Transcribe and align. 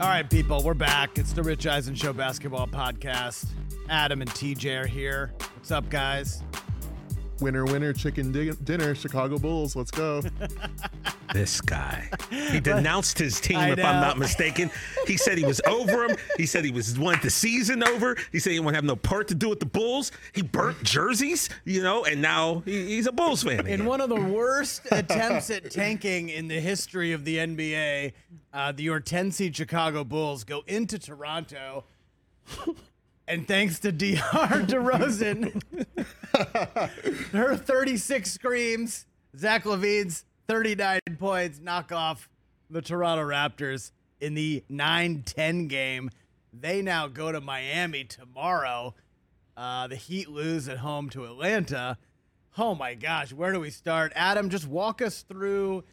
All 0.00 0.06
right, 0.06 0.30
people, 0.30 0.62
we're 0.62 0.74
back. 0.74 1.18
It's 1.18 1.32
the 1.32 1.42
Rich 1.42 1.66
Eisen 1.66 1.96
Show 1.96 2.12
basketball 2.12 2.68
podcast. 2.68 3.46
Adam 3.88 4.22
and 4.22 4.30
TJ 4.30 4.84
are 4.84 4.86
here. 4.86 5.32
What's 5.56 5.72
up, 5.72 5.90
guys? 5.90 6.44
Winner, 7.40 7.64
winner, 7.64 7.92
chicken 7.92 8.32
di- 8.32 8.52
dinner, 8.64 8.94
Chicago 8.94 9.38
Bulls. 9.38 9.76
Let's 9.76 9.90
go. 9.90 10.22
This 11.34 11.60
guy. 11.60 12.08
He 12.30 12.58
denounced 12.60 13.18
his 13.18 13.38
team, 13.40 13.58
I 13.58 13.72
if 13.72 13.78
I'm 13.78 14.00
not 14.00 14.18
mistaken. 14.18 14.70
He 15.06 15.16
said 15.16 15.36
he 15.36 15.44
was 15.44 15.60
over 15.66 16.06
him. 16.06 16.16
He 16.36 16.46
said 16.46 16.64
he 16.64 16.70
was 16.70 16.98
wanted 16.98 17.22
the 17.22 17.30
season 17.30 17.82
over. 17.82 18.16
He 18.32 18.38
said 18.38 18.52
he 18.52 18.60
won't 18.60 18.74
have 18.74 18.84
no 18.84 18.96
part 18.96 19.28
to 19.28 19.34
do 19.34 19.48
with 19.48 19.60
the 19.60 19.66
Bulls. 19.66 20.10
He 20.32 20.42
burnt 20.42 20.82
jerseys, 20.82 21.50
you 21.64 21.82
know, 21.82 22.04
and 22.04 22.22
now 22.22 22.62
he, 22.64 22.86
he's 22.86 23.06
a 23.06 23.12
Bulls 23.12 23.42
fan. 23.42 23.66
In 23.66 23.84
one 23.84 24.00
of 24.00 24.08
the 24.08 24.20
worst 24.20 24.86
attempts 24.90 25.50
at 25.50 25.70
tanking 25.70 26.30
in 26.30 26.48
the 26.48 26.60
history 26.60 27.12
of 27.12 27.26
the 27.26 27.36
NBA, 27.36 28.12
uh, 28.52 28.72
the 28.72 28.86
Hortense 28.86 29.42
Chicago 29.52 30.04
Bulls 30.04 30.44
go 30.44 30.62
into 30.66 30.98
Toronto. 30.98 31.84
And 33.28 33.46
thanks 33.46 33.78
to 33.80 33.92
DR 33.92 34.16
DeRozan, 34.22 35.62
her 37.32 37.56
36 37.56 38.32
screams, 38.32 39.06
Zach 39.36 39.64
LaVine's 39.64 40.24
39 40.48 41.00
points 41.18 41.60
knock 41.60 41.92
off 41.92 42.30
the 42.70 42.80
Toronto 42.80 43.22
Raptors 43.22 43.92
in 44.18 44.32
the 44.32 44.64
9 44.70 45.24
10 45.26 45.68
game. 45.68 46.10
They 46.58 46.80
now 46.80 47.06
go 47.06 47.30
to 47.30 47.42
Miami 47.42 48.04
tomorrow. 48.04 48.94
Uh, 49.58 49.88
the 49.88 49.96
Heat 49.96 50.30
lose 50.30 50.66
at 50.66 50.78
home 50.78 51.10
to 51.10 51.26
Atlanta. 51.26 51.98
Oh 52.56 52.74
my 52.74 52.94
gosh, 52.94 53.34
where 53.34 53.52
do 53.52 53.60
we 53.60 53.68
start? 53.68 54.10
Adam, 54.16 54.48
just 54.48 54.66
walk 54.66 55.02
us 55.02 55.20
through 55.20 55.84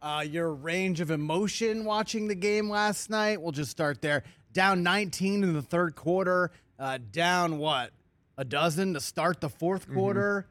uh, 0.00 0.24
your 0.24 0.54
range 0.54 1.00
of 1.00 1.10
emotion 1.10 1.84
watching 1.84 2.28
the 2.28 2.36
game 2.36 2.70
last 2.70 3.10
night. 3.10 3.42
We'll 3.42 3.50
just 3.50 3.72
start 3.72 4.00
there. 4.02 4.22
Down 4.52 4.84
19 4.84 5.42
in 5.42 5.52
the 5.52 5.62
third 5.62 5.96
quarter, 5.96 6.52
uh, 6.78 6.98
down 7.10 7.58
what? 7.58 7.90
A 8.38 8.44
dozen 8.44 8.94
to 8.94 9.00
start 9.00 9.40
the 9.40 9.48
4th 9.48 9.92
quarter. 9.92 10.46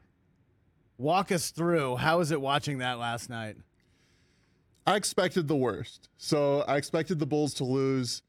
Walk 0.98 1.30
us 1.30 1.50
through. 1.50 1.96
How 1.96 2.18
was 2.18 2.30
it 2.30 2.40
watching 2.40 2.78
that 2.78 2.98
last 2.98 3.30
night? 3.30 3.56
I 4.86 4.96
expected 4.96 5.48
the 5.48 5.56
worst. 5.56 6.08
So 6.16 6.60
I 6.62 6.76
expected 6.76 7.18
the 7.18 7.26
Bulls 7.26 7.54
to 7.54 7.64
lose. 7.64 8.22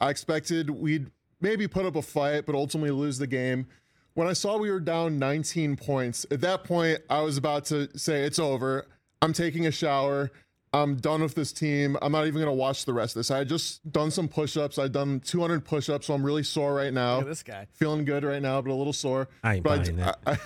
I 0.00 0.10
expected 0.10 0.70
we'd 0.70 1.10
maybe 1.40 1.66
put 1.68 1.86
up 1.86 1.96
a 1.96 2.02
fight, 2.02 2.46
but 2.46 2.54
ultimately 2.54 2.90
lose 2.90 3.18
the 3.18 3.26
game. 3.26 3.66
When 4.14 4.26
I 4.26 4.32
saw 4.32 4.58
we 4.58 4.70
were 4.70 4.80
down 4.80 5.18
19 5.18 5.76
points, 5.76 6.26
at 6.30 6.40
that 6.40 6.64
point, 6.64 7.00
I 7.08 7.20
was 7.20 7.36
about 7.36 7.64
to 7.66 7.88
say, 7.96 8.24
it's 8.24 8.38
over. 8.38 8.86
I'm 9.22 9.32
taking 9.32 9.66
a 9.66 9.70
shower. 9.70 10.30
I'm 10.72 10.96
done 10.96 11.20
with 11.22 11.34
this 11.34 11.52
team. 11.52 11.96
I'm 12.00 12.12
not 12.12 12.26
even 12.26 12.34
going 12.34 12.46
to 12.46 12.52
watch 12.52 12.84
the 12.84 12.92
rest 12.92 13.16
of 13.16 13.20
this. 13.20 13.30
I 13.30 13.38
had 13.38 13.48
just 13.48 13.90
done 13.90 14.10
some 14.12 14.28
push 14.28 14.56
ups. 14.56 14.78
I'd 14.78 14.92
done 14.92 15.18
200 15.20 15.64
push 15.64 15.88
ups, 15.88 16.06
so 16.06 16.14
I'm 16.14 16.24
really 16.24 16.44
sore 16.44 16.74
right 16.74 16.92
now. 16.92 17.16
Look 17.16 17.24
at 17.24 17.28
this 17.28 17.42
guy. 17.42 17.66
Feeling 17.72 18.04
good 18.04 18.22
right 18.22 18.40
now, 18.40 18.62
but 18.62 18.70
a 18.70 18.74
little 18.74 18.92
sore. 18.92 19.28
I 19.42 19.56
ain't 19.56 19.64
but 19.64 19.84
buying 19.84 19.96
that. 19.96 20.18
I, 20.26 20.38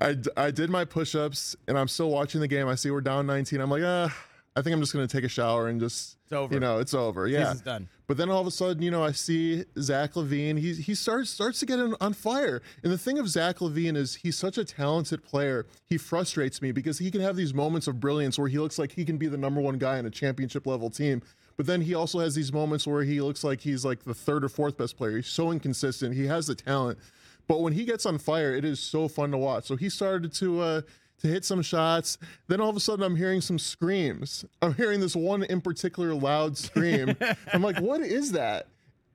I, 0.00 0.10
I, 0.10 0.16
I 0.46 0.50
did 0.52 0.70
my 0.70 0.84
push 0.84 1.16
ups, 1.16 1.56
and 1.66 1.76
I'm 1.76 1.88
still 1.88 2.10
watching 2.10 2.40
the 2.40 2.48
game. 2.48 2.68
I 2.68 2.76
see 2.76 2.92
we're 2.92 3.00
down 3.00 3.26
19. 3.26 3.60
I'm 3.60 3.70
like, 3.70 3.82
ah, 3.84 4.16
I 4.56 4.62
think 4.62 4.74
I'm 4.74 4.80
just 4.80 4.92
going 4.92 5.06
to 5.06 5.16
take 5.16 5.24
a 5.24 5.28
shower 5.28 5.68
and 5.68 5.80
just, 5.80 6.16
It's 6.24 6.32
over. 6.32 6.52
you 6.52 6.58
know, 6.60 6.78
it's 6.78 6.92
over. 6.92 7.28
Yeah. 7.28 7.44
Season's 7.44 7.60
done. 7.60 7.88
But 8.08 8.16
then 8.16 8.28
all 8.28 8.40
of 8.40 8.46
a 8.48 8.50
sudden, 8.50 8.82
you 8.82 8.90
know, 8.90 9.04
I 9.04 9.12
see 9.12 9.64
Zach 9.78 10.14
LaVine. 10.14 10.58
He 10.58 10.74
he 10.74 10.96
starts 10.96 11.30
starts 11.30 11.60
to 11.60 11.66
get 11.66 11.78
on, 11.78 11.94
on 12.00 12.12
fire. 12.12 12.60
And 12.82 12.92
the 12.92 12.98
thing 12.98 13.20
of 13.20 13.28
Zach 13.28 13.58
LaVine 13.58 13.96
is 13.96 14.16
he's 14.16 14.36
such 14.36 14.58
a 14.58 14.64
talented 14.64 15.22
player. 15.22 15.66
He 15.86 15.96
frustrates 15.96 16.60
me 16.60 16.72
because 16.72 16.98
he 16.98 17.12
can 17.12 17.20
have 17.20 17.36
these 17.36 17.54
moments 17.54 17.86
of 17.86 18.00
brilliance 18.00 18.36
where 18.36 18.48
he 18.48 18.58
looks 18.58 18.80
like 18.80 18.90
he 18.92 19.04
can 19.04 19.16
be 19.16 19.28
the 19.28 19.36
number 19.38 19.60
one 19.60 19.78
guy 19.78 19.98
in 19.98 20.06
a 20.06 20.10
championship 20.10 20.66
level 20.66 20.90
team. 20.90 21.22
But 21.56 21.66
then 21.66 21.82
he 21.82 21.94
also 21.94 22.18
has 22.18 22.34
these 22.34 22.52
moments 22.52 22.84
where 22.84 23.04
he 23.04 23.20
looks 23.20 23.44
like 23.44 23.60
he's 23.60 23.84
like 23.84 24.02
the 24.02 24.14
third 24.14 24.44
or 24.44 24.48
fourth 24.48 24.76
best 24.76 24.96
player. 24.96 25.14
He's 25.16 25.28
so 25.28 25.52
inconsistent. 25.52 26.16
He 26.16 26.26
has 26.26 26.48
the 26.48 26.56
talent. 26.56 26.98
But 27.46 27.60
when 27.60 27.72
he 27.72 27.84
gets 27.84 28.06
on 28.06 28.18
fire, 28.18 28.54
it 28.54 28.64
is 28.64 28.80
so 28.80 29.06
fun 29.08 29.30
to 29.32 29.36
watch. 29.36 29.66
So 29.66 29.76
he 29.76 29.88
started 29.88 30.32
to 30.34 30.60
uh, 30.60 30.80
to 31.20 31.28
hit 31.28 31.44
some 31.44 31.62
shots. 31.62 32.18
Then 32.48 32.60
all 32.60 32.70
of 32.70 32.76
a 32.76 32.80
sudden, 32.80 33.04
I'm 33.04 33.16
hearing 33.16 33.40
some 33.40 33.58
screams. 33.58 34.44
I'm 34.60 34.74
hearing 34.74 35.00
this 35.00 35.14
one 35.14 35.42
in 35.44 35.60
particular 35.60 36.14
loud 36.14 36.56
scream. 36.56 37.16
I'm 37.52 37.62
like, 37.62 37.78
what 37.78 38.00
is 38.00 38.32
that? 38.32 38.68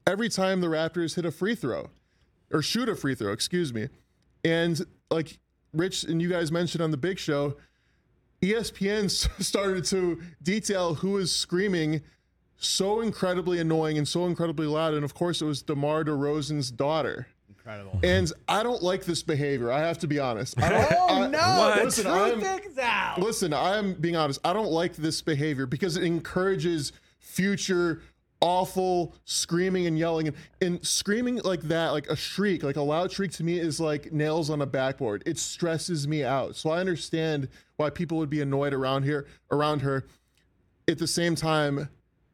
Every 0.07 0.29
time 0.29 0.61
the 0.61 0.67
Raptors 0.67 1.15
hit 1.15 1.25
a 1.25 1.31
free 1.31 1.55
throw 1.55 1.89
or 2.51 2.61
shoot 2.61 2.89
a 2.89 2.95
free 2.95 3.15
throw, 3.15 3.31
excuse 3.31 3.73
me. 3.73 3.89
And 4.44 4.79
like 5.09 5.39
Rich 5.73 6.03
and 6.03 6.21
you 6.21 6.29
guys 6.29 6.51
mentioned 6.51 6.83
on 6.83 6.91
the 6.91 6.97
big 6.97 7.19
show, 7.19 7.57
ESPN 8.41 9.09
started 9.44 9.85
to 9.85 10.21
detail 10.41 10.95
who 10.95 11.17
is 11.17 11.35
screaming 11.35 12.01
so 12.57 13.01
incredibly 13.01 13.59
annoying 13.59 13.97
and 13.97 14.07
so 14.07 14.25
incredibly 14.25 14.67
loud. 14.67 14.94
And 14.94 15.03
of 15.03 15.13
course, 15.13 15.41
it 15.41 15.45
was 15.45 15.61
DeMar 15.63 16.05
DeRozan's 16.05 16.71
daughter. 16.71 17.27
Incredible. 17.65 17.99
And 18.03 18.31
I 18.47 18.61
don't 18.61 18.83
like 18.83 19.05
this 19.05 19.23
behavior. 19.23 19.71
I 19.71 19.79
have 19.79 19.97
to 19.99 20.07
be 20.07 20.19
honest. 20.19 20.61
I 20.61 20.69
don't, 20.69 20.87
Oh 20.91 21.23
I- 21.23 21.27
no! 21.27 21.83
Listen, 21.83 22.05
truth 22.05 22.47
I'm, 22.77 22.79
out. 22.79 23.19
listen, 23.19 23.53
I 23.53 23.77
am 23.77 23.95
being 23.95 24.15
honest. 24.15 24.39
I 24.45 24.53
don't 24.53 24.71
like 24.71 24.95
this 24.95 25.21
behavior 25.21 25.65
because 25.65 25.97
it 25.97 26.03
encourages 26.03 26.91
future 27.19 28.01
awful 28.41 29.15
screaming 29.23 29.87
and 29.87 29.97
yelling 29.97 30.27
and, 30.27 30.37
and 30.61 30.85
screaming 30.85 31.37
like 31.43 31.61
that, 31.61 31.89
like 31.89 32.07
a 32.07 32.15
shriek, 32.15 32.61
like 32.61 32.75
a 32.75 32.81
loud 32.81 33.11
shriek 33.11 33.31
to 33.31 33.43
me 33.43 33.57
is 33.57 33.79
like 33.79 34.11
nails 34.13 34.51
on 34.51 34.61
a 34.61 34.65
backboard. 34.67 35.23
It 35.25 35.39
stresses 35.39 36.07
me 36.07 36.23
out. 36.23 36.55
So 36.55 36.69
I 36.69 36.79
understand 36.79 37.47
why 37.77 37.89
people 37.89 38.19
would 38.19 38.29
be 38.29 38.41
annoyed 38.41 38.73
around 38.73 39.03
here, 39.03 39.25
around 39.51 39.81
her. 39.81 40.05
At 40.87 40.99
the 40.99 41.07
same 41.07 41.33
time, 41.33 41.89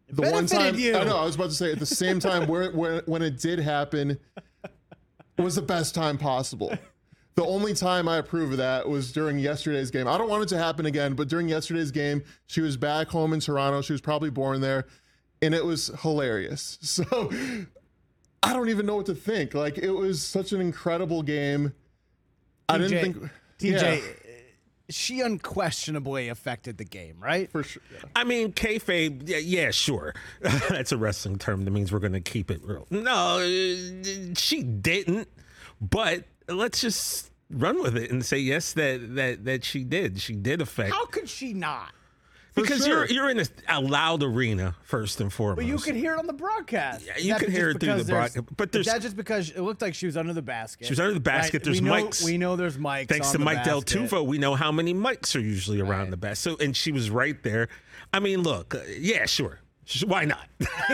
the 0.09 0.29
one 0.29 0.45
time 0.45 0.75
you. 0.75 0.97
I 0.97 1.05
know 1.05 1.17
I 1.17 1.23
was 1.23 1.35
about 1.35 1.51
to 1.51 1.55
say 1.55 1.71
at 1.71 1.79
the 1.79 1.85
same 1.85 2.19
time 2.19 2.49
where, 2.49 2.69
where 2.71 3.01
when 3.05 3.21
it 3.21 3.39
did 3.39 3.59
happen 3.59 4.19
was 5.41 5.56
the 5.56 5.62
best 5.62 5.96
time 5.96 6.18
possible. 6.18 6.74
The 7.35 7.46
only 7.46 7.74
time 7.74 8.09
I 8.09 8.18
approve 8.18 8.52
of 8.52 8.57
that 8.57 8.90
was 8.90 9.13
during 9.13 9.40
yesterday's 9.40 9.90
game. 9.90 10.06
I 10.06 10.18
don't 10.18 10.29
want 10.29 10.44
it 10.44 10.50
to 10.50 10.57
happen 10.57 10.85
again, 10.85 11.13
but 11.13 11.29
during 11.29 11.47
yesterday's 11.47 11.90
game, 11.90 12.24
she 12.47 12.59
was 12.59 12.75
back 12.75 13.07
home 13.07 13.31
in 13.31 13.40
Toronto. 13.40 13.81
She 13.81 13.94
was 13.94 14.02
probably 14.02 14.29
born 14.29 14.59
there, 14.59 14.85
and 15.41 15.56
it 15.56 15.64
was 15.64 15.91
hilarious. 16.02 16.78
So 16.82 17.32
I 18.43 18.52
don't 18.53 18.67
even 18.67 18.85
know 18.85 18.97
what 18.97 19.05
to 19.05 19.16
think. 19.16 19.53
Like 19.53 19.78
it 19.78 19.91
was 19.91 20.22
such 20.22 20.52
an 20.52 20.59
incredible 20.59 21.23
game. 21.23 21.73
I 22.67 22.78
didn't 22.78 23.02
think 23.02 23.32
TJ, 23.59 23.82
Yeah, 23.82 23.97
she 24.89 25.22
unquestionably 25.22 26.29
affected 26.29 26.78
the 26.78 26.85
game, 26.85 27.17
right? 27.19 27.51
for 27.51 27.63
sure. 27.63 27.81
yeah. 27.93 28.01
I 28.16 28.23
mean, 28.23 28.53
kayfabe, 28.53 29.28
yeah, 29.28 29.37
yeah 29.37 29.72
sure. 29.72 30.13
That's 30.41 30.91
a 30.91 30.97
wrestling 30.97 31.37
term 31.37 31.66
that 31.66 31.72
means 31.72 31.91
we're 31.91 31.99
going 31.99 32.13
to 32.13 32.22
keep 32.22 32.51
it 32.51 32.61
real. 32.63 32.87
No, 32.89 33.39
uh, 33.39 34.33
she 34.35 34.63
didn't. 34.63 35.28
But 35.79 36.25
let's 36.47 36.81
just 36.81 37.31
run 37.49 37.81
with 37.81 37.97
it 37.97 38.11
and 38.11 38.23
say 38.25 38.37
yes 38.37 38.73
that 38.73 39.16
that 39.16 39.45
that 39.45 39.63
she 39.63 39.83
did. 39.83 40.19
She 40.22 40.35
did 40.35 40.61
affect 40.61 40.93
How 40.93 41.05
could 41.05 41.27
she 41.29 41.53
not? 41.53 41.93
Because 42.55 42.85
sure. 42.85 43.05
you're 43.05 43.07
you're 43.07 43.29
in 43.29 43.39
a, 43.39 43.45
a 43.69 43.79
loud 43.79 44.23
arena 44.23 44.75
first 44.83 45.21
and 45.21 45.31
foremost. 45.31 45.57
But 45.57 45.65
you 45.65 45.77
could 45.77 45.95
hear 45.95 46.13
it 46.13 46.19
on 46.19 46.27
the 46.27 46.33
broadcast. 46.33 47.05
Yeah, 47.05 47.17
you 47.17 47.33
that 47.33 47.39
could 47.39 47.49
hear 47.49 47.69
it 47.69 47.79
through 47.79 47.97
the 47.97 48.03
there's- 48.03 48.33
broad- 48.33 48.47
but 48.57 48.67
is 48.69 48.71
there's- 48.71 48.85
that 48.87 49.01
just 49.01 49.15
because 49.15 49.49
it 49.51 49.61
looked 49.61 49.81
like 49.81 49.93
she 49.95 50.05
was 50.05 50.17
under 50.17 50.33
the 50.33 50.41
basket. 50.41 50.85
She 50.87 50.91
was 50.91 50.99
under 50.99 51.13
the 51.13 51.19
basket. 51.19 51.63
There's 51.63 51.81
we 51.81 51.87
know, 51.87 51.93
mics. 51.93 52.23
We 52.25 52.37
know 52.37 52.55
there's 52.55 52.77
mics. 52.77 53.07
Thanks 53.09 53.27
on 53.27 53.31
to 53.33 53.37
the 53.39 53.45
Mike 53.45 53.63
Del. 53.63 53.81
Tufo, 53.81 54.25
we 54.25 54.37
know 54.37 54.55
how 54.55 54.71
many 54.71 54.93
mics 54.93 55.35
are 55.35 55.39
usually 55.39 55.79
around 55.79 55.99
Right. 56.01 56.11
the 56.11 56.17
best. 56.17 56.41
So, 56.41 56.57
and 56.59 56.75
she 56.75 56.91
was 56.91 57.09
right 57.09 57.41
there. 57.43 57.67
I 58.13 58.19
mean, 58.19 58.43
look, 58.43 58.75
uh, 58.75 58.79
yeah, 58.99 59.25
sure, 59.25 59.59
Why 60.05 60.25
not? 60.25 60.47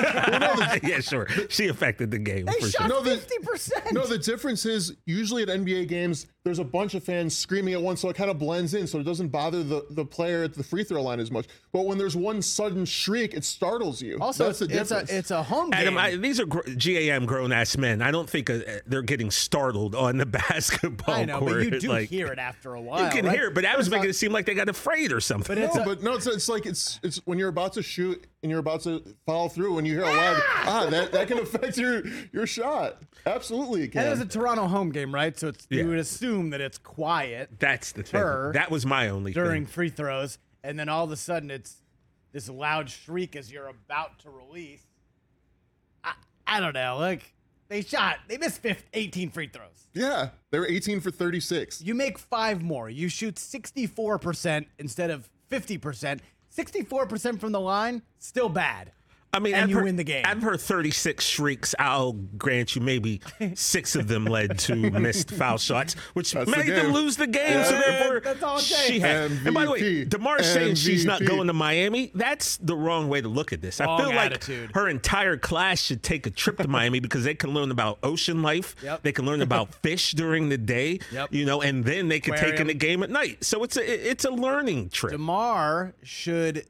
yeah, 0.83 1.00
sure. 1.01 1.27
She 1.50 1.68
affected 1.68 2.12
the 2.12 2.19
game 2.19 2.45
They 2.45 2.54
for 2.59 2.69
shot 2.69 2.81
sure. 2.81 2.88
No, 2.89 3.01
the- 3.01 3.18
fifty 3.18 3.38
percent. 3.44 3.92
No, 3.94 4.06
the 4.06 4.18
difference 4.18 4.65
is 4.65 4.95
usually 5.06 5.44
at 5.44 5.50
NBA 5.50 5.88
games, 5.88 6.27
there's 6.48 6.60
a 6.60 6.64
bunch 6.64 6.94
of 6.94 7.04
fans 7.04 7.38
screaming 7.38 7.74
at 7.74 7.82
once, 7.82 8.00
so 8.00 8.08
it 8.08 8.16
kind 8.16 8.32
of 8.32 8.40
blends 8.40 8.74
in, 8.74 8.88
so 8.88 9.00
it 9.00 9.04
doesn't 9.04 9.28
bother 9.28 9.64
the, 9.64 9.86
the 9.90 10.06
player 10.06 10.44
at 10.44 10.54
the 10.54 10.64
free 10.64 10.82
throw 10.82 11.04
line 11.04 11.20
as 11.20 11.30
much. 11.30 11.46
But 11.74 11.86
when 11.86 11.98
there's 11.98 12.16
one 12.16 12.42
sudden 12.42 12.86
shriek, 12.86 13.34
it 13.34 13.44
startles 13.44 14.02
you. 14.02 14.18
also, 14.22 14.46
that's 14.46 14.60
the 14.60 14.68
it's 14.80 14.92
a 14.92 15.06
it's 15.10 15.30
a 15.32 15.44
home 15.44 15.72
game. 15.72 15.82
Adam, 15.82 15.98
I, 15.98 16.16
these 16.16 16.40
are 16.40 16.46
gr- 16.46 16.62
GAM 16.78 17.26
grown 17.26 17.52
ass 17.52 17.78
men. 17.78 18.02
I 18.02 18.12
don't 18.12 18.30
think 18.30 18.50
uh, 18.50 18.60
they're 18.86 19.02
getting 19.02 19.30
startled 19.30 19.94
on 19.94 20.18
the 20.18 20.26
basketball 20.26 21.16
I 21.16 21.26
know, 21.26 21.40
court. 21.40 21.52
but 21.52 21.64
you 21.64 21.80
do 21.82 21.90
like, 21.90 22.08
hear 22.10 22.28
it 22.28 22.40
after 22.40 22.76
a 22.76 22.82
while. 22.82 23.04
You 23.04 23.10
can 23.12 23.26
right? 23.26 23.36
hear 23.38 23.48
it, 23.50 23.54
but 23.54 23.64
that 23.64 23.78
was 23.78 23.88
it's 23.88 23.92
making 23.92 24.06
not- 24.06 24.12
it 24.12 24.14
seem 24.16 24.32
like 24.32 24.46
they 24.46 24.54
got 24.54 24.70
afraid 24.70 25.12
or 25.12 25.20
something. 25.20 25.56
But 25.56 25.64
it's 25.64 25.76
no, 25.76 25.82
a- 25.82 25.86
but 25.86 26.02
no, 26.02 26.14
it's, 26.16 26.28
it's 26.28 26.48
like 26.48 26.66
it's 26.66 27.02
it's 27.04 27.18
when 27.26 27.38
you're 27.38 27.50
about 27.50 27.74
to 27.74 27.84
shoot 27.84 28.26
and 28.44 28.52
you're 28.52 28.60
about 28.60 28.82
to 28.82 29.04
follow 29.26 29.50
through, 29.50 29.74
when 29.74 29.86
you 29.86 29.94
hear 29.94 30.04
a 30.04 30.14
loud 30.16 30.42
ah, 30.66 30.88
that, 30.90 31.12
that 31.12 31.28
can 31.28 31.40
affect 31.40 31.78
your 31.78 32.04
your 32.32 32.48
shot. 32.48 33.02
Absolutely, 33.26 33.84
it 33.84 33.92
can. 33.92 34.00
And 34.02 34.08
it 34.08 34.12
was 34.12 34.20
can. 34.20 34.28
a 34.28 34.32
Toronto 34.32 34.68
home 34.68 34.92
game, 34.92 35.14
right? 35.14 35.38
So 35.38 35.50
it's 35.50 35.68
Yeah. 35.70 35.82
you 35.82 35.90
would 35.90 36.00
assume 36.00 36.37
that 36.51 36.62
it's 36.62 36.78
quiet 36.78 37.50
That's 37.60 37.92
the 37.92 38.04
thing. 38.04 38.51
That 38.54 38.72
was 38.72 38.86
my 38.86 39.10
only 39.10 39.34
during 39.34 39.66
thing. 39.66 39.74
free 39.74 39.89
throws, 39.89 40.38
and 40.63 40.80
then 40.80 40.89
all 40.89 41.06
of 41.06 41.12
a 41.12 41.18
sudden 41.18 41.51
it's 41.51 41.78
this 42.31 42.50
loud 42.50 42.89
shriek 42.89 43.36
as 43.36 43.51
you're 43.51 43.68
about 43.68 44.19
to 44.19 44.30
release. 44.30 44.84
I, 46.04 46.13
I 46.45 46.60
don't 46.60 46.74
know. 46.74 46.98
Like 46.98 47.34
they 47.69 47.81
shot, 47.81 48.18
they 48.28 48.38
missed 48.38 48.62
15, 48.62 48.84
18 48.94 49.30
free 49.31 49.48
throws. 49.48 49.88
Yeah, 49.94 50.30
they 50.51 50.60
were 50.60 50.68
18 50.68 51.00
for 51.01 51.12
36. 51.12 51.81
You 51.81 51.95
make 51.95 52.18
five 52.18 52.62
more. 52.62 52.90
You 52.90 53.10
shoot 53.10 53.36
64% 53.36 54.66
instead 54.80 55.10
of 55.10 55.30
50%. 55.51 56.19
64% 56.56 57.40
from 57.40 57.51
the 57.51 57.60
line, 57.60 58.01
still 58.19 58.50
bad. 58.50 58.92
I 59.34 59.40
mean, 59.40 59.54
and 59.54 59.64
I've 59.64 59.70
you 59.70 59.76
heard, 59.76 59.84
win 59.84 59.96
the 59.98 60.04
game. 60.04 60.24
I've 60.26 60.42
heard 60.42 60.60
36 60.62 61.24
shrieks. 61.24 61.76
I'll 61.78 62.14
grant 62.14 62.76
you 62.76 62.82
maybe 62.82 63.22
six 63.56 63.96
of 63.96 64.08
them 64.08 64.26
led 64.26 64.58
to 64.60 64.76
missed 64.92 65.32
foul 65.32 65.58
shots, 65.58 65.94
which 66.14 66.32
That's 66.32 66.50
the 66.50 66.58
made 66.58 66.68
them 66.70 66.92
lose 66.94 67.18
the 67.18 67.28
game. 67.28 67.52
Yeah. 67.58 67.64
So 67.64 67.72
therefore, 67.72 68.20
That's 68.22 68.44
all 68.44 68.60
she 68.60 68.94
takes. 68.94 69.04
had. 69.04 69.32
And 69.46 69.54
by 69.54 69.66
the 69.66 69.72
way, 69.72 70.06
Demar 70.06 70.42
saying 70.42 70.76
she's 70.76 71.06
not 71.06 71.24
going 71.26 71.48
to 71.48 71.54
Miami, 71.54 72.12
that's 72.16 72.58
the 72.58 72.76
wrong 72.76 73.10
way 73.10 73.22
to 73.22 73.28
look 73.28 73.54
at 73.54 73.62
this. 73.62 73.80
I 73.82 73.86
Wrong 73.86 74.00
feel 74.00 74.16
like 74.16 74.44
her 74.74 74.88
entire 74.88 75.38
class 75.38 75.82
should 75.82 76.04
take 76.04 76.26
a 76.26 76.32
trip 76.32 76.58
to 76.58 76.68
Miami 76.68 77.00
because 77.00 77.24
they 77.24 77.36
can 77.36 77.54
learn 77.54 77.70
about 77.70 78.00
ocean 78.04 78.42
life. 78.42 78.76
Yep. 78.82 79.04
They 79.04 79.12
can 79.12 79.26
learn 79.26 79.42
about 79.42 79.74
fish 79.84 80.14
during 80.14 80.50
the 80.50 80.58
day. 80.58 81.00
Yep. 81.12 81.34
You 81.34 81.46
know, 81.46 81.62
and 81.62 81.84
then 81.84 82.08
they 82.08 82.20
can 82.20 82.34
take 82.34 82.42
in 82.44 82.50
Aquarium. 82.50 82.68
the 82.68 82.74
game 82.74 83.04
at 83.04 83.10
night. 83.10 83.44
So 83.44 83.64
it's 83.64 83.78
a 83.78 84.10
it's 84.10 84.26
a 84.26 84.32
learning 84.32 84.90
trip 84.90 85.12
DeMar 85.12 85.94
should 86.04 86.66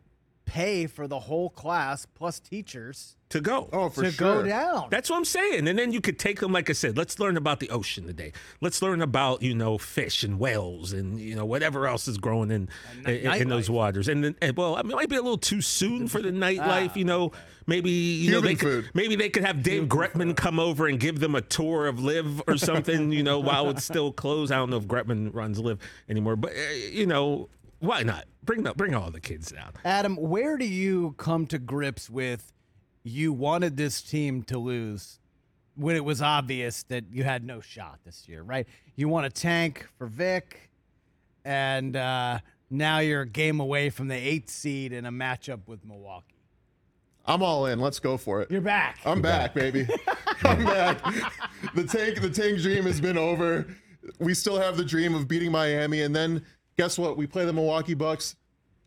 pay 0.47 0.87
for 0.87 1.07
the 1.07 1.19
whole 1.19 1.49
class 1.49 2.07
plus 2.07 2.39
teachers 2.39 3.17
to 3.29 3.41
go. 3.41 3.69
Oh, 3.73 3.89
for 3.89 4.03
to 4.03 4.11
sure. 4.11 4.41
go 4.41 4.47
down. 4.47 4.87
That's 4.89 5.09
what 5.09 5.17
I'm 5.17 5.25
saying. 5.25 5.67
And 5.67 5.77
then 5.77 5.91
you 5.91 5.99
could 5.99 6.17
take 6.17 6.39
them, 6.39 6.53
like 6.53 6.69
I 6.69 6.73
said, 6.73 6.97
let's 6.97 7.19
learn 7.19 7.35
about 7.35 7.59
the 7.59 7.69
ocean 7.69 8.07
today. 8.07 8.31
Let's 8.61 8.81
learn 8.81 9.01
about, 9.01 9.41
you 9.41 9.53
know, 9.53 9.77
fish 9.77 10.23
and 10.23 10.39
whales 10.39 10.93
and, 10.93 11.19
you 11.19 11.35
know, 11.35 11.45
whatever 11.45 11.87
else 11.87 12.07
is 12.07 12.17
growing 12.17 12.49
in 12.51 12.69
in, 13.05 13.33
in 13.33 13.49
those 13.49 13.69
waters. 13.69 14.07
And 14.07 14.23
then, 14.23 14.35
and, 14.41 14.55
well, 14.55 14.75
I 14.77 14.81
mean, 14.81 14.93
it 14.93 14.95
might 14.95 15.09
be 15.09 15.17
a 15.17 15.21
little 15.21 15.37
too 15.37 15.61
soon 15.61 16.07
for 16.07 16.21
the 16.21 16.31
nightlife, 16.31 16.95
you 16.95 17.05
know. 17.05 17.33
Maybe 17.69 17.91
you 17.91 18.31
know 18.31 18.37
Human 18.37 18.47
they 18.47 18.55
could, 18.55 18.89
maybe 18.93 19.17
they 19.17 19.27
could 19.27 19.43
have 19.43 19.61
Dave 19.61 19.89
Grutman 19.89 20.37
come 20.37 20.57
over 20.57 20.87
and 20.87 20.97
give 20.97 21.19
them 21.19 21.35
a 21.35 21.41
tour 21.41 21.87
of 21.87 21.99
Live 21.99 22.41
or 22.47 22.55
something, 22.55 23.11
you 23.11 23.23
know, 23.23 23.39
while 23.39 23.69
it's 23.69 23.83
still 23.83 24.13
closed. 24.13 24.53
I 24.53 24.55
don't 24.55 24.69
know 24.69 24.77
if 24.77 24.87
Grutman 24.87 25.35
runs 25.35 25.59
Live 25.59 25.79
anymore, 26.07 26.37
but 26.37 26.53
uh, 26.53 26.73
you 26.89 27.05
know, 27.05 27.49
why 27.79 28.03
not 28.03 28.25
bring 28.43 28.63
the, 28.63 28.73
bring 28.73 28.95
all 28.95 29.11
the 29.11 29.19
kids 29.19 29.51
down? 29.51 29.73
Adam, 29.85 30.15
where 30.15 30.57
do 30.57 30.65
you 30.65 31.15
come 31.17 31.45
to 31.47 31.59
grips 31.59 32.09
with 32.09 32.51
you 33.03 33.31
wanted 33.31 33.77
this 33.77 34.01
team 34.01 34.43
to 34.43 34.57
lose 34.57 35.19
when 35.75 35.95
it 35.95 36.03
was 36.03 36.21
obvious 36.21 36.83
that 36.83 37.05
you 37.11 37.23
had 37.23 37.45
no 37.45 37.61
shot 37.61 37.99
this 38.03 38.27
year, 38.27 38.41
right? 38.41 38.67
You 38.95 39.07
want 39.07 39.25
a 39.27 39.29
tank 39.29 39.87
for 39.97 40.07
Vic, 40.07 40.69
and 41.45 41.95
uh, 41.95 42.39
now 42.69 42.99
you're 42.99 43.21
a 43.21 43.27
game 43.27 43.59
away 43.59 43.89
from 43.89 44.07
the 44.07 44.15
eighth 44.15 44.49
seed 44.49 44.91
in 44.91 45.05
a 45.05 45.11
matchup 45.11 45.67
with 45.67 45.85
Milwaukee. 45.85 46.33
I'm 47.25 47.43
all 47.43 47.65
in. 47.65 47.79
Let's 47.79 47.99
go 47.99 48.17
for 48.17 48.41
it. 48.41 48.49
You're 48.49 48.61
back. 48.61 48.99
I'm 49.05 49.21
back, 49.21 49.53
baby. 49.53 49.87
I'm 50.43 50.63
back. 50.63 51.03
The 51.75 51.83
tank, 51.83 52.21
the 52.21 52.29
tank 52.29 52.61
dream 52.61 52.85
has 52.85 53.01
been 53.01 53.17
over. 53.17 53.67
We 54.19 54.33
still 54.33 54.57
have 54.57 54.77
the 54.77 54.85
dream 54.85 55.13
of 55.13 55.27
beating 55.27 55.51
Miami, 55.51 56.01
and 56.01 56.15
then 56.15 56.45
guess 56.77 56.97
what? 56.97 57.17
We 57.17 57.27
play 57.27 57.45
the 57.45 57.53
Milwaukee 57.53 57.93
Bucks. 57.95 58.35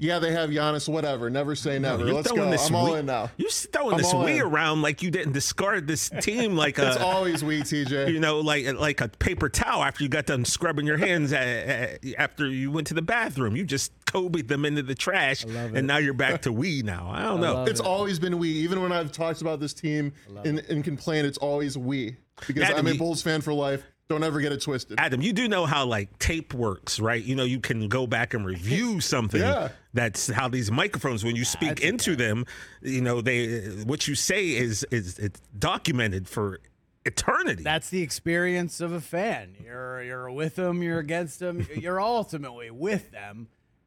Yeah, 0.03 0.19
they 0.19 0.33
have 0.33 0.49
Giannis. 0.49 0.89
Whatever. 0.89 1.29
Never 1.29 1.55
say 1.55 1.79
never. 1.79 2.07
You're 2.07 2.15
Let's 2.15 2.29
throwing 2.29 2.45
go. 2.45 2.51
this 2.53 2.69
I'm 2.69 2.75
all 2.75 2.93
we- 2.95 2.99
in 3.01 3.05
now. 3.05 3.31
You're 3.37 3.51
throwing 3.51 3.93
I'm 3.97 3.99
this 3.99 4.15
we 4.15 4.37
in. 4.37 4.41
around 4.41 4.81
like 4.81 5.03
you 5.03 5.11
didn't 5.11 5.35
discard 5.35 5.87
this 5.87 6.09
team 6.23 6.57
like 6.57 6.79
It's 6.79 6.97
always 6.97 7.45
we, 7.45 7.61
TJ. 7.61 8.11
you 8.11 8.19
know 8.19 8.41
like 8.41 8.65
like 8.79 9.03
a 9.03 9.09
paper 9.09 9.51
towel 9.51 9.83
after 9.83 10.03
you 10.03 10.09
got 10.09 10.25
done 10.25 10.47
scrubbing 10.47 10.87
your 10.87 10.97
hands 10.97 11.35
uh, 11.35 11.99
uh, 12.03 12.09
after 12.17 12.49
you 12.49 12.71
went 12.71 12.87
to 12.87 12.95
the 12.95 13.03
bathroom. 13.03 13.57
You 13.57 13.65
just 13.65 13.93
Kobe 14.07 14.41
them 14.41 14.65
into 14.65 14.83
the 14.83 14.95
trash, 14.95 15.45
and 15.45 15.87
now 15.87 15.99
you're 15.99 16.15
back 16.15 16.43
to 16.43 16.53
we 16.53 16.81
now. 16.81 17.11
I 17.13 17.23
don't 17.23 17.41
know. 17.43 17.65
It's 17.65 17.79
always 17.81 18.19
been 18.19 18.39
we. 18.39 18.49
Even 18.49 18.81
when 18.81 18.93
I've 18.93 19.13
talked 19.13 19.43
about 19.43 19.61
this 19.61 19.75
team 19.75 20.15
and, 20.45 20.61
and 20.61 20.83
complained, 20.83 21.27
it's 21.27 21.39
always 21.39 21.77
we. 21.77 22.17
Because 22.47 22.63
Adam, 22.63 22.87
I'm 22.87 22.95
a 22.95 22.97
Bulls 22.97 23.21
fan 23.23 23.43
for 23.43 23.53
life. 23.53 23.85
Don't 24.11 24.25
ever 24.25 24.41
get 24.41 24.51
it 24.51 24.61
twisted. 24.61 24.99
Adam, 24.99 25.23
you 25.23 25.33
do 25.33 25.47
know 25.47 25.67
how 25.67 25.87
like 25.87 26.19
tape 26.19 26.53
works, 26.53 26.99
right? 26.99 27.23
You 27.23 27.37
know, 27.37 27.45
you 27.45 27.61
can 27.61 27.87
go 27.87 28.09
back 28.09 28.35
and 28.35 28.45
review 28.45 29.01
something. 29.15 29.41
Yeah. 29.41 29.69
That's 29.95 30.29
how 30.29 30.49
these 30.49 30.69
microphones, 30.69 31.23
when 31.23 31.37
you 31.37 31.45
speak 31.45 31.81
into 31.81 32.17
them, 32.17 32.45
you 32.83 33.01
know, 33.03 33.21
they 33.21 33.61
what 33.87 34.09
you 34.09 34.17
say 34.17 34.49
is 34.49 34.85
is 34.91 35.17
it's 35.21 35.41
documented 35.57 36.27
for 36.29 36.59
eternity. 37.05 37.63
That's 37.63 37.89
the 37.91 38.03
experience 38.03 38.81
of 38.81 38.91
a 38.93 39.01
fan. 39.01 39.55
You're 39.65 40.03
you're 40.03 40.31
with 40.33 40.57
them, 40.57 40.83
you're 40.83 40.99
against 40.99 41.39
them, 41.39 41.65
you're 41.77 42.01
ultimately 42.01 42.73
with 42.73 43.13
them. 43.13 43.47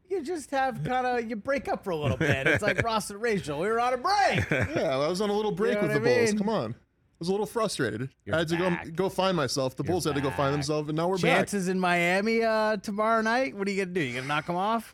You 0.10 0.24
just 0.24 0.52
have 0.52 0.86
kind 0.86 1.06
of 1.06 1.30
you 1.30 1.36
break 1.36 1.68
up 1.68 1.84
for 1.84 1.90
a 1.90 1.98
little 1.98 2.16
bit. 2.16 2.48
It's 2.48 2.64
like 2.64 2.82
Ross 2.84 3.10
and 3.10 3.22
Rachel. 3.22 3.60
We 3.60 3.68
were 3.68 3.82
on 3.82 3.94
a 3.94 3.98
break. 3.98 4.50
Yeah, 4.74 4.96
I 4.98 5.08
was 5.10 5.20
on 5.20 5.30
a 5.30 5.34
little 5.34 5.52
break 5.52 5.76
know 5.76 5.82
with 5.88 5.94
the 5.96 6.00
what 6.00 6.08
I 6.10 6.16
Bulls. 6.16 6.30
mean? 6.30 6.38
Come 6.38 6.50
on. 6.50 6.76
I 7.24 7.26
was 7.26 7.30
a 7.30 7.32
little 7.32 7.46
frustrated. 7.46 8.10
I 8.30 8.40
had 8.40 8.50
to 8.50 8.58
go 8.58 8.78
go 8.96 9.08
find 9.08 9.38
myself. 9.38 9.78
The 9.78 9.84
Bulls 9.84 10.04
had 10.04 10.16
to 10.16 10.22
go 10.22 10.30
find 10.32 10.54
themselves, 10.54 10.90
and 10.90 10.98
now 10.98 11.08
we're 11.08 11.16
back. 11.16 11.38
Chances 11.38 11.70
in 11.70 11.80
Miami 11.80 12.44
uh, 12.44 12.76
tomorrow 12.78 13.22
night. 13.22 13.56
What 13.56 13.66
are 13.66 13.72
you 13.72 13.86
gonna 13.86 13.94
do? 13.94 14.02
You 14.02 14.16
gonna 14.16 14.28
knock 14.28 14.48
them 14.48 14.58
off? 14.58 14.94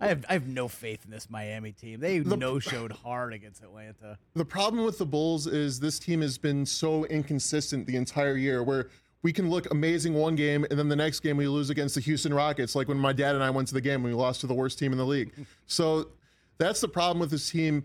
I 0.00 0.06
have 0.06 0.24
I 0.28 0.34
have 0.34 0.46
no 0.46 0.68
faith 0.68 1.04
in 1.04 1.10
this 1.10 1.28
Miami 1.28 1.72
team. 1.72 1.98
They 1.98 2.20
no 2.20 2.58
showed 2.60 2.92
hard 2.92 3.32
against 3.32 3.64
Atlanta. 3.64 4.16
The 4.34 4.44
problem 4.44 4.84
with 4.84 4.98
the 4.98 5.06
Bulls 5.06 5.48
is 5.48 5.80
this 5.80 5.98
team 5.98 6.20
has 6.20 6.38
been 6.38 6.64
so 6.64 7.04
inconsistent 7.06 7.88
the 7.88 7.96
entire 7.96 8.36
year 8.36 8.62
where 8.62 8.86
we 9.22 9.32
can 9.32 9.50
look 9.50 9.68
amazing 9.72 10.14
one 10.14 10.36
game 10.36 10.64
and 10.70 10.78
then 10.78 10.88
the 10.88 10.94
next 10.94 11.18
game 11.18 11.36
we 11.36 11.48
lose 11.48 11.68
against 11.68 11.96
the 11.96 12.00
Houston 12.02 12.32
Rockets, 12.32 12.76
like 12.76 12.86
when 12.86 12.96
my 12.96 13.12
dad 13.12 13.34
and 13.34 13.42
I 13.42 13.50
went 13.50 13.66
to 13.68 13.74
the 13.74 13.80
game 13.80 13.96
and 13.96 14.04
we 14.04 14.12
lost 14.12 14.40
to 14.42 14.46
the 14.46 14.54
worst 14.54 14.78
team 14.78 14.92
in 14.92 14.98
the 14.98 15.04
league. 15.04 15.32
So 15.66 16.10
that's 16.58 16.80
the 16.80 16.88
problem 16.88 17.18
with 17.18 17.32
this 17.32 17.50
team. 17.50 17.84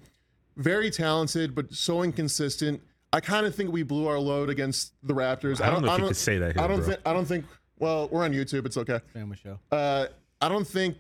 Very 0.55 0.91
talented, 0.91 1.55
but 1.55 1.74
so 1.74 2.03
inconsistent. 2.03 2.81
I 3.15 3.22
kind 3.22 3.45
of 3.45 3.55
think 3.55 3.72
we 3.72 3.84
blew 3.84 4.07
our 4.07 4.19
load 4.19 4.50
against 4.50 4.91
the 5.01 5.13
Raptors. 5.13 5.62
I 5.62 5.69
don't 5.69 5.77
I 5.77 5.79
don't 5.79 5.86
know 5.86 5.93
if 5.93 6.00
you 6.01 6.07
could 6.07 6.17
say 6.17 6.38
that 6.38 6.53
here, 6.53 6.62
I 6.62 6.67
don't 6.67 6.84
think. 6.84 7.00
I 7.05 7.13
don't 7.13 7.24
think. 7.24 7.45
Well, 7.79 8.10
we're 8.10 8.25
on 8.25 8.34
YouTube. 8.34 8.65
It's 8.65 8.75
okay. 8.75 9.00
Family 9.13 9.38
show. 9.41 9.57
Uh, 9.72 10.07
I 10.41 10.50
don't 10.50 10.67
think. 10.67 10.98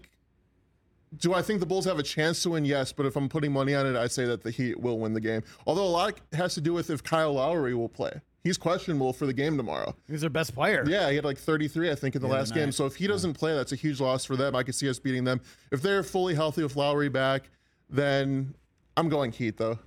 Do 1.17 1.33
I 1.33 1.41
think 1.41 1.59
the 1.59 1.65
Bulls 1.65 1.83
have 1.83 1.99
a 1.99 2.03
chance 2.03 2.41
to 2.43 2.51
win? 2.51 2.63
Yes, 2.63 2.93
but 2.93 3.05
if 3.05 3.17
I'm 3.17 3.27
putting 3.27 3.51
money 3.51 3.75
on 3.75 3.85
it, 3.85 3.97
I 3.97 4.07
say 4.07 4.23
that 4.27 4.43
the 4.43 4.51
Heat 4.51 4.79
will 4.79 4.97
win 4.97 5.11
the 5.11 5.19
game. 5.19 5.43
Although 5.67 5.83
a 5.83 5.91
lot 5.91 6.21
has 6.31 6.53
to 6.53 6.61
do 6.61 6.71
with 6.71 6.89
if 6.89 7.03
Kyle 7.03 7.33
Lowry 7.33 7.75
will 7.75 7.89
play. 7.89 8.21
He's 8.45 8.57
questionable 8.57 9.11
for 9.11 9.25
the 9.25 9.33
game 9.33 9.57
tomorrow. 9.57 9.93
He's 10.07 10.21
their 10.21 10.29
best 10.29 10.55
player. 10.55 10.85
Yeah, 10.87 11.09
he 11.09 11.17
had 11.17 11.25
like 11.25 11.37
33, 11.37 11.91
I 11.91 11.95
think, 11.95 12.15
in 12.15 12.21
the 12.21 12.27
last 12.29 12.53
game. 12.53 12.71
So 12.71 12.85
if 12.85 12.95
he 12.95 13.07
doesn't 13.07 13.33
play, 13.33 13.53
that's 13.53 13.73
a 13.73 13.75
huge 13.75 13.99
loss 13.99 14.23
for 14.23 14.37
them. 14.37 14.55
I 14.55 14.63
could 14.63 14.75
see 14.75 14.89
us 14.89 14.99
beating 14.99 15.25
them. 15.25 15.41
If 15.71 15.81
they're 15.81 16.03
fully 16.03 16.33
healthy 16.35 16.63
with 16.63 16.77
Lowry 16.77 17.09
back, 17.09 17.49
then 17.89 18.55
I'm 18.95 19.09
going 19.09 19.33
Heat 19.33 19.57
though. 19.57 19.79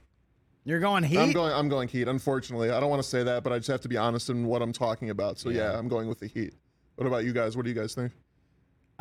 You're 0.69 0.81
going 0.81 1.03
Heat. 1.03 1.19
I'm 1.19 1.33
going. 1.33 1.51
I'm 1.51 1.71
going 1.71 1.89
Heat. 1.89 2.09
Unfortunately, 2.09 2.71
I 2.71 2.79
don't 2.79 2.91
want 2.91 3.03
to 3.03 3.09
say 3.09 3.23
that, 3.23 3.43
but 3.43 3.55
I 3.55 3.57
just 3.57 3.69
have 3.69 3.81
to 3.81 3.89
be 3.89 3.97
honest 3.97 4.29
in 4.29 4.45
what 4.45 4.61
I'm 4.61 4.75
talking 4.75 5.09
about. 5.09 5.39
So 5.39 5.49
yeah, 5.49 5.79
I'm 5.79 5.89
going 5.89 6.09
with 6.09 6.21
the 6.21 6.27
Heat. 6.27 6.53
What 6.97 7.07
about 7.07 7.25
you 7.25 7.33
guys? 7.33 7.57
What 7.57 7.65
do 7.65 7.71
you 7.71 7.75
guys 7.75 7.95
think? 7.95 8.13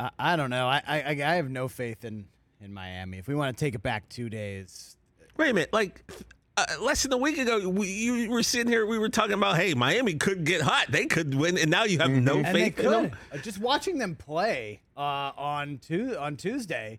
I, 0.00 0.08
I 0.18 0.36
don't 0.36 0.48
know. 0.48 0.66
I, 0.66 0.80
I 0.88 1.02
I 1.10 1.34
have 1.34 1.50
no 1.50 1.68
faith 1.68 2.06
in 2.06 2.24
in 2.62 2.72
Miami. 2.72 3.18
If 3.18 3.28
we 3.28 3.34
want 3.34 3.54
to 3.54 3.62
take 3.62 3.74
it 3.74 3.82
back 3.82 4.08
two 4.08 4.30
days, 4.30 4.96
Wait 5.36 5.50
a 5.50 5.52
minute, 5.52 5.70
like 5.74 6.10
uh, 6.56 6.64
less 6.80 7.02
than 7.02 7.12
a 7.12 7.18
week 7.18 7.36
ago, 7.36 7.68
we, 7.68 7.86
you 7.86 8.30
were 8.30 8.42
sitting 8.42 8.72
here. 8.72 8.86
We 8.86 8.98
were 8.98 9.10
talking 9.10 9.34
about, 9.34 9.56
hey, 9.56 9.74
Miami 9.74 10.14
could 10.14 10.44
get 10.44 10.62
hot. 10.62 10.86
They 10.88 11.04
could 11.04 11.34
win, 11.34 11.58
and 11.58 11.70
now 11.70 11.84
you 11.84 11.98
have 11.98 12.10
no 12.10 12.36
and 12.36 12.46
they 12.46 12.70
faith 12.70 12.80
in 12.80 12.90
them. 12.90 13.10
Uh, 13.30 13.36
Just 13.36 13.58
watching 13.58 13.98
them 13.98 14.16
play 14.16 14.80
uh, 14.96 15.32
on 15.36 15.80
tu- 15.86 16.16
on 16.18 16.38
Tuesday, 16.38 16.98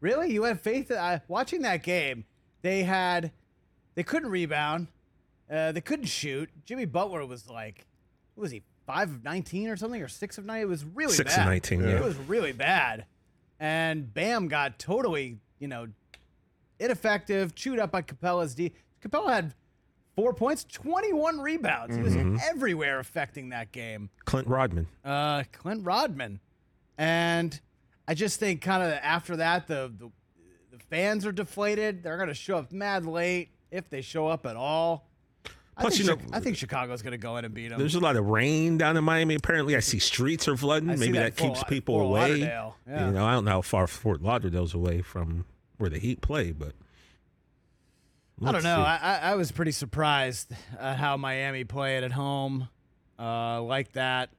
really, 0.00 0.32
you 0.32 0.44
have 0.44 0.62
faith. 0.62 0.90
Uh, 0.90 1.18
watching 1.28 1.60
that 1.62 1.82
game, 1.82 2.24
they 2.62 2.82
had 2.82 3.30
they 3.96 4.04
couldn't 4.04 4.30
rebound, 4.30 4.86
uh, 5.50 5.72
they 5.72 5.80
couldn't 5.80 6.06
shoot. 6.06 6.48
Jimmy 6.64 6.84
Butler 6.84 7.26
was 7.26 7.50
like, 7.50 7.84
what 8.34 8.42
was 8.42 8.52
he 8.52 8.62
five 8.86 9.10
of 9.10 9.24
nineteen 9.24 9.68
or 9.68 9.76
something, 9.76 10.00
or 10.00 10.06
six 10.08 10.38
of 10.38 10.44
nine? 10.44 10.60
It 10.62 10.68
was 10.68 10.84
really 10.84 11.12
Six 11.14 11.32
of 11.32 11.38
bad. 11.38 11.46
19, 11.46 11.80
yeah. 11.82 11.88
It 11.96 12.02
was 12.04 12.16
really 12.16 12.52
bad, 12.52 13.06
and 13.58 14.14
Bam 14.14 14.46
got 14.48 14.78
totally, 14.78 15.38
you 15.58 15.66
know, 15.68 15.88
ineffective, 16.78 17.54
chewed 17.54 17.78
up 17.78 17.90
by 17.90 18.02
Capela's 18.02 18.54
D. 18.54 18.72
Capella 19.00 19.32
had 19.32 19.54
four 20.14 20.32
points, 20.32 20.64
21 20.64 21.40
rebounds. 21.40 21.96
He 21.96 22.02
was 22.02 22.14
Mm-hmm. 22.14 22.36
everywhere 22.48 22.98
affecting 22.98 23.50
that 23.50 23.72
game. 23.72 24.08
Clint 24.24 24.48
Rodman. 24.48 24.86
Uh, 25.04 25.44
Clint 25.52 25.84
Rodman. 25.84 26.40
And 26.98 27.58
I 28.08 28.14
just 28.14 28.40
think 28.40 28.62
kind 28.62 28.82
of 28.82 28.92
after 29.02 29.36
that, 29.36 29.66
the, 29.66 29.92
the 29.98 30.10
the 30.72 30.78
fans 30.90 31.24
are 31.26 31.32
deflated. 31.32 32.02
They're 32.02 32.16
going 32.16 32.28
to 32.28 32.34
show 32.34 32.56
up 32.58 32.72
mad 32.72 33.04
late 33.06 33.50
if 33.76 33.88
they 33.90 34.00
show 34.00 34.26
up 34.26 34.46
at 34.46 34.56
all. 34.56 35.06
I 35.78 35.82
Plus, 35.82 35.98
think, 35.98 36.08
you 36.08 36.16
know- 36.16 36.22
I 36.32 36.40
think 36.40 36.56
Chicago's 36.56 37.02
going 37.02 37.12
to 37.12 37.18
go 37.18 37.36
in 37.36 37.44
and 37.44 37.52
beat 37.52 37.68
them. 37.68 37.78
There's 37.78 37.94
a 37.94 38.00
lot 38.00 38.16
of 38.16 38.26
rain 38.26 38.78
down 38.78 38.96
in 38.96 39.04
Miami. 39.04 39.34
Apparently, 39.34 39.76
I 39.76 39.80
see 39.80 39.98
streets 39.98 40.48
are 40.48 40.56
flooding. 40.56 40.88
I 40.88 40.96
Maybe 40.96 41.12
that 41.18 41.36
that, 41.36 41.42
keeps 41.42 41.58
Fort- 41.60 41.68
people 41.68 41.94
Fort 41.98 42.06
away. 42.06 42.38
Yeah. 42.40 42.70
You 42.88 43.10
know, 43.12 43.26
I 43.26 43.32
don't 43.34 43.44
know 43.44 43.50
how 43.50 43.60
far 43.62 43.86
Fort 43.86 44.22
Lauderdale's 44.22 44.72
away 44.72 45.02
from 45.02 45.44
where 45.76 45.90
the 45.90 45.98
Heat 45.98 46.22
play, 46.22 46.52
but 46.52 46.72
I 48.42 48.52
don't 48.52 48.62
know. 48.64 48.80
I, 48.80 48.98
I 49.02 49.18
I 49.30 49.34
was 49.34 49.50
pretty 49.52 49.72
surprised 49.72 50.52
at 50.78 50.96
how 50.96 51.16
Miami 51.18 51.64
played 51.64 52.04
at 52.04 52.12
home, 52.12 52.68
uh, 53.18 53.60
like 53.62 53.92
that. 53.92 54.30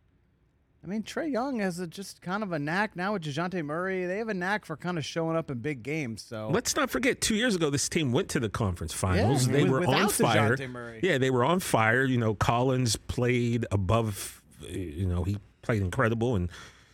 I 0.88 0.90
mean, 0.90 1.04
Trae 1.04 1.30
Young 1.30 1.60
has 1.60 1.80
a, 1.80 1.88
just 1.88 2.22
kind 2.22 2.44
of 2.44 2.54
a 2.54 2.60
knack 2.60 2.96
now 2.96 3.12
with 3.14 3.24
Dejounte 3.24 3.62
Murray. 3.66 4.06
They 4.06 4.20
have 4.20 4.30
a 4.30 4.34
knack 4.34 4.64
for 4.64 4.78
kind 4.78 4.98
of 4.98 5.04
showing 5.04 5.36
up 5.36 5.52
in 5.52 5.58
big 5.58 5.84
games. 5.84 6.22
So 6.22 6.50
Let's 6.50 6.78
not 6.78 6.90
forget, 6.90 7.20
two 7.20 7.36
years 7.36 7.56
ago, 7.56 7.70
this 7.70 7.90
team 7.90 8.14
went 8.14 8.30
to 8.30 8.40
the 8.40 8.48
conference 8.48 8.94
finals. 8.94 9.48
Yeah, 9.48 9.54
they 9.54 9.64
with- 9.64 9.72
were 9.72 9.86
on 9.86 10.08
fire. 10.08 10.56
Yeah, 11.04 11.18
they 11.18 11.30
were 11.30 11.44
on 11.44 11.60
fire. 11.60 12.06
You 12.06 12.18
know, 12.18 12.36
Collins 12.36 12.96
played 12.96 13.66
above. 13.70 14.42
You 14.62 15.06
know, 15.08 15.24
he 15.24 15.38
played 15.62 15.82
incredible, 15.82 16.36
and 16.36 16.50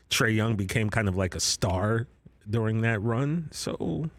Trae 0.10 0.36
Young 0.36 0.56
became 0.56 0.90
kind 0.90 1.08
of 1.08 1.16
like 1.16 1.36
a 1.36 1.40
star 1.40 2.08
during 2.50 2.82
that 2.82 3.00
run. 3.00 3.50
So, 3.52 4.10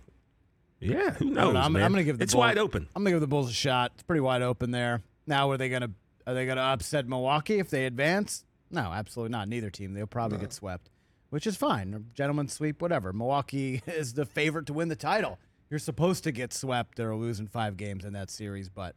yeah, 0.79 1.11
who 1.15 1.31
knows? 1.31 1.53
know. 1.55 1.61
I'm? 1.61 1.75
I'm 1.75 1.91
gonna 1.91 2.05
give 2.05 2.19
the 2.19 2.23
it's 2.25 2.33
Bulls- 2.33 2.41
wide 2.43 2.59
open. 2.59 2.87
I'm 2.95 3.03
gonna 3.03 3.15
give 3.17 3.21
the 3.21 3.27
Bulls 3.27 3.51
a 3.51 3.53
shot. 3.53 3.91
It's 3.95 4.05
pretty 4.05 4.21
wide 4.21 4.43
open 4.43 4.71
there. 4.71 5.03
Now, 5.27 5.51
are 5.51 5.57
they 5.57 5.69
gonna 5.69 5.91
are 6.29 6.35
they 6.35 6.47
gonna 6.47 6.61
upset 6.61 7.09
Milwaukee 7.09 7.59
if 7.59 7.71
they 7.71 7.87
advance? 7.87 8.45
No, 8.75 8.93
absolutely 8.93 9.31
not. 9.33 9.49
Neither 9.49 9.71
team. 9.71 9.95
They'll 9.95 10.07
probably 10.07 10.39
get 10.39 10.53
swept, 10.53 10.91
which 11.31 11.47
is 11.47 11.57
fine. 11.57 12.07
Gentlemen 12.15 12.49
sweep, 12.49 12.83
whatever. 12.83 13.13
Milwaukee 13.13 13.83
is 13.87 14.15
the 14.15 14.25
favorite 14.27 14.67
to 14.67 14.73
win 14.73 14.89
the 14.89 14.97
title. 14.97 15.39
You're 15.71 15.79
supposed 15.79 16.25
to 16.25 16.33
get 16.33 16.53
swept 16.53 17.01
or 17.01 17.15
losing 17.17 17.47
five 17.47 17.77
games 17.77 18.05
in 18.05 18.13
that 18.13 18.31
series, 18.31 18.69
but 18.69 18.95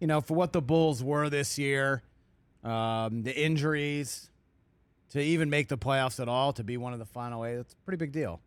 you 0.00 0.06
know, 0.06 0.20
for 0.20 0.34
what 0.34 0.52
the 0.52 0.60
Bulls 0.62 1.02
were 1.02 1.28
this 1.30 1.58
year, 1.58 2.02
um, 2.62 3.22
the 3.22 3.34
injuries, 3.36 4.30
to 5.10 5.20
even 5.20 5.48
make 5.50 5.68
the 5.68 5.78
playoffs 5.78 6.20
at 6.20 6.28
all, 6.28 6.52
to 6.54 6.64
be 6.64 6.76
one 6.76 6.92
of 6.92 6.98
the 6.98 7.04
final 7.04 7.44
eight, 7.44 7.56
that's 7.56 7.72
a 7.74 7.76
pretty 7.84 7.96
big 7.98 8.12
deal. 8.12 8.40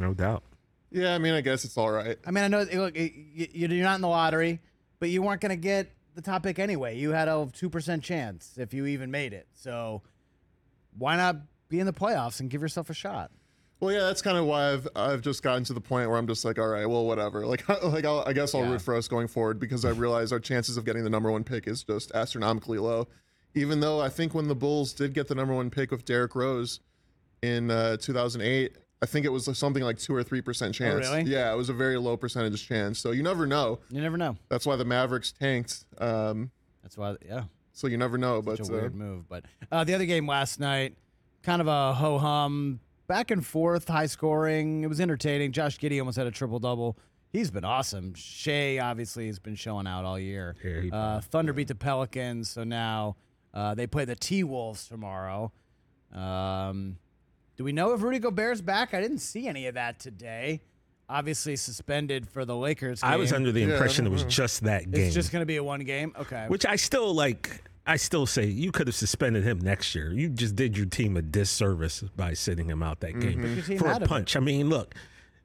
No 0.00 0.14
doubt. 0.14 0.42
Yeah, 0.90 1.14
I 1.14 1.18
mean, 1.18 1.34
I 1.34 1.40
guess 1.40 1.64
it's 1.64 1.76
all 1.76 1.90
right. 1.90 2.16
I 2.26 2.30
mean, 2.30 2.44
I 2.44 2.48
know 2.48 2.62
look, 2.62 2.94
y- 2.96 3.12
y- 3.38 3.48
you're 3.52 3.68
not 3.84 3.96
in 3.96 4.00
the 4.00 4.08
lottery, 4.08 4.60
but 4.98 5.08
you 5.08 5.22
weren't 5.22 5.40
going 5.40 5.50
to 5.50 5.56
get 5.56 5.90
the 6.24 6.30
top 6.30 6.42
pick 6.42 6.58
anyway. 6.58 6.96
You 6.98 7.10
had 7.10 7.28
a 7.28 7.48
two 7.52 7.68
percent 7.70 8.02
chance 8.02 8.54
if 8.58 8.72
you 8.74 8.86
even 8.86 9.10
made 9.10 9.32
it. 9.32 9.46
So 9.54 10.02
why 10.98 11.16
not 11.16 11.36
be 11.68 11.80
in 11.80 11.86
the 11.86 11.92
playoffs 11.92 12.40
and 12.40 12.50
give 12.50 12.60
yourself 12.62 12.90
a 12.90 12.94
shot? 12.94 13.30
Well, 13.80 13.92
yeah, 13.94 14.00
that's 14.00 14.20
kind 14.20 14.36
of 14.36 14.44
why 14.44 14.72
I've 14.72 14.88
I've 14.94 15.20
just 15.22 15.42
gotten 15.42 15.64
to 15.64 15.72
the 15.72 15.80
point 15.80 16.08
where 16.10 16.18
I'm 16.18 16.26
just 16.26 16.44
like, 16.44 16.58
all 16.58 16.68
right, 16.68 16.84
well, 16.86 17.06
whatever. 17.06 17.46
Like, 17.50 17.66
like 17.82 18.04
I'll, 18.04 18.22
I 18.26 18.32
guess 18.32 18.54
I'll 18.54 18.62
Yeah. 18.62 18.72
root 18.72 18.82
for 18.82 18.94
us 18.94 19.08
going 19.08 19.26
forward 19.28 19.58
because 19.58 19.84
I 19.84 19.90
realize 19.90 20.32
our 20.32 20.40
chances 20.40 20.76
of 20.76 20.84
getting 20.84 21.02
the 21.04 21.10
number 21.10 21.30
one 21.30 21.44
pick 21.44 21.66
is 21.66 21.82
just 21.84 22.12
astronomically 22.12 22.78
low. 22.78 23.08
Even 23.54 23.80
though 23.80 24.00
I 24.00 24.08
think 24.10 24.34
when 24.34 24.48
the 24.48 24.54
Bulls 24.54 24.92
did 24.92 25.12
get 25.14 25.28
the 25.28 25.34
number 25.34 25.54
one 25.54 25.70
pick 25.70 25.90
with 25.90 26.04
Derrick 26.04 26.34
Rose 26.34 26.80
in 27.42 27.70
uh, 27.70 27.96
2008, 27.96 28.76
I 29.02 29.06
think 29.06 29.24
it 29.24 29.30
was 29.30 29.48
something 29.56 29.82
like 29.82 29.98
two 29.98 30.14
or 30.14 30.22
three 30.22 30.42
percent 30.42 30.74
chance. 30.74 31.08
really? 31.08 31.22
Yeah, 31.22 31.52
it 31.52 31.56
was 31.56 31.68
a 31.70 31.72
very 31.72 31.96
low 31.96 32.16
percentage 32.16 32.66
chance. 32.66 32.98
So 32.98 33.12
you 33.12 33.22
never 33.22 33.46
know. 33.46 33.78
You 33.90 34.02
never 34.02 34.18
know. 34.18 34.36
That's 34.48 34.66
why 34.66 34.76
the 34.76 34.84
Mavericks 34.84 35.32
tanked. 35.32 35.84
Um, 35.98 36.50
That's 36.82 36.98
why, 36.98 37.16
yeah, 37.26 37.44
so 37.72 37.86
you 37.86 37.96
never 37.96 38.18
know. 38.18 38.42
But 38.42 38.58
such 38.58 38.68
a 38.68 38.72
uh, 38.72 38.76
weird 38.76 38.94
move. 38.94 39.28
But 39.28 39.44
uh, 39.72 39.84
the 39.84 39.94
other 39.94 40.04
game 40.06 40.26
last 40.26 40.60
night, 40.60 40.96
kind 41.42 41.62
of 41.62 41.66
a 41.66 41.94
ho 41.94 42.18
hum, 42.18 42.80
back 43.06 43.30
and 43.30 43.44
forth, 43.44 43.88
high 43.88 44.06
scoring. 44.06 44.84
It 44.84 44.88
was 44.88 45.00
entertaining. 45.00 45.52
Josh 45.52 45.78
Giddey 45.78 45.98
almost 45.98 46.18
had 46.18 46.26
a 46.26 46.30
triple 46.30 46.58
double. 46.58 46.98
He's 47.32 47.50
been 47.50 47.64
awesome. 47.64 48.12
Shai 48.14 48.78
obviously 48.80 49.28
has 49.28 49.38
been 49.38 49.54
showing 49.54 49.86
out 49.86 50.04
all 50.04 50.18
year. 50.18 50.56
Yeah, 50.64 50.94
uh, 50.94 51.20
Thunder 51.20 51.52
beat 51.52 51.68
the 51.68 51.74
Pelicans, 51.74 52.50
so 52.50 52.64
now 52.64 53.16
uh, 53.54 53.74
they 53.74 53.86
play 53.86 54.04
the 54.04 54.16
T 54.16 54.44
Wolves 54.44 54.88
tomorrow. 54.88 55.52
Um, 56.12 56.98
do 57.60 57.64
we 57.64 57.72
know 57.72 57.92
if 57.92 58.00
Rudy 58.00 58.18
Gobert's 58.18 58.62
back? 58.62 58.94
I 58.94 59.02
didn't 59.02 59.18
see 59.18 59.46
any 59.46 59.66
of 59.66 59.74
that 59.74 60.00
today. 60.00 60.62
Obviously 61.10 61.56
suspended 61.56 62.26
for 62.26 62.46
the 62.46 62.56
Lakers. 62.56 63.02
I 63.02 63.16
was 63.16 63.34
under 63.34 63.52
the 63.52 63.60
Yeah, 63.60 63.72
impression 63.72 64.06
it 64.06 64.08
was 64.08 64.22
know. 64.22 64.30
just 64.30 64.62
that 64.62 64.90
game. 64.90 65.04
It's 65.04 65.14
just 65.14 65.30
going 65.30 65.42
to 65.42 65.46
be 65.46 65.56
a 65.56 65.62
one 65.62 65.80
game. 65.80 66.14
Okay. 66.18 66.46
Which 66.48 66.64
I 66.64 66.76
still 66.76 67.12
like. 67.12 67.62
I 67.86 67.96
still 67.96 68.24
say 68.24 68.46
you 68.46 68.72
could 68.72 68.86
have 68.86 68.96
suspended 68.96 69.44
him 69.44 69.58
next 69.58 69.94
year. 69.94 70.10
You 70.10 70.30
just 70.30 70.56
did 70.56 70.74
your 70.74 70.86
team 70.86 71.18
a 71.18 71.22
disservice 71.22 72.02
by 72.16 72.32
sitting 72.32 72.66
him 72.66 72.82
out 72.82 73.00
that 73.00 73.12
mm-hmm. 73.12 73.42
Your 73.44 73.56
game 73.56 73.62
team 73.62 73.78
for 73.78 73.90
a 73.90 74.00
punch. 74.00 74.36
I 74.36 74.40
mean, 74.40 74.70
look, 74.70 74.94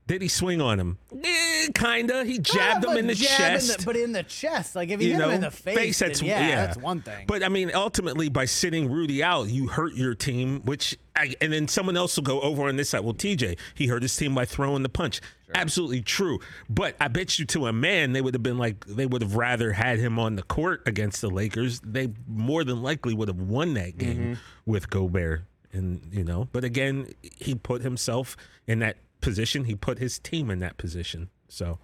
did 0.07 0.21
he 0.21 0.27
swing 0.27 0.61
on 0.61 0.79
him? 0.79 0.97
Eh, 1.23 1.67
kinda. 1.73 2.23
He 2.25 2.37
jabbed 2.39 2.85
him 2.85 2.95
in 2.97 3.07
the 3.07 3.15
jab 3.15 3.53
in 3.53 3.59
chest. 3.59 3.79
the- 3.79 3.85
but 3.85 3.95
in 3.95 4.11
the 4.11 4.23
chest, 4.23 4.75
like 4.75 4.89
if 4.89 5.01
you, 5.01 5.07
you 5.09 5.13
hit 5.15 5.19
know, 5.19 5.29
him 5.29 5.35
in 5.35 5.41
the 5.41 5.51
face, 5.51 5.99
then 5.99 6.09
that's 6.09 6.21
yeah, 6.21 6.65
that's 6.67 6.77
one 6.77 7.01
thing. 7.01 7.25
But 7.27 7.43
I 7.43 7.49
mean, 7.49 7.71
ultimately, 7.73 8.29
by 8.29 8.45
sitting 8.45 8.91
Rudy 8.91 9.23
out, 9.23 9.49
you 9.49 9.67
hurt 9.67 9.93
your 9.95 10.13
team. 10.13 10.61
Which, 10.65 10.97
I, 11.15 11.33
and 11.41 11.51
then 11.51 11.67
someone 11.67 11.97
else 11.97 12.15
will 12.17 12.23
go 12.23 12.39
over 12.41 12.67
on 12.67 12.75
this 12.75 12.89
side. 12.91 13.01
Well, 13.01 13.13
TJ, 13.15 13.57
he 13.73 13.87
hurt 13.87 14.03
his 14.03 14.15
team 14.15 14.35
by 14.35 14.45
throwing 14.45 14.83
the 14.83 14.89
punch. 14.89 15.21
Absolutely 15.53 16.01
true. 16.01 16.39
But 16.69 16.95
I 16.99 17.07
bet 17.07 17.39
you, 17.39 17.45
to 17.45 17.67
a 17.67 17.73
man, 17.73 18.13
they 18.13 18.21
would 18.21 18.33
have 18.33 18.43
been 18.43 18.57
like 18.57 18.85
they 18.85 19.05
would 19.05 19.21
have 19.21 19.35
rather 19.35 19.71
had 19.73 19.99
him 19.99 20.19
on 20.19 20.35
the 20.35 20.43
court 20.43 20.81
against 20.85 21.21
the 21.21 21.29
Lakers. 21.29 21.79
They 21.81 22.09
more 22.27 22.63
than 22.63 22.81
likely 22.83 23.13
would 23.13 23.27
have 23.27 23.39
won 23.39 23.73
that 23.75 23.97
game 23.97 24.17
Mm-hmm. 24.17 24.33
with 24.71 24.89
Gobert. 24.89 25.43
And 25.71 26.07
you 26.11 26.23
know, 26.23 26.47
but 26.51 26.63
again, 26.63 27.13
he 27.21 27.53
put 27.55 27.81
himself 27.81 28.37
in 28.65 28.79
that 28.79 28.95
position. 29.25 29.65
He 29.65 29.75
put 29.75 29.99
his 29.99 30.19
team 30.19 30.49
in 30.49 30.59
that 30.59 30.77
position. 30.77 31.29
So. 31.49 31.79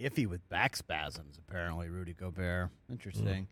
iffy 0.00 0.26
with 0.26 0.46
back 0.48 0.76
spasms, 0.76 1.38
apparently. 1.38 1.88
Rudy 1.88 2.12
Gobert, 2.14 2.70
interesting. 2.90 3.48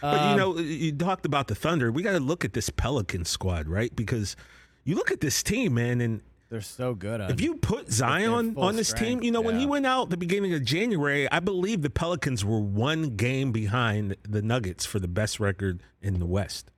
But 0.00 0.20
Um, 0.20 0.30
you 0.30 0.36
know, 0.36 0.58
you 0.58 0.92
talked 0.92 1.24
about 1.26 1.48
the 1.48 1.54
Thunder. 1.54 1.90
We 1.90 2.02
got 2.02 2.12
to 2.12 2.20
look 2.20 2.44
at 2.44 2.52
this 2.52 2.68
Pelican 2.70 3.24
squad, 3.24 3.68
right? 3.68 3.94
Because 3.94 4.36
you 4.84 4.94
look 4.94 5.10
at 5.10 5.20
this 5.20 5.42
team, 5.42 5.74
man, 5.74 6.00
and 6.00 6.20
They're 6.50 6.60
so 6.60 6.94
good. 6.94 7.20
On, 7.20 7.30
if 7.30 7.40
you 7.40 7.56
put 7.56 7.90
Zion 7.90 8.54
on 8.56 8.76
this 8.76 8.88
strength, 8.88 9.20
team, 9.20 9.22
you 9.22 9.30
know, 9.30 9.40
when 9.40 9.58
he 9.58 9.66
went 9.66 9.86
out 9.86 10.10
the 10.10 10.16
beginning 10.16 10.52
of 10.54 10.64
January, 10.64 11.30
I 11.30 11.40
believe 11.40 11.82
the 11.82 11.90
Pelicans 11.90 12.44
were 12.44 12.60
one 12.60 13.16
game 13.16 13.52
behind 13.52 14.16
the 14.28 14.42
Nuggets 14.42 14.84
for 14.86 14.98
the 14.98 15.08
best 15.08 15.40
record 15.40 15.82
in 16.00 16.18
the 16.18 16.26
West. 16.26 16.70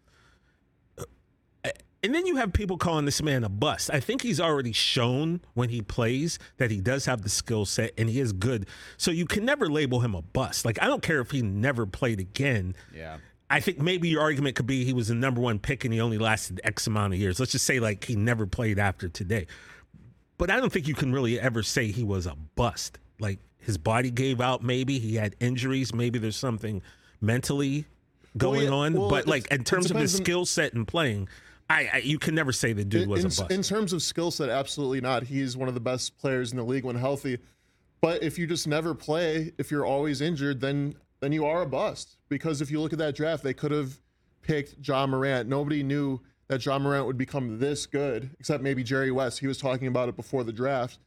And 2.03 2.15
then 2.15 2.25
you 2.25 2.37
have 2.37 2.55
people 2.55 2.79
calling 2.79 3.05
this 3.05 3.23
man 3.23 3.45
a 3.45 3.51
bust. 3.51 3.91
I 3.93 4.01
think 4.01 4.23
he's 4.23 4.41
already 4.41 4.73
shown 4.73 5.43
when 5.53 5.69
he 5.69 5.83
plays 5.83 6.39
that 6.57 6.71
he 6.71 6.81
does 6.81 7.05
have 7.05 7.23
the 7.23 7.29
skill 7.29 7.67
set 7.67 7.93
and 7.99 8.09
he 8.09 8.21
is 8.21 8.33
good. 8.33 8.67
So 8.97 9.11
you 9.11 9.27
can 9.27 9.45
never 9.45 9.69
label 9.69 10.01
him 10.01 10.15
a 10.15 10.23
bust. 10.23 10.65
Like 10.65 10.83
I 10.83 10.87
don't 10.87 11.03
care 11.03 11.21
if 11.21 11.31
he 11.31 11.43
never 11.43 11.85
played 11.85 12.19
again. 12.19 12.75
yeah, 12.95 13.19
I 13.51 13.61
think 13.61 13.81
maybe 13.81 14.09
your 14.09 14.23
argument 14.23 14.57
could 14.57 14.67
be 14.67 14.85
he 14.85 14.95
was 14.95 15.09
the 15.09 15.15
number 15.15 15.41
one 15.41 15.59
pick 15.59 15.85
and 15.85 15.93
he 15.93 16.01
only 16.01 16.17
lasted 16.17 16.61
X 16.65 16.87
amount 16.87 17.13
of 17.13 17.21
years. 17.21 17.39
Let's 17.39 17.53
just 17.53 17.67
say 17.67 17.81
like 17.81 18.05
he 18.05 18.17
never 18.17 18.47
played 18.47 18.79
after 18.79 19.09
today. 19.09 19.47
But 20.39 20.51
I 20.51 20.57
don't 20.57 20.73
think 20.73 20.89
you 20.89 20.95
can 20.95 21.13
really 21.13 21.39
ever 21.39 21.63
say 21.63 21.91
he 21.91 22.05
was 22.05 22.25
a 22.25 22.35
bust. 22.55 22.99
Like 23.19 23.41
his 23.59 23.77
body 23.77 24.11
gave 24.11 24.41
out, 24.41 24.63
maybe 24.63 24.99
he 24.99 25.17
had 25.17 25.37
injuries, 25.39 25.93
maybe 25.93 26.19
there's 26.19 26.37
something 26.37 26.81
mentally 27.21 27.85
going 28.39 28.69
yeah, 28.69 28.71
on. 28.71 28.95
well, 28.95 29.11
but 29.11 29.27
like 29.27 29.49
in 29.49 29.65
terms 29.65 29.91
of 29.91 29.99
his 29.99 30.17
skill 30.17 30.47
set 30.47 30.73
and 30.73 30.89
playing, 30.89 31.29
I, 31.71 31.91
I 31.95 31.99
you 31.99 32.19
can 32.19 32.35
never 32.35 32.53
say 32.53 32.73
the 32.73 32.85
dude 32.85 33.09
was 33.09 33.21
in, 33.21 33.27
a 33.27 33.29
bust. 33.29 33.51
in 33.53 33.63
terms 33.63 33.93
of 33.93 34.03
skill 34.03 34.31
set, 34.31 34.49
absolutely 34.49 35.01
not. 35.01 35.23
He's 35.23 35.57
one 35.57 35.69
of 35.69 35.75
the 35.75 35.81
best 35.81 36.19
players 36.19 36.51
in 36.51 36.59
the 36.59 36.65
league 36.65 36.85
when 36.85 36.97
healthy. 36.97 37.39
But 38.01 38.23
if 38.23 38.39
you 38.39 38.47
just 38.47 38.67
never 38.67 38.95
play, 38.95 39.53
if 39.57 39.71
you're 39.71 39.87
always 39.87 40.21
injured, 40.21 40.61
then 40.61 40.97
then 41.21 41.33
you 41.33 41.47
are 41.47 41.63
a 41.63 41.67
bust. 41.67 42.17
Because 42.29 42.61
if 42.61 42.71
you 42.71 42.81
look 42.81 42.93
at 42.93 42.99
that 42.99 43.15
draft, 43.15 43.45
they 43.45 43.55
could 43.55 43.71
have 43.71 44.01
picked 44.43 44.87
Ja 44.87 45.07
Morant. 45.07 45.49
Nobody 45.49 45.83
knew 45.83 46.21
that 46.49 46.65
Ja 46.65 46.79
Morant 46.79 47.07
would 47.07 47.19
become 47.19 47.59
this 47.61 47.87
good, 47.87 48.31
except 48.41 48.63
maybe 48.63 48.83
Jerry 48.83 49.13
West. 49.13 49.39
He 49.39 49.47
was 49.47 49.59
talking 49.59 49.87
about 49.87 50.09
it 50.09 50.17
before 50.17 50.43
the 50.43 50.53
draft. 50.53 50.99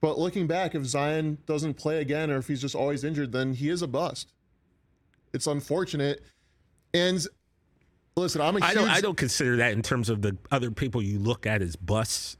But 0.00 0.18
looking 0.18 0.46
back, 0.46 0.74
if 0.74 0.84
Zion 0.84 1.38
doesn't 1.46 1.74
play 1.74 2.00
again 2.00 2.30
or 2.30 2.38
if 2.38 2.48
he's 2.48 2.60
just 2.60 2.74
always 2.74 3.04
injured, 3.04 3.32
then 3.32 3.52
he 3.52 3.68
is 3.68 3.82
a 3.82 3.86
bust. 3.86 4.32
It's 5.32 5.46
unfortunate. 5.46 6.22
And 6.94 7.24
listen, 8.16 8.40
I'm 8.40 8.56
a 8.56 8.60
I 8.64 8.74
don't 8.74 8.88
I 8.88 9.00
don't 9.00 9.16
consider 9.16 9.56
that 9.58 9.72
in 9.72 9.82
terms 9.82 10.08
of 10.10 10.22
the 10.22 10.36
other 10.50 10.70
people 10.70 11.02
you 11.02 11.18
look 11.18 11.46
at 11.46 11.62
as 11.62 11.76
busts. 11.76 12.36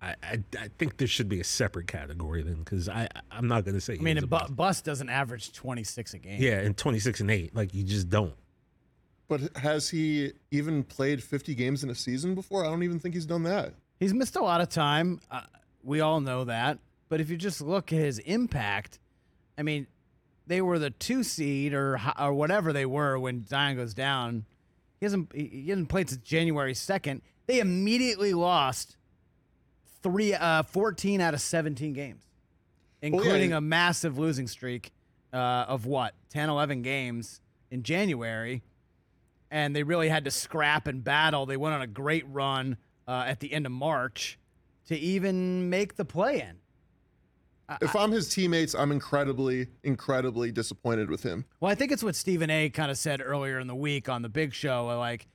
I, 0.00 0.14
I, 0.22 0.44
I 0.56 0.68
think 0.78 0.96
there 0.98 1.08
should 1.08 1.28
be 1.28 1.40
a 1.40 1.44
separate 1.44 1.88
category 1.88 2.42
then 2.44 2.54
because 2.60 2.88
I 2.88 3.08
I'm 3.32 3.48
not 3.48 3.64
going 3.64 3.74
to 3.74 3.80
say 3.80 3.94
I 3.94 4.02
mean, 4.02 4.18
a 4.18 4.26
bu- 4.26 4.48
bus 4.50 4.80
doesn't 4.80 5.08
average 5.08 5.52
twenty 5.52 5.82
six 5.82 6.14
a 6.14 6.18
game. 6.18 6.40
yeah 6.40 6.60
in 6.60 6.74
26 6.74 7.20
and 7.20 7.30
8 7.30 7.56
like 7.56 7.74
you 7.74 7.82
just 7.82 8.08
don't 8.08 8.34
But 9.26 9.56
has 9.56 9.88
he 9.90 10.32
even 10.52 10.84
played 10.84 11.20
50 11.22 11.54
games 11.56 11.82
in 11.82 11.90
a 11.90 11.96
season 11.96 12.36
before? 12.36 12.64
I 12.64 12.68
don't 12.68 12.84
even 12.84 13.00
think 13.00 13.14
he's 13.16 13.26
done 13.26 13.42
that. 13.42 13.74
he's 13.98 14.14
missed 14.14 14.36
a 14.36 14.40
lot 14.40 14.60
of 14.60 14.68
time. 14.68 15.20
Uh, 15.32 15.40
we 15.82 16.00
all 16.00 16.20
know 16.20 16.44
that. 16.44 16.78
but 17.08 17.20
if 17.20 17.28
you 17.28 17.36
just 17.36 17.60
look 17.60 17.92
at 17.92 17.98
his 17.98 18.20
impact, 18.20 19.00
I 19.58 19.62
mean, 19.64 19.88
they 20.46 20.60
were 20.62 20.78
the 20.78 20.90
two 20.90 21.24
seed 21.24 21.74
or 21.74 22.00
or 22.20 22.32
whatever 22.34 22.72
they 22.72 22.86
were 22.86 23.18
when 23.18 23.44
Zion 23.48 23.76
goes 23.76 23.94
down. 23.94 24.44
He 25.00 25.06
hasn't 25.06 25.32
he 25.34 25.68
hasn't 25.68 25.88
played 25.88 26.08
since 26.08 26.22
January 26.22 26.74
second. 26.74 27.22
They 27.46 27.60
immediately 27.60 28.34
lost 28.34 28.96
three, 30.02 30.34
uh, 30.34 30.62
14 30.64 31.20
out 31.20 31.34
of 31.34 31.40
17 31.40 31.92
games, 31.92 32.24
including 33.02 33.52
a 33.52 33.60
massive 33.60 34.18
losing 34.18 34.46
streak 34.46 34.92
uh, 35.32 35.36
of 35.36 35.86
what 35.86 36.14
10, 36.30 36.48
11 36.50 36.82
games 36.82 37.40
in 37.70 37.82
January. 37.82 38.62
And 39.50 39.74
they 39.74 39.82
really 39.82 40.08
had 40.08 40.24
to 40.26 40.30
scrap 40.30 40.86
and 40.86 41.02
battle. 41.02 41.46
They 41.46 41.56
went 41.56 41.74
on 41.74 41.80
a 41.82 41.86
great 41.86 42.26
run 42.28 42.76
uh, 43.06 43.24
at 43.26 43.40
the 43.40 43.52
end 43.52 43.64
of 43.64 43.72
March 43.72 44.38
to 44.88 44.96
even 44.96 45.70
make 45.70 45.96
the 45.96 46.04
play 46.04 46.40
in. 46.40 46.58
If 47.82 47.94
I'm 47.94 48.12
his 48.12 48.28
teammates, 48.28 48.74
I'm 48.74 48.92
incredibly, 48.92 49.68
incredibly 49.82 50.50
disappointed 50.50 51.10
with 51.10 51.22
him. 51.22 51.44
Well, 51.60 51.70
I 51.70 51.74
think 51.74 51.92
it's 51.92 52.02
what 52.02 52.16
Stephen 52.16 52.50
A. 52.50 52.70
kind 52.70 52.90
of 52.90 52.96
said 52.96 53.20
earlier 53.22 53.58
in 53.58 53.66
the 53.66 53.74
week 53.74 54.08
on 54.08 54.22
the 54.22 54.28
Big 54.28 54.54
Show. 54.54 54.86
Like, 54.98 55.26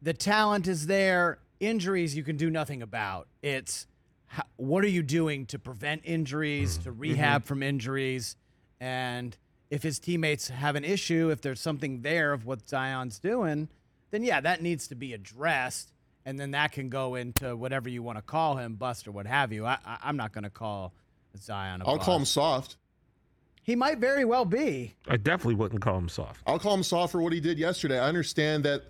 the 0.00 0.14
talent 0.14 0.66
is 0.66 0.86
there. 0.86 1.38
Injuries 1.60 2.16
you 2.16 2.24
can 2.24 2.38
do 2.38 2.48
nothing 2.48 2.80
about. 2.80 3.28
It's 3.42 3.86
how, 4.24 4.44
what 4.56 4.84
are 4.84 4.88
you 4.88 5.02
doing 5.02 5.44
to 5.46 5.58
prevent 5.58 6.02
injuries, 6.04 6.78
to 6.78 6.90
mm-hmm. 6.90 7.00
rehab 7.00 7.44
from 7.44 7.62
injuries, 7.62 8.36
and 8.80 9.36
if 9.68 9.82
his 9.82 9.98
teammates 9.98 10.48
have 10.48 10.76
an 10.76 10.84
issue, 10.84 11.30
if 11.30 11.42
there's 11.42 11.60
something 11.60 12.00
there 12.00 12.32
of 12.32 12.46
what 12.46 12.66
Zion's 12.66 13.18
doing, 13.18 13.68
then 14.10 14.24
yeah, 14.24 14.40
that 14.40 14.62
needs 14.62 14.88
to 14.88 14.94
be 14.94 15.12
addressed, 15.12 15.92
and 16.24 16.40
then 16.40 16.52
that 16.52 16.72
can 16.72 16.88
go 16.88 17.14
into 17.14 17.54
whatever 17.54 17.88
you 17.88 18.02
want 18.02 18.18
to 18.18 18.22
call 18.22 18.56
him, 18.56 18.76
bust 18.76 19.06
or 19.06 19.10
what 19.10 19.26
have 19.26 19.52
you. 19.52 19.66
I, 19.66 19.78
I, 19.84 19.98
I'm 20.04 20.16
not 20.16 20.32
going 20.32 20.44
to 20.44 20.50
call 20.50 20.94
Zion. 21.38 21.82
A 21.82 21.88
I'll 21.88 21.98
call 21.98 22.16
him 22.16 22.24
soft. 22.24 22.76
He 23.62 23.76
might 23.76 23.98
very 23.98 24.24
well 24.24 24.44
be. 24.44 24.94
I 25.08 25.16
definitely 25.16 25.54
wouldn't 25.54 25.82
call 25.82 25.98
him 25.98 26.08
soft. 26.08 26.42
I'll 26.46 26.58
call 26.58 26.74
him 26.74 26.82
soft 26.82 27.12
for 27.12 27.22
what 27.22 27.32
he 27.32 27.40
did 27.40 27.58
yesterday. 27.58 27.98
I 27.98 28.08
understand 28.08 28.64
that 28.64 28.84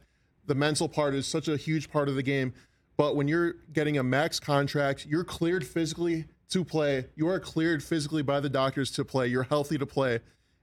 the 0.46 0.54
mental 0.54 0.88
part 0.88 1.14
is 1.14 1.26
such 1.26 1.48
a 1.48 1.56
huge 1.56 1.90
part 1.90 2.08
of 2.08 2.14
the 2.14 2.22
game, 2.22 2.52
but 2.96 3.16
when 3.16 3.28
you're 3.28 3.54
getting 3.72 3.98
a 3.98 4.02
max 4.02 4.40
contract, 4.40 5.06
you're 5.06 5.24
cleared 5.24 5.66
physically 5.66 6.26
to 6.50 6.64
play. 6.64 7.06
You 7.14 7.28
are 7.28 7.40
cleared 7.40 7.82
physically 7.82 8.22
by 8.22 8.40
the 8.40 8.48
doctors 8.48 8.90
to 8.92 9.04
play. 9.04 9.26
You're 9.26 9.44
healthy 9.44 9.78
to 9.78 9.86
play, 9.86 10.20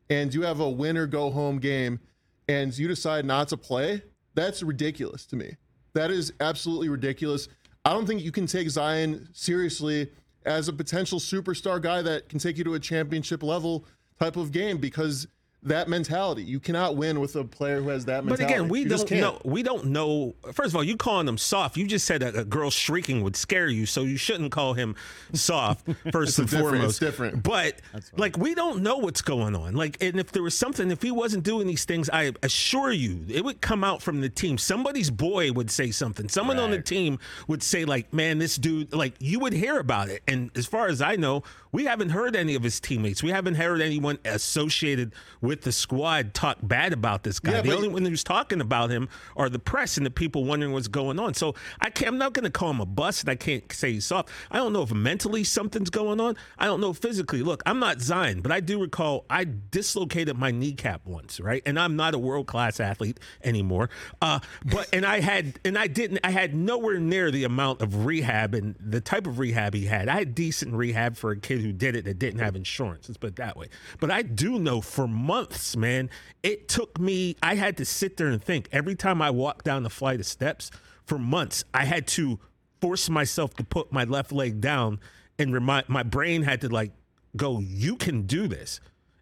and 0.10 0.34
you 0.34 0.42
have 0.44 0.60
a 0.60 0.70
win 0.70 0.98
or 0.98 1.08
go 1.08 1.30
home 1.30 1.60
game, 1.60 2.00
and 2.48 2.78
you 2.78 2.88
decide 2.88 3.26
not 3.26 3.50
to 3.50 3.58
play. 3.58 4.04
That's 4.36 4.64
ridiculous 4.64 5.26
to 5.28 5.36
me. 5.36 5.58
That 5.94 6.12
is 6.12 6.34
absolutely 6.40 6.90
ridiculous. 6.90 7.48
I 7.84 7.94
don't 7.94 8.06
think 8.06 8.22
you 8.22 8.32
can 8.32 8.48
take 8.48 8.70
Zion 8.70 9.30
seriously 9.34 10.12
as 10.48 10.68
a 10.68 10.74
potential 10.74 11.20
superstar 11.20 11.82
guy 11.82 12.02
that 12.02 12.30
can 12.30 12.40
take 12.40 12.58
you 12.58 12.64
to 12.64 12.74
a 12.74 12.80
championship 12.80 13.44
level 13.44 13.86
type 14.20 14.38
of 14.38 14.52
game 14.52 14.78
because 14.78 15.28
that 15.68 15.88
mentality. 15.90 16.44
You 16.44 16.60
cannot 16.60 16.96
win 16.96 17.20
with 17.20 17.36
a 17.36 17.44
player 17.44 17.82
who 17.82 17.90
has 17.90 18.06
that 18.06 18.26
mentality. 18.26 18.44
But 18.44 18.50
again, 18.52 18.68
we 18.70 18.80
You 18.82 18.90
don't 18.90 19.12
know. 19.12 19.42
We 19.44 19.64
don't 19.64 19.86
know. 19.88 20.36
First 20.54 20.70
of 20.70 20.76
all, 20.76 20.84
you 20.84 20.98
calling 20.98 21.28
him 21.28 21.38
soft. 21.38 21.78
You 21.78 21.88
just 21.88 22.06
said 22.06 22.24
a, 22.24 22.40
a 22.42 22.46
girl 22.46 22.70
shrieking 22.70 23.24
would 23.24 23.36
scare 23.36 23.68
you, 23.68 23.86
so 23.86 24.02
you 24.02 24.18
shouldn't 24.18 24.52
call 24.52 24.74
him 24.74 24.96
soft. 25.34 25.88
First 26.12 26.40
and 26.40 26.50
different- 26.50 26.70
foremost, 26.70 27.00
different. 27.00 27.44
But 27.44 27.82
like, 28.16 28.38
we 28.38 28.56
don't 28.56 28.82
know 28.82 28.98
what's 28.98 29.22
going 29.22 29.56
on. 29.56 29.76
Like, 29.76 30.02
and 30.02 30.20
if 30.20 30.32
there 30.32 30.44
was 30.44 30.58
something, 30.58 30.92
if 30.92 31.02
he 31.02 31.12
wasn't 31.12 31.44
doing 31.44 31.68
these 31.68 31.86
things, 31.86 32.10
I 32.12 32.34
assure 32.44 32.92
you, 32.92 33.26
it 33.30 33.44
would 33.44 33.62
come 33.62 33.84
out 33.84 34.02
from 34.02 34.22
the 34.22 34.30
team. 34.30 34.58
Somebody's 34.58 35.10
boy 35.10 35.52
would 35.52 35.70
say 35.72 35.92
something. 35.92 36.30
Someone 36.30 36.60
on 36.60 36.72
the 36.72 36.82
team 36.82 37.20
would 37.48 37.62
say, 37.64 37.86
like, 37.86 38.14
"Man, 38.14 38.40
this 38.40 38.56
dude." 38.56 38.94
Like, 38.94 39.14
you 39.20 39.40
would 39.40 39.54
hear 39.54 39.80
about 39.80 40.10
it. 40.10 40.24
And 40.28 40.52
as 40.56 40.66
far 40.66 40.88
as 40.88 41.02
I 41.02 41.16
know, 41.16 41.44
we 41.72 41.86
haven't 41.86 42.10
heard 42.10 42.36
any 42.36 42.56
of 42.56 42.64
his 42.64 42.80
teammates. 42.80 43.22
We 43.22 43.32
haven't 43.32 43.56
heard 43.56 43.82
anyone 43.82 44.18
associated 44.26 45.14
with 45.42 45.57
the 45.62 45.72
squad 45.72 46.34
talk 46.34 46.58
bad 46.62 46.94
about 46.94 47.24
this 47.24 47.40
guy. 47.40 47.54
Yeah, 47.54 47.62
the 47.62 47.76
only 47.76 47.88
one 47.88 48.06
who's 48.06 48.24
talking 48.24 48.62
about 48.62 48.90
him 48.90 49.10
are 49.36 49.50
the 49.50 49.60
press 49.60 49.98
and 49.98 50.06
the 50.06 50.12
people 50.12 50.46
wondering 50.46 50.74
what's 50.74 50.88
going 50.88 51.20
on. 51.20 51.34
So 51.34 51.56
I 51.80 51.90
can't, 51.90 52.10
I'm 52.10 52.18
not 52.18 52.34
going 52.34 52.46
to 52.46 52.50
call 52.52 52.72
him 52.72 52.82
a 52.82 52.86
bust. 52.86 53.22
And 53.22 53.30
I 53.30 53.36
can't 53.36 53.72
say 53.72 53.94
he's 53.94 54.06
soft. 54.06 54.30
I 54.52 54.58
don't 54.58 54.74
know 54.74 54.84
if 54.84 54.92
mentally 54.94 55.44
something's 55.44 55.90
going 55.90 56.20
on. 56.20 56.36
I 56.58 56.66
don't 56.66 56.82
know 56.82 56.94
physically. 56.94 57.42
Look, 57.42 57.64
I'm 57.66 57.80
not 57.80 58.02
Zion, 58.02 58.42
but 58.42 58.52
I 58.52 58.60
do 58.60 58.80
recall 58.80 59.26
I 59.30 59.46
dislocated 59.72 60.38
my 60.38 60.52
kneecap 60.52 61.06
once, 61.06 61.40
right? 61.40 61.62
And 61.66 61.80
I'm 61.80 61.96
not 61.96 62.14
a 62.14 62.20
world 62.20 62.48
class 62.48 62.80
athlete 62.80 63.20
anymore. 63.44 63.90
Uh, 64.22 64.40
but 64.66 64.90
and 64.94 65.06
I 65.06 65.20
had 65.20 65.60
and 65.66 65.78
I 65.78 65.88
didn't. 65.88 66.20
I 66.24 66.32
had 66.32 66.54
nowhere 66.56 67.00
near 67.00 67.32
the 67.32 67.44
amount 67.44 67.82
of 67.82 68.06
rehab 68.06 68.54
and 68.54 68.76
the 68.80 69.02
type 69.02 69.28
of 69.28 69.40
rehab 69.40 69.74
he 69.74 69.86
had. 69.86 70.08
I 70.10 70.20
had 70.20 70.36
decent 70.36 70.74
rehab 70.74 71.16
for 71.16 71.32
a 71.32 71.38
kid 71.38 71.62
who 71.62 71.72
did 71.72 71.96
it 71.96 72.06
that 72.06 72.20
didn't 72.20 72.40
have 72.40 72.56
insurance. 72.56 73.08
Let's 73.08 73.18
put 73.18 73.28
it 73.28 73.36
that 73.38 73.58
way. 73.58 73.68
But 74.00 74.12
I 74.12 74.22
do 74.22 74.60
know 74.60 74.82
for 74.82 75.08
months, 75.08 75.37
man, 75.78 76.10
it 76.44 76.68
took 76.68 77.00
me. 77.00 77.36
I 77.42 77.56
had 77.56 77.78
to 77.78 77.86
sit 77.86 78.18
there 78.18 78.28
and 78.28 78.44
think 78.44 78.70
every 78.72 78.96
time 78.96 79.22
I 79.22 79.30
walked 79.30 79.66
down 79.66 79.84
the 79.84 79.90
flight 79.90 80.20
of 80.20 80.26
steps 80.26 80.72
for 81.06 81.18
months. 81.18 81.64
I 81.74 81.86
had 81.86 82.08
to 82.08 82.40
force 82.82 83.10
myself 83.10 83.56
to 83.56 83.64
put 83.64 83.92
my 83.92 84.04
left 84.04 84.32
leg 84.32 84.62
down 84.62 85.00
and 85.40 85.54
remind 85.54 85.90
my 85.90 86.04
brain 86.04 86.44
had 86.44 86.62
to 86.62 86.70
like 86.70 86.92
go. 87.36 87.60
You 87.60 87.96
can 87.96 88.24
do 88.24 88.48
this. 88.48 88.80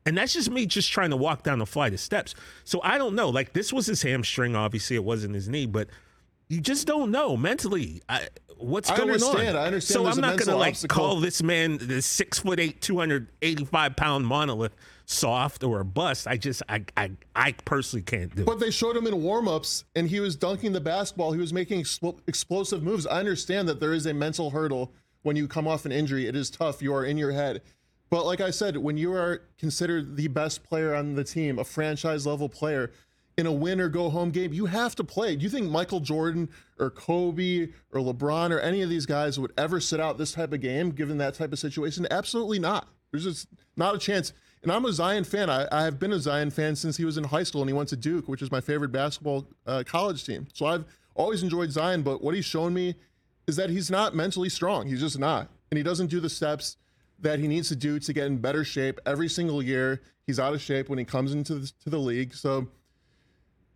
And 0.07 0.17
that's 0.17 0.33
just 0.33 0.51
me 0.51 0.65
just 0.65 0.91
trying 0.91 1.09
to 1.09 1.17
walk 1.17 1.43
down 1.43 1.59
the 1.59 1.65
flight 1.65 1.93
of 1.93 1.99
steps. 1.99 2.35
So 2.63 2.79
I 2.83 2.97
don't 2.97 3.15
know. 3.15 3.29
Like 3.29 3.53
this 3.53 3.73
was 3.73 3.87
his 3.87 4.01
hamstring. 4.01 4.55
Obviously, 4.55 4.95
it 4.95 5.03
wasn't 5.03 5.35
his 5.35 5.49
knee, 5.49 5.65
but 5.65 5.87
you 6.47 6.61
just 6.61 6.85
don't 6.85 7.09
know 7.09 7.35
mentally 7.35 8.03
I, 8.07 8.27
what's 8.57 8.89
I 8.91 8.97
going 8.97 9.09
understand. 9.11 9.57
on. 9.57 9.63
I 9.63 9.65
understand 9.67 9.93
So 9.95 10.03
there's 10.03 10.17
I'm 10.17 10.21
not 10.21 10.37
gonna 10.37 10.57
like 10.57 10.73
obstacle. 10.73 10.95
call 10.95 11.19
this 11.19 11.41
man 11.41 11.77
the 11.79 12.01
six 12.01 12.39
foot 12.39 12.59
eight, 12.59 12.81
two 12.81 12.99
hundred 12.99 13.29
eighty 13.41 13.65
five 13.65 13.95
pound 13.95 14.27
monolith 14.27 14.75
soft 15.05 15.63
or 15.63 15.79
a 15.79 15.85
bust. 15.85 16.27
I 16.27 16.37
just 16.37 16.61
I 16.67 16.85
I, 16.97 17.11
I 17.35 17.51
personally 17.65 18.03
can't 18.03 18.35
do 18.35 18.41
it. 18.41 18.45
But 18.45 18.59
they 18.59 18.71
showed 18.71 18.97
him 18.97 19.07
in 19.07 19.21
warm-ups, 19.21 19.85
and 19.95 20.09
he 20.09 20.19
was 20.19 20.35
dunking 20.35 20.73
the 20.73 20.81
basketball. 20.81 21.31
He 21.31 21.39
was 21.39 21.53
making 21.53 21.81
expl- 21.81 22.19
explosive 22.27 22.83
moves. 22.83 23.07
I 23.07 23.19
understand 23.19 23.67
that 23.69 23.79
there 23.79 23.93
is 23.93 24.05
a 24.05 24.13
mental 24.13 24.49
hurdle 24.49 24.93
when 25.23 25.35
you 25.35 25.47
come 25.47 25.67
off 25.67 25.85
an 25.85 25.91
injury. 25.91 26.27
It 26.27 26.35
is 26.35 26.49
tough. 26.49 26.81
You 26.81 26.93
are 26.93 27.05
in 27.05 27.17
your 27.17 27.31
head. 27.31 27.61
But 28.09 28.25
like 28.25 28.41
I 28.41 28.51
said, 28.51 28.77
when 28.77 28.97
you 28.97 29.13
are 29.13 29.43
considered 29.57 30.15
the 30.15 30.27
best 30.27 30.63
player 30.63 30.93
on 30.93 31.15
the 31.15 31.23
team, 31.23 31.57
a 31.57 31.63
franchise 31.63 32.25
level 32.27 32.47
player, 32.47 32.91
in 33.37 33.45
a 33.45 33.51
win 33.51 33.81
or 33.81 33.89
go 33.89 34.09
home 34.09 34.31
game, 34.31 34.53
you 34.53 34.65
have 34.67 34.95
to 34.95 35.03
play. 35.03 35.35
Do 35.35 35.43
you 35.43 35.49
think 35.49 35.69
Michael 35.69 35.99
Jordan 35.99 36.49
or 36.79 36.89
Kobe 36.89 37.67
or 37.91 37.99
LeBron 37.99 38.51
or 38.51 38.59
any 38.59 38.81
of 38.81 38.89
these 38.89 39.05
guys 39.05 39.39
would 39.39 39.51
ever 39.57 39.79
sit 39.79 39.99
out 39.99 40.17
this 40.17 40.31
type 40.31 40.53
of 40.53 40.61
game 40.61 40.91
given 40.91 41.17
that 41.17 41.33
type 41.33 41.51
of 41.51 41.59
situation? 41.59 42.07
Absolutely 42.09 42.59
not. 42.59 42.87
There's 43.11 43.25
just 43.25 43.47
not 43.75 43.95
a 43.95 43.97
chance. 43.97 44.31
And 44.65 44.71
I'm 44.71 44.83
a 44.85 44.91
Zion 44.91 45.23
fan. 45.23 45.47
I, 45.47 45.67
I 45.71 45.83
have 45.83 45.99
been 45.99 46.11
a 46.11 46.19
Zion 46.19 46.49
fan 46.49 46.75
since 46.75 46.97
he 46.97 47.05
was 47.05 47.19
in 47.19 47.23
high 47.23 47.43
school 47.43 47.61
and 47.61 47.69
he 47.69 47.73
went 47.73 47.87
to 47.89 47.95
Duke, 47.95 48.27
which 48.27 48.41
is 48.41 48.51
my 48.51 48.59
favorite 48.59 48.91
basketball 48.91 49.45
uh, 49.67 49.83
college 49.85 50.25
team. 50.25 50.47
So 50.53 50.65
I've 50.65 50.85
always 51.13 51.43
enjoyed 51.43 51.71
Zion, 51.71 52.01
but 52.01 52.23
what 52.23 52.33
he's 52.33 52.45
shown 52.45 52.73
me 52.73 52.95
is 53.45 53.57
that 53.57 53.69
he's 53.69 53.91
not 53.91 54.15
mentally 54.15 54.49
strong. 54.49 54.87
He's 54.87 55.01
just 55.01 55.19
not. 55.19 55.49
And 55.69 55.77
he 55.77 55.83
doesn't 55.83 56.07
do 56.07 56.19
the 56.19 56.31
steps 56.31 56.77
that 57.19 57.37
he 57.37 57.47
needs 57.47 57.69
to 57.69 57.75
do 57.75 57.99
to 57.99 58.11
get 58.11 58.25
in 58.25 58.39
better 58.39 58.63
shape 58.63 58.99
every 59.05 59.29
single 59.29 59.61
year. 59.61 60.01
He's 60.25 60.39
out 60.39 60.55
of 60.55 60.61
shape 60.63 60.89
when 60.89 60.97
he 60.97 61.05
comes 61.05 61.31
into 61.31 61.59
the, 61.59 61.71
to 61.83 61.91
the 61.91 61.99
league. 61.99 62.33
So 62.33 62.67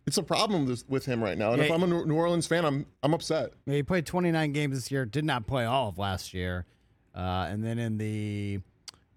it's 0.08 0.18
a 0.18 0.24
problem 0.24 0.66
with, 0.66 0.82
with 0.88 1.06
him 1.06 1.22
right 1.22 1.38
now. 1.38 1.52
And 1.52 1.62
if 1.62 1.70
I'm 1.70 1.84
a 1.84 1.86
New 1.86 2.16
Orleans 2.16 2.48
fan, 2.48 2.64
I'm 2.64 2.84
I'm 3.04 3.14
upset. 3.14 3.52
He 3.64 3.84
played 3.84 4.06
29 4.06 4.52
games 4.52 4.74
this 4.76 4.90
year. 4.90 5.04
Did 5.04 5.24
not 5.24 5.46
play 5.46 5.66
all 5.66 5.88
of 5.88 5.98
last 5.98 6.34
year, 6.34 6.66
uh, 7.14 7.46
and 7.48 7.62
then 7.62 7.78
in 7.78 7.98
the 7.98 8.60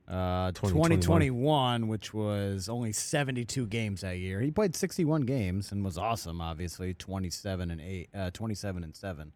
uh, 0.08 0.52
2021. 0.52 1.02
2021, 1.02 1.88
which 1.88 2.14
was 2.14 2.68
only 2.68 2.92
72 2.92 3.66
games 3.68 4.02
that 4.02 4.18
year, 4.18 4.42
he 4.42 4.52
played 4.52 4.76
61 4.76 5.22
games 5.22 5.72
and 5.72 5.84
was 5.84 5.98
awesome. 5.98 6.42
Obviously, 6.42 6.94
27 6.94 7.72
and 7.72 7.82
eight, 7.82 8.10
uh, 8.14 8.30
27 8.32 8.84
and 8.84 8.96
seven. 8.96 9.32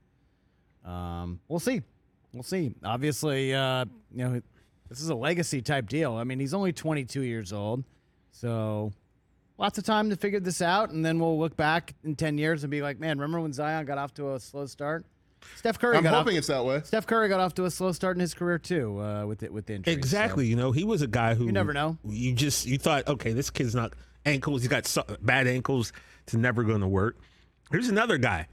Um, 0.83 1.39
we'll 1.47 1.59
see. 1.59 1.81
We'll 2.33 2.43
see. 2.43 2.73
Obviously, 2.83 3.53
uh, 3.53 3.85
you 4.13 4.23
know, 4.27 4.41
this 4.89 5.01
is 5.01 5.09
a 5.09 5.15
legacy 5.15 5.61
type 5.61 5.87
deal. 5.87 6.13
I 6.13 6.23
mean, 6.23 6.39
he's 6.39 6.53
only 6.53 6.73
22 6.73 7.21
years 7.21 7.51
old, 7.53 7.83
so 8.31 8.91
lots 9.57 9.77
of 9.77 9.83
time 9.83 10.09
to 10.09 10.15
figure 10.15 10.39
this 10.39 10.61
out, 10.61 10.91
and 10.91 11.05
then 11.05 11.19
we'll 11.19 11.39
look 11.39 11.57
back 11.57 11.95
in 12.03 12.15
10 12.15 12.37
years 12.37 12.63
and 12.63 12.71
be 12.71 12.81
like, 12.81 12.99
man, 12.99 13.17
remember 13.17 13.41
when 13.41 13.53
Zion 13.53 13.85
got 13.85 13.97
off 13.97 14.13
to 14.15 14.33
a 14.33 14.39
slow 14.39 14.65
start? 14.65 15.05
Steph 15.55 15.79
Curry 15.79 15.97
I'm 15.97 16.03
got 16.03 16.13
hoping 16.13 16.35
off, 16.35 16.39
it's 16.39 16.47
that 16.47 16.65
way. 16.65 16.81
Steph 16.83 17.07
Curry 17.07 17.29
got 17.29 17.39
off 17.39 17.53
to 17.55 17.65
a 17.65 17.71
slow 17.71 17.91
start 17.91 18.15
in 18.15 18.21
his 18.21 18.33
career 18.33 18.59
too, 18.59 18.99
uh, 19.01 19.25
with 19.25 19.43
it 19.43 19.51
with 19.51 19.65
the 19.65 19.75
injury. 19.75 19.93
Exactly. 19.93 20.47
You 20.47 20.55
know, 20.55 20.71
he 20.71 20.83
was 20.83 21.01
a 21.01 21.07
guy 21.07 21.35
who 21.35 21.45
You 21.45 21.51
never 21.51 21.73
know. 21.73 21.97
You 22.05 22.33
just 22.33 22.65
you 22.65 22.77
thought, 22.77 23.07
okay, 23.07 23.33
this 23.33 23.49
kid's 23.49 23.75
not 23.75 23.93
ankles. 24.25 24.61
He's 24.61 24.69
got 24.69 24.85
so, 24.85 25.03
bad 25.21 25.47
ankles. 25.47 25.93
It's 26.23 26.33
never 26.33 26.63
going 26.63 26.81
to 26.81 26.87
work. 26.87 27.17
Here's 27.71 27.89
another 27.89 28.17
guy. 28.17 28.47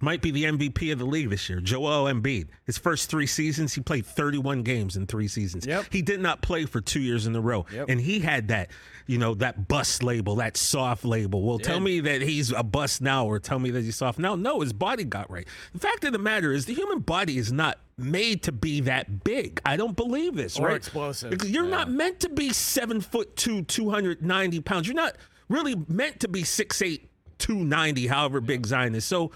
Might 0.00 0.22
be 0.22 0.30
the 0.30 0.44
MVP 0.44 0.92
of 0.92 0.98
the 0.98 1.04
league 1.04 1.28
this 1.30 1.48
year. 1.48 1.60
Joel 1.60 2.04
Embiid. 2.04 2.48
His 2.64 2.78
first 2.78 3.10
three 3.10 3.26
seasons, 3.26 3.74
he 3.74 3.80
played 3.80 4.06
31 4.06 4.62
games 4.62 4.96
in 4.96 5.06
three 5.06 5.28
seasons. 5.28 5.66
Yep. 5.66 5.86
He 5.90 6.02
did 6.02 6.20
not 6.20 6.40
play 6.40 6.64
for 6.66 6.80
two 6.80 7.00
years 7.00 7.26
in 7.26 7.34
a 7.34 7.40
row, 7.40 7.66
Yep. 7.72 7.88
and 7.88 8.00
he 8.00 8.20
had 8.20 8.48
that, 8.48 8.70
you 9.06 9.18
know, 9.18 9.34
that 9.34 9.66
bust 9.68 10.02
label, 10.02 10.36
that 10.36 10.56
soft 10.56 11.04
label. 11.04 11.42
Well, 11.42 11.58
tell 11.58 11.80
me 11.80 12.00
that 12.00 12.22
he's 12.22 12.52
a 12.52 12.62
bust 12.62 13.02
now, 13.02 13.26
or 13.26 13.38
tell 13.40 13.58
me 13.58 13.70
that 13.70 13.82
he's 13.82 13.96
soft 13.96 14.18
now. 14.18 14.34
No, 14.36 14.60
his 14.60 14.72
body 14.72 15.04
got 15.04 15.30
right. 15.30 15.46
The 15.72 15.80
fact 15.80 16.04
of 16.04 16.12
the 16.12 16.18
matter 16.18 16.52
is, 16.52 16.66
the 16.66 16.74
human 16.74 17.00
body 17.00 17.38
is 17.38 17.50
not 17.52 17.78
made 17.96 18.44
to 18.44 18.52
be 18.52 18.80
that 18.82 19.24
big. 19.24 19.60
I 19.64 19.76
don't 19.76 19.96
believe 19.96 20.36
this. 20.36 20.58
Or 20.58 20.66
right? 20.68 20.76
explosive. 20.76 21.30
Because 21.30 21.50
You're 21.50 21.64
Yeah. 21.64 21.70
not 21.70 21.90
meant 21.90 22.20
to 22.20 22.28
be 22.28 22.52
seven 22.52 23.00
foot 23.00 23.34
two, 23.34 23.62
290 23.62 24.60
pounds. 24.60 24.86
You're 24.86 24.94
not 24.94 25.16
really 25.48 25.74
meant 25.88 26.20
to 26.20 26.28
be 26.28 26.44
six 26.44 26.80
eight, 26.82 27.10
290, 27.38 28.06
however 28.06 28.40
big 28.40 28.66
Zion 28.66 28.94
is. 28.94 29.04
So, 29.04 29.32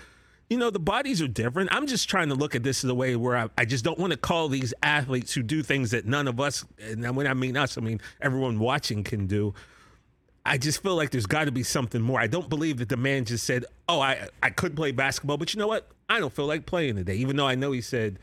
you 0.52 0.58
know, 0.58 0.68
the 0.68 0.78
bodies 0.78 1.22
are 1.22 1.28
different. 1.28 1.70
I'm 1.72 1.86
just 1.86 2.10
trying 2.10 2.28
to 2.28 2.34
look 2.34 2.54
at 2.54 2.62
this 2.62 2.84
as 2.84 2.90
a 2.90 2.94
way 2.94 3.16
where 3.16 3.38
I, 3.38 3.48
I 3.56 3.64
just 3.64 3.84
don't 3.84 3.98
want 3.98 4.12
to 4.12 4.18
call 4.18 4.48
these 4.48 4.74
athletes 4.82 5.32
who 5.32 5.42
do 5.42 5.62
things 5.62 5.92
that 5.92 6.04
none 6.04 6.28
of 6.28 6.38
us, 6.38 6.62
and 6.78 7.16
when 7.16 7.26
I 7.26 7.32
mean 7.32 7.56
us, 7.56 7.78
I 7.78 7.80
mean 7.80 8.02
everyone 8.20 8.58
watching 8.58 9.02
can 9.02 9.26
do. 9.26 9.54
I 10.44 10.58
just 10.58 10.82
feel 10.82 10.94
like 10.94 11.08
there's 11.08 11.24
got 11.24 11.46
to 11.46 11.52
be 11.52 11.62
something 11.62 12.02
more. 12.02 12.20
I 12.20 12.26
don't 12.26 12.50
believe 12.50 12.76
that 12.78 12.90
the 12.90 12.98
man 12.98 13.24
just 13.24 13.46
said, 13.46 13.64
"Oh, 13.88 14.00
I 14.00 14.28
I 14.42 14.50
could 14.50 14.76
play 14.76 14.92
basketball, 14.92 15.38
but 15.38 15.54
you 15.54 15.58
know 15.58 15.68
what? 15.68 15.88
I 16.10 16.20
don't 16.20 16.34
feel 16.34 16.46
like 16.46 16.66
playing 16.66 16.96
today." 16.96 17.14
Even 17.14 17.36
though 17.36 17.48
I 17.48 17.54
know 17.54 17.72
he 17.72 17.80
said, 17.80 18.18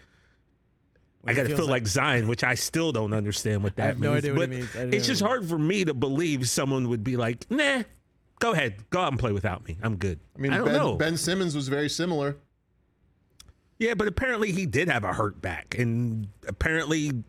"I 1.26 1.34
got 1.34 1.48
to 1.48 1.56
feel 1.56 1.68
like, 1.68 1.88
Zion," 1.88 2.28
which 2.28 2.44
I 2.44 2.54
still 2.54 2.92
don't 2.92 3.14
understand 3.14 3.64
what 3.64 3.76
that 3.78 3.86
have 3.88 4.00
no 4.00 4.12
means. 4.12 4.26
idea 4.26 4.34
what 4.34 4.50
but 4.50 4.50
means. 4.50 4.94
It's 4.94 5.08
just 5.08 5.24
hard 5.24 5.50
for 5.50 5.58
me 5.58 5.84
to 5.86 5.96
believe 5.96 6.48
someone 6.48 6.90
would 6.90 7.04
be 7.04 7.18
like, 7.18 7.50
"Nah, 7.50 7.84
go 8.40 8.52
ahead, 8.54 8.90
go 8.90 9.02
out 9.02 9.12
and 9.12 9.20
play 9.20 9.32
without 9.32 9.68
me. 9.68 9.78
I'm 9.82 9.98
good." 9.98 10.20
I 10.36 10.40
mean, 10.40 10.54
I 10.54 10.58
don't 10.58 10.66
ben, 10.66 10.76
know. 10.76 10.96
ben 10.96 11.18
Simmons 11.18 11.56
was 11.56 11.68
very 11.68 11.90
similar. 11.90 12.38
Yeah, 13.78 13.94
but 13.94 14.08
apparently 14.08 14.52
he 14.52 14.66
did 14.66 14.90
have 14.90 15.04
a 15.04 15.14
hurt 15.14 15.42
back, 15.42 15.78
and 15.78 16.28
apparently 16.48 17.24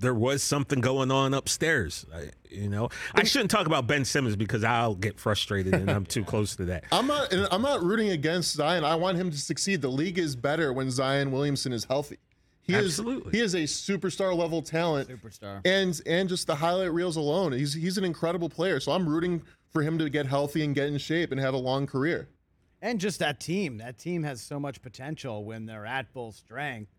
there 0.00 0.14
was 0.14 0.42
something 0.42 0.80
going 0.80 1.10
on 1.10 1.34
upstairs. 1.34 2.06
I, 2.12 2.30
you 2.48 2.68
know, 2.68 2.88
I 3.14 3.24
shouldn't 3.24 3.50
talk 3.50 3.66
about 3.66 3.86
Ben 3.86 4.04
Simmons 4.04 4.34
because 4.34 4.64
I'll 4.64 4.94
get 4.94 5.20
frustrated 5.20 5.74
and 5.74 5.90
I'm 5.90 6.06
too 6.06 6.24
close 6.24 6.56
to 6.56 6.64
that. 6.66 6.84
I'm 6.92 7.06
not. 7.06 7.32
and 7.32 7.46
I'm 7.50 7.62
not 7.62 7.82
rooting 7.82 8.10
against 8.10 8.54
Zion. 8.54 8.84
I 8.84 8.94
want 8.94 9.18
him 9.18 9.30
to 9.30 9.38
succeed. 9.38 9.82
The 9.82 9.88
league 9.90 10.18
is 10.18 10.34
better 10.34 10.72
when 10.72 10.90
Zion 10.90 11.30
Williamson 11.30 11.72
is 11.72 11.84
healthy. 11.84 12.18
He 12.62 12.74
Absolutely. 12.74 13.38
is. 13.38 13.52
He 13.52 13.60
is 13.60 13.70
a 13.70 13.94
superstar 13.94 14.36
level 14.36 14.62
talent. 14.62 15.08
Superstar. 15.08 15.60
And 15.64 16.00
and 16.06 16.28
just 16.28 16.46
the 16.46 16.54
highlight 16.54 16.92
reels 16.92 17.16
alone, 17.16 17.52
he's 17.52 17.74
he's 17.74 17.98
an 17.98 18.04
incredible 18.04 18.48
player. 18.48 18.80
So 18.80 18.92
I'm 18.92 19.08
rooting 19.08 19.42
for 19.70 19.82
him 19.82 19.98
to 19.98 20.08
get 20.10 20.26
healthy 20.26 20.64
and 20.64 20.74
get 20.74 20.88
in 20.88 20.98
shape 20.98 21.32
and 21.32 21.40
have 21.40 21.54
a 21.54 21.58
long 21.58 21.86
career. 21.86 22.28
And 22.82 22.98
just 22.98 23.18
that 23.18 23.40
team. 23.40 23.78
That 23.78 23.98
team 23.98 24.22
has 24.22 24.40
so 24.40 24.58
much 24.58 24.82
potential 24.82 25.44
when 25.44 25.66
they're 25.66 25.86
at 25.86 26.08
full 26.08 26.32
strength 26.32 26.90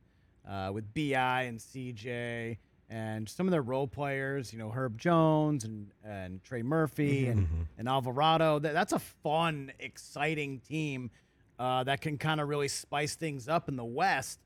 uh, 0.47 0.71
with 0.73 0.93
BI 0.93 1.43
and 1.43 1.59
CJ 1.59 2.57
and 2.89 3.27
some 3.27 3.47
of 3.47 3.51
their 3.51 3.61
role 3.61 3.87
players, 3.87 4.51
you 4.51 4.59
know, 4.59 4.69
Herb 4.69 4.97
Jones 4.97 5.63
and, 5.63 5.91
and 6.03 6.43
Trey 6.43 6.61
Murphy 6.61 7.27
and, 7.27 7.47
and 7.77 7.87
Alvarado. 7.87 8.59
That, 8.59 8.73
that's 8.73 8.93
a 8.93 8.99
fun, 8.99 9.71
exciting 9.79 10.59
team 10.59 11.09
uh, 11.57 11.83
that 11.85 12.01
can 12.01 12.17
kind 12.17 12.41
of 12.41 12.49
really 12.49 12.67
spice 12.67 13.15
things 13.15 13.47
up 13.47 13.69
in 13.69 13.75
the 13.75 13.85
West. 13.85 14.39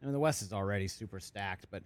I 0.00 0.06
mean, 0.06 0.14
the 0.14 0.18
West 0.18 0.40
is 0.40 0.52
already 0.52 0.88
super 0.88 1.20
stacked, 1.20 1.66
but 1.70 1.82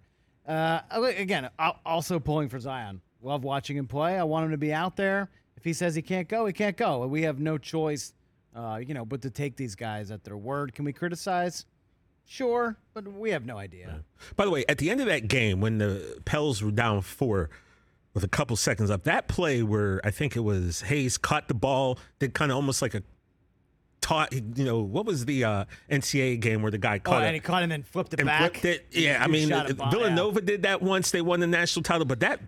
uh, 0.47 0.79
again, 1.17 1.49
also 1.85 2.19
pulling 2.19 2.49
for 2.49 2.59
Zion. 2.59 3.01
Love 3.21 3.43
watching 3.43 3.75
him 3.75 3.87
play. 3.87 4.17
I 4.17 4.23
want 4.23 4.45
him 4.45 4.51
to 4.51 4.57
be 4.57 4.71
out 4.71 4.95
there. 4.95 5.29
He 5.65 5.73
says 5.73 5.95
he 5.95 6.01
can't 6.01 6.29
go, 6.29 6.45
he 6.45 6.53
can't 6.53 6.77
go. 6.77 7.05
We 7.07 7.23
have 7.23 7.39
no 7.39 7.57
choice, 7.57 8.13
uh, 8.55 8.79
you 8.85 8.93
know, 8.93 9.03
but 9.03 9.21
to 9.23 9.29
take 9.29 9.57
these 9.57 9.75
guys 9.75 10.11
at 10.11 10.23
their 10.23 10.37
word. 10.37 10.73
Can 10.73 10.85
we 10.85 10.93
criticize? 10.93 11.65
Sure, 12.27 12.77
but 12.93 13.07
we 13.07 13.31
have 13.31 13.45
no 13.45 13.57
idea. 13.57 14.03
By 14.35 14.45
the 14.45 14.51
way, 14.51 14.63
at 14.69 14.77
the 14.79 14.89
end 14.89 14.99
of 15.01 15.07
that 15.07 15.27
game, 15.27 15.61
when 15.61 15.77
the 15.77 16.21
Pels 16.25 16.63
were 16.63 16.71
down 16.71 17.01
four 17.01 17.49
with 18.15 18.23
a 18.23 18.27
couple 18.27 18.55
seconds 18.55 18.89
up, 18.89 19.03
that 19.03 19.27
play 19.27 19.61
where 19.61 20.01
I 20.03 20.09
think 20.11 20.35
it 20.35 20.39
was 20.39 20.81
Hayes 20.81 21.17
caught 21.17 21.47
the 21.47 21.53
ball, 21.53 21.99
did 22.19 22.33
kind 22.33 22.51
of 22.51 22.55
almost 22.55 22.81
like 22.81 22.95
a 22.95 23.03
taught, 24.01 24.33
you 24.33 24.63
know, 24.65 24.81
what 24.81 25.05
was 25.05 25.25
the 25.25 25.43
uh, 25.43 25.65
NCAA 25.91 26.39
game 26.39 26.61
where 26.61 26.71
the 26.71 26.77
guy 26.77 26.99
caught 26.99 27.11
Oh, 27.11 27.15
caught 27.17 27.23
and 27.23 27.29
it? 27.31 27.33
he 27.33 27.39
caught 27.41 27.63
him 27.63 27.71
and 27.71 27.85
flipped 27.85 28.13
it 28.13 28.19
and 28.19 28.27
back. 28.27 28.57
flipped 28.57 28.65
it. 28.65 28.85
Yeah, 28.91 29.23
I 29.23 29.27
mean, 29.27 29.49
Villanova 29.49 30.41
did 30.41 30.63
that 30.63 30.81
once. 30.81 31.11
They 31.11 31.21
won 31.21 31.39
the 31.39 31.47
national 31.47 31.83
title, 31.83 32.05
but 32.05 32.19
that 32.21 32.39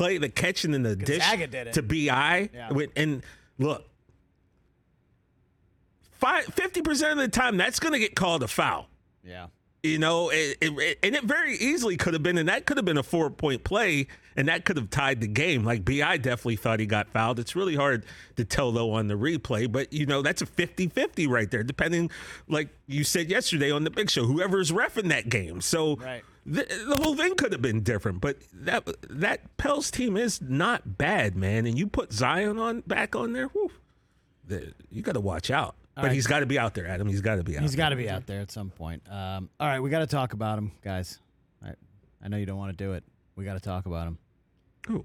play, 0.00 0.16
the 0.16 0.30
catching 0.30 0.72
in 0.72 0.82
the 0.82 0.96
Gonzaga 0.96 1.46
dish 1.46 1.74
to 1.74 1.82
Bi, 1.82 2.48
Yeah. 2.54 2.70
and 2.96 3.22
look, 3.58 3.84
fifty 6.52 6.82
percent 6.82 7.12
of 7.12 7.18
the 7.18 7.28
time 7.28 7.56
that's 7.56 7.78
going 7.80 7.92
to 7.92 7.98
get 7.98 8.14
called 8.14 8.42
a 8.42 8.48
foul. 8.48 8.88
Yeah. 9.24 9.46
You 9.82 9.98
know, 9.98 10.28
it, 10.30 10.58
it, 10.60 10.98
and 11.02 11.14
it 11.14 11.24
very 11.24 11.54
easily 11.56 11.96
could 11.96 12.12
have 12.12 12.22
been, 12.22 12.36
and 12.36 12.50
that 12.50 12.66
could 12.66 12.76
have 12.76 12.84
been 12.84 12.98
a 12.98 13.02
four 13.02 13.30
point 13.30 13.64
play, 13.64 14.08
and 14.36 14.48
that 14.48 14.66
could 14.66 14.76
have 14.76 14.90
tied 14.90 15.22
the 15.22 15.26
game. 15.26 15.64
Like 15.64 15.84
Bi 15.86 16.18
definitely 16.18 16.56
thought 16.56 16.80
he 16.80 16.86
got 16.86 17.08
fouled. 17.08 17.38
It's 17.38 17.56
really 17.56 17.76
hard 17.76 18.04
to 18.36 18.44
tell 18.44 18.72
though 18.72 18.92
on 18.92 19.06
the 19.08 19.14
replay, 19.14 19.70
but 19.72 19.90
you 19.92 20.04
know 20.04 20.20
that's 20.20 20.42
a 20.42 20.46
50-50 20.46 21.28
right 21.28 21.50
there, 21.50 21.62
depending, 21.62 22.10
like 22.46 22.68
you 22.88 23.04
said 23.04 23.30
yesterday 23.30 23.70
on 23.70 23.84
the 23.84 23.90
Big 23.90 24.10
Show, 24.10 24.24
whoever's 24.26 24.70
refing 24.70 25.08
that 25.08 25.30
game. 25.30 25.60
So 25.62 25.96
Right. 25.96 26.22
The, 26.46 26.66
the 26.88 26.96
whole 26.96 27.14
thing 27.14 27.34
could 27.36 27.52
have 27.52 27.62
been 27.62 27.82
different, 27.82 28.20
but 28.20 28.38
that 28.52 28.88
that 29.08 29.56
Pels 29.56 29.90
team 29.90 30.16
is 30.16 30.40
not 30.40 30.98
bad, 30.98 31.36
man. 31.36 31.66
And 31.66 31.78
you 31.78 31.86
put 31.86 32.12
Zion 32.12 32.58
on 32.58 32.80
back 32.80 33.14
on 33.14 33.32
there, 33.32 33.46
whew, 33.48 33.70
the, 34.46 34.72
you 34.90 35.02
got 35.02 35.12
to 35.12 35.20
watch 35.20 35.50
out. 35.50 35.76
But 35.94 36.04
right. 36.04 36.12
he's 36.12 36.26
got 36.26 36.40
to 36.40 36.46
be 36.46 36.58
out 36.58 36.74
there, 36.74 36.86
Adam. 36.86 37.08
He's 37.08 37.20
got 37.20 37.36
to 37.36 37.42
be 37.42 37.56
out. 37.56 37.62
He's 37.62 37.72
there. 37.72 37.84
got 37.84 37.88
to 37.90 37.96
be 37.96 38.08
out 38.08 38.26
there 38.26 38.40
at 38.40 38.50
some 38.50 38.70
point. 38.70 39.02
Um, 39.10 39.50
all 39.58 39.66
right, 39.66 39.80
we 39.80 39.90
got 39.90 39.98
to 39.98 40.06
talk 40.06 40.32
about 40.32 40.56
him, 40.56 40.72
guys. 40.82 41.18
I, 41.62 41.74
I 42.24 42.28
know 42.28 42.36
you 42.36 42.46
don't 42.46 42.58
want 42.58 42.76
to 42.76 42.84
do 42.84 42.92
it. 42.92 43.04
We 43.36 43.44
got 43.44 43.54
to 43.54 43.60
talk 43.60 43.86
about 43.86 44.06
him. 44.06 44.18
Who? 44.86 45.04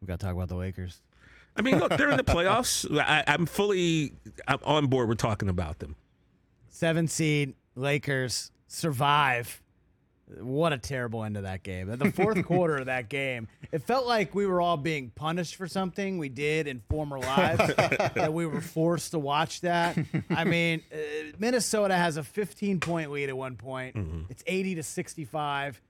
We 0.00 0.06
got 0.06 0.20
to 0.20 0.26
talk 0.26 0.34
about 0.34 0.48
the 0.48 0.56
Lakers. 0.56 1.00
I 1.56 1.62
mean, 1.62 1.78
look, 1.78 1.96
they're 1.96 2.10
in 2.10 2.16
the 2.16 2.24
playoffs. 2.24 2.86
I, 3.00 3.24
I'm 3.26 3.46
fully 3.46 4.12
I'm 4.46 4.58
on 4.64 4.86
board 4.86 5.08
with 5.08 5.18
talking 5.18 5.48
about 5.48 5.78
them. 5.78 5.96
Seven 6.68 7.08
seed 7.08 7.54
Lakers 7.74 8.52
survive. 8.68 9.62
What 10.40 10.72
a 10.72 10.78
terrible 10.78 11.22
end 11.22 11.36
of 11.36 11.44
that 11.44 11.62
game. 11.62 11.86
The 11.96 12.10
fourth 12.10 12.44
quarter 12.46 12.78
of 12.78 12.86
that 12.86 13.08
game, 13.08 13.46
it 13.70 13.82
felt 13.84 14.06
like 14.06 14.34
we 14.34 14.44
were 14.46 14.60
all 14.60 14.76
being 14.76 15.10
punished 15.14 15.54
for 15.54 15.68
something 15.68 16.18
we 16.18 16.28
did 16.28 16.66
in 16.66 16.80
former 16.90 17.18
lives, 17.20 17.74
that 17.76 18.32
we 18.32 18.44
were 18.44 18.60
forced 18.60 19.12
to 19.12 19.20
watch 19.20 19.60
that. 19.60 19.96
I 20.30 20.44
mean, 20.44 20.82
uh, 20.92 20.96
Minnesota 21.38 21.94
has 21.94 22.16
a 22.16 22.24
15 22.24 22.80
point 22.80 23.12
lead 23.12 23.28
at 23.28 23.36
one 23.36 23.54
point. 23.56 23.96
It's 24.28 24.42
80 24.46 24.76
to 24.76 24.82
65. 24.82 25.80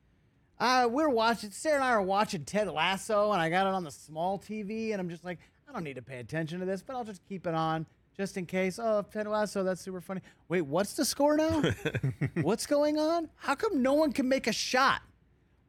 Uh, 0.58 0.88
we're 0.90 1.08
watching, 1.08 1.50
Sarah 1.50 1.76
and 1.76 1.84
I 1.84 1.90
are 1.90 2.02
watching 2.02 2.44
Ted 2.44 2.68
Lasso, 2.68 3.32
and 3.32 3.40
I 3.40 3.48
got 3.48 3.66
it 3.66 3.74
on 3.74 3.84
the 3.84 3.90
small 3.90 4.38
TV, 4.38 4.92
and 4.92 5.00
I'm 5.00 5.08
just 5.08 5.24
like, 5.24 5.38
I 5.68 5.72
don't 5.72 5.84
need 5.84 5.96
to 5.96 6.02
pay 6.02 6.18
attention 6.18 6.60
to 6.60 6.66
this, 6.66 6.82
but 6.82 6.96
I'll 6.96 7.04
just 7.04 7.26
keep 7.28 7.46
it 7.46 7.54
on 7.54 7.86
just 8.16 8.36
in 8.36 8.46
case. 8.46 8.78
Oh, 8.78 9.04
Ted 9.12 9.26
Lasso, 9.26 9.62
that's 9.62 9.80
super 9.80 10.00
funny. 10.00 10.20
Wait, 10.48 10.62
what's 10.62 10.94
the 10.94 11.04
score 11.04 11.36
now? 11.36 11.62
what's 12.42 12.66
going 12.66 12.98
on? 12.98 13.28
How 13.36 13.54
come 13.54 13.82
no 13.82 13.94
one 13.94 14.12
can 14.12 14.28
make 14.28 14.46
a 14.46 14.52
shot? 14.52 15.02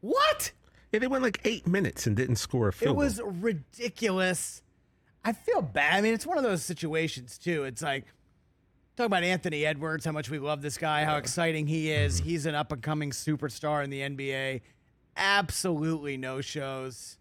What? 0.02 0.52
Yeah, 0.92 1.00
they 1.00 1.08
went 1.08 1.24
like 1.24 1.42
eight 1.44 1.68
minutes 1.68 2.08
and 2.08 2.16
didn't 2.16 2.38
score 2.38 2.70
a 2.70 2.74
field 2.74 2.92
It 2.92 2.94
goal. 2.94 3.04
was 3.04 3.22
ridiculous. 3.24 4.62
I 5.26 5.34
feel 5.34 5.62
bad. 5.62 5.96
I 5.98 6.02
mean, 6.02 6.14
it's 6.14 6.26
one 6.26 6.38
of 6.38 6.44
those 6.44 6.64
situations 6.64 7.38
too. 7.38 7.66
It's 7.66 7.82
like 7.82 8.06
talk 8.96 9.08
about 9.08 9.24
Anthony 9.24 9.66
Edwards, 9.66 10.06
how 10.06 10.14
much 10.14 10.30
we 10.30 10.40
love 10.40 10.62
this 10.62 10.78
guy, 10.78 11.04
how 11.04 11.18
exciting 11.18 11.68
he 11.68 11.92
is. 11.92 12.20
Mm-hmm. 12.22 12.30
He's 12.30 12.46
an 12.46 12.56
up 12.56 12.72
and 12.72 12.82
coming 12.82 13.12
superstar 13.12 13.84
in 13.84 13.90
the 13.90 14.02
NBA. 14.02 14.62
Absolutely 15.18 16.16
no 16.16 16.40
shows. 16.42 17.18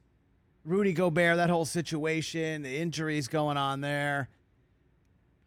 Rudy 0.64 0.92
Gobert, 0.92 1.36
that 1.36 1.50
whole 1.50 1.64
situation, 1.64 2.62
the 2.62 2.76
injuries 2.76 3.28
going 3.28 3.56
on 3.56 3.80
there. 3.80 4.28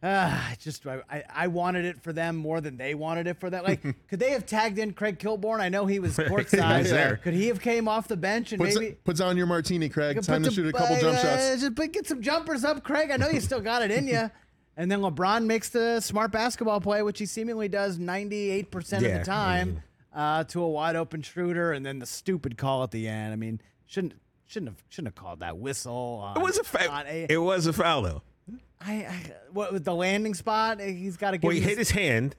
It's 0.02 0.64
just 0.64 0.86
I, 0.88 1.24
I- 1.34 1.48
wanted 1.48 1.86
it 1.86 2.02
for 2.02 2.14
them 2.14 2.36
more 2.38 2.62
than 2.62 2.78
they 2.78 2.96
wanted 2.96 3.28
it 3.28 3.38
for 3.40 3.50
that. 3.50 3.64
Like, 3.64 3.82
could 4.08 4.20
they 4.20 4.32
have 4.32 4.46
tagged 4.46 4.80
in 4.80 4.94
Craig 4.94 5.20
Kilborn? 5.20 5.60
I 5.60 5.70
know 5.70 5.86
he 5.86 6.00
was 6.00 6.16
courtside. 6.18 6.90
there. 6.90 7.18
Could 7.18 7.34
he 7.34 7.48
have 7.48 7.60
came 7.60 7.88
off 7.88 8.08
the 8.08 8.16
bench 8.18 8.54
and 8.54 8.62
Puts, 8.62 8.76
maybe 8.76 8.96
puts 9.04 9.20
on 9.20 9.36
your 9.38 9.48
martini, 9.48 9.90
Craig. 9.90 10.22
Time 10.24 10.44
to 10.44 10.52
shoot 10.52 10.68
a 10.68 10.72
couple 10.72 10.96
uh, 10.96 11.02
jump 11.02 11.18
uh, 11.18 11.22
shots. 11.22 11.62
Just 11.62 11.76
put- 11.76 11.92
get 11.92 12.08
some 12.08 12.22
jumpers 12.22 12.64
up, 12.64 12.84
Craig. 12.84 13.12
I 13.12 13.18
know 13.18 13.30
you 13.30 13.42
still 13.42 13.62
got 13.62 13.82
it 13.82 13.92
in 13.92 14.08
you. 14.08 14.30
And 14.78 14.90
then 14.90 15.02
LeBron 15.02 15.44
makes 15.46 15.68
the 15.70 16.00
smart 16.00 16.32
basketball 16.32 16.80
play, 16.80 17.02
which 17.02 17.20
he 17.20 17.26
seemingly 17.26 17.68
does 17.68 17.98
98% 18.00 18.74
of 18.94 19.02
the 19.02 19.24
time, 19.26 19.84
uh, 20.16 20.46
to 20.46 20.62
a 20.62 20.70
wide 20.70 20.96
open 20.96 21.22
Schroeder, 21.22 21.74
and 21.74 21.86
then 21.86 22.00
the 22.00 22.06
stupid 22.06 22.58
call 22.58 22.84
at 22.84 22.92
the 22.92 23.06
end. 23.10 23.34
I 23.34 23.36
mean, 23.36 23.60
shouldn't 23.86 24.14
shouldn't 24.48 24.70
have 24.72 24.84
shouldn't 24.88 25.10
have 25.14 25.22
called 25.22 25.42
that 25.42 25.58
whistle. 25.58 26.22
On, 26.24 26.38
it 26.38 26.42
was 26.44 26.58
a 26.58 26.64
foul. 26.64 27.04
a- 27.06 27.28
It 27.30 27.38
was 27.42 27.68
a 27.68 27.74
foul 27.74 28.04
though. 28.04 28.22
I, 28.82 28.94
I, 28.94 29.16
what 29.52 29.74
with 29.74 29.84
the 29.84 29.94
landing 29.94 30.34
spot? 30.34 30.80
He's 30.80 31.18
got 31.18 31.32
to 31.32 31.38
get. 31.38 31.48
Well, 31.48 31.56
he 31.56 31.62
him 31.62 31.70
hit 31.70 31.78
his 31.78 31.92
hand, 31.92 32.36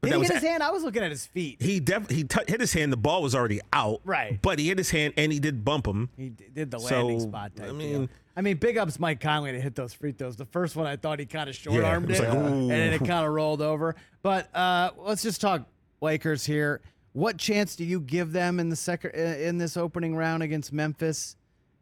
But 0.00 0.10
Did 0.10 0.16
he 0.18 0.22
hit 0.24 0.32
his 0.34 0.42
a- 0.44 0.48
hand? 0.48 0.62
I 0.62 0.70
was 0.70 0.82
looking 0.82 1.02
at 1.02 1.10
his 1.10 1.26
feet. 1.26 1.60
He 1.62 1.80
def- 1.80 2.10
he 2.10 2.24
t- 2.24 2.40
hit 2.48 2.60
his 2.60 2.72
hand. 2.72 2.92
The 2.92 2.96
ball 2.98 3.22
was 3.22 3.34
already 3.34 3.60
out. 3.72 4.00
Right. 4.04 4.40
But 4.42 4.58
he 4.58 4.68
hit 4.68 4.78
his 4.78 4.90
hand 4.90 5.14
and 5.16 5.32
he 5.32 5.38
did 5.40 5.64
bump 5.64 5.86
him. 5.86 6.10
He 6.16 6.28
did 6.28 6.70
the 6.70 6.78
So, 6.78 6.94
landing 7.06 7.20
spot 7.20 7.52
I 7.60 7.64
deal. 7.64 7.74
mean- 7.74 8.08
I 8.36 8.42
mean, 8.42 8.56
big 8.58 8.78
ups 8.78 8.98
Mike 8.98 9.20
Conley 9.20 9.52
to 9.52 9.60
hit 9.60 9.74
those 9.74 9.92
free 9.92 10.12
throws. 10.12 10.36
The 10.36 10.46
first 10.46 10.74
one, 10.76 10.86
I 10.86 10.96
thought 10.96 11.18
he 11.18 11.26
kind 11.26 11.50
of 11.50 11.56
short 11.56 11.82
armed 11.84 12.06
it 12.10 12.12
was 12.12 12.20
it, 12.20 12.28
and 12.28 12.70
then 12.70 12.92
it 12.94 12.98
kind 13.00 13.26
of 13.26 13.32
rolled 13.32 13.60
over. 13.60 13.96
But 14.22 14.54
uh, 14.54 14.92
let's 14.98 15.22
just 15.22 15.40
talk 15.40 15.66
Lakers 16.00 16.46
here. 16.46 16.80
What 17.12 17.36
chance 17.38 17.74
do 17.74 17.84
you 17.84 18.00
give 18.00 18.32
them 18.32 18.60
in 18.60 18.68
the 18.70 18.76
second 18.76 19.10
in 19.10 19.58
this 19.58 19.76
opening 19.76 20.14
round 20.14 20.42
against 20.42 20.72
Memphis? 20.72 21.36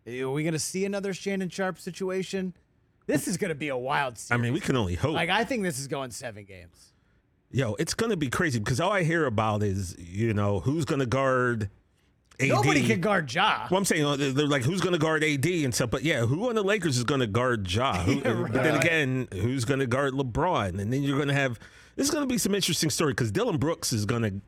Are 0.06 0.30
we 0.30 0.42
going 0.42 0.54
to 0.54 0.58
see 0.58 0.84
another 0.86 1.12
Shannon 1.12 1.50
Sharpe 1.50 1.78
situation? 1.78 2.54
This 3.08 3.26
is 3.26 3.36
going 3.36 3.48
to 3.48 3.56
be 3.56 3.68
a 3.68 3.76
wild 3.76 4.20
I 4.30 4.36
mean, 4.36 4.52
we 4.52 4.60
can 4.60 4.76
only 4.76 4.94
hope. 4.94 5.14
like 5.14 5.30
I 5.30 5.42
think 5.42 5.64
this 5.64 5.80
is 5.80 5.88
going 5.88 6.12
seven 6.12 6.44
games. 6.44 6.92
Yo, 7.50 7.74
it's 7.78 7.94
gonna 7.94 8.16
be 8.16 8.28
crazy 8.28 8.58
because 8.58 8.78
all 8.78 8.92
I 8.92 9.02
hear 9.04 9.24
about 9.24 9.62
is 9.62 9.96
you 9.98 10.34
know 10.34 10.60
who's 10.60 10.84
gonna 10.84 11.06
guard 11.06 11.70
AD. 12.40 12.48
Nobody 12.48 12.86
can 12.86 13.00
guard 13.00 13.32
Ja. 13.32 13.66
Well, 13.70 13.78
I'm 13.78 13.84
saying 13.84 14.04
uh, 14.04 14.16
they're 14.16 14.46
like 14.46 14.62
who's 14.62 14.80
going 14.80 14.92
to 14.92 14.98
guard 14.98 15.24
AD 15.24 15.46
and 15.46 15.74
stuff, 15.74 15.90
but 15.90 16.04
yeah, 16.04 16.24
who 16.24 16.48
on 16.48 16.54
the 16.54 16.62
Lakers 16.62 16.96
is 16.96 17.04
going 17.04 17.20
to 17.20 17.26
guard 17.26 17.72
Ja? 17.72 17.94
Who, 18.04 18.20
But 18.20 18.52
then 18.52 18.76
again, 18.76 19.28
who's 19.32 19.64
going 19.64 19.80
to 19.80 19.86
guard 19.86 20.14
LeBron? 20.14 20.78
And 20.78 20.92
then 20.92 21.02
you're 21.02 21.16
going 21.16 21.28
to 21.28 21.34
have 21.34 21.58
this 21.96 22.06
is 22.06 22.10
going 22.12 22.22
to 22.22 22.32
be 22.32 22.38
some 22.38 22.54
interesting 22.54 22.90
story 22.90 23.12
because 23.12 23.32
Dillon 23.32 23.56
Brooks 23.56 23.92
is 23.92 24.04
going 24.04 24.22
to. 24.22 24.40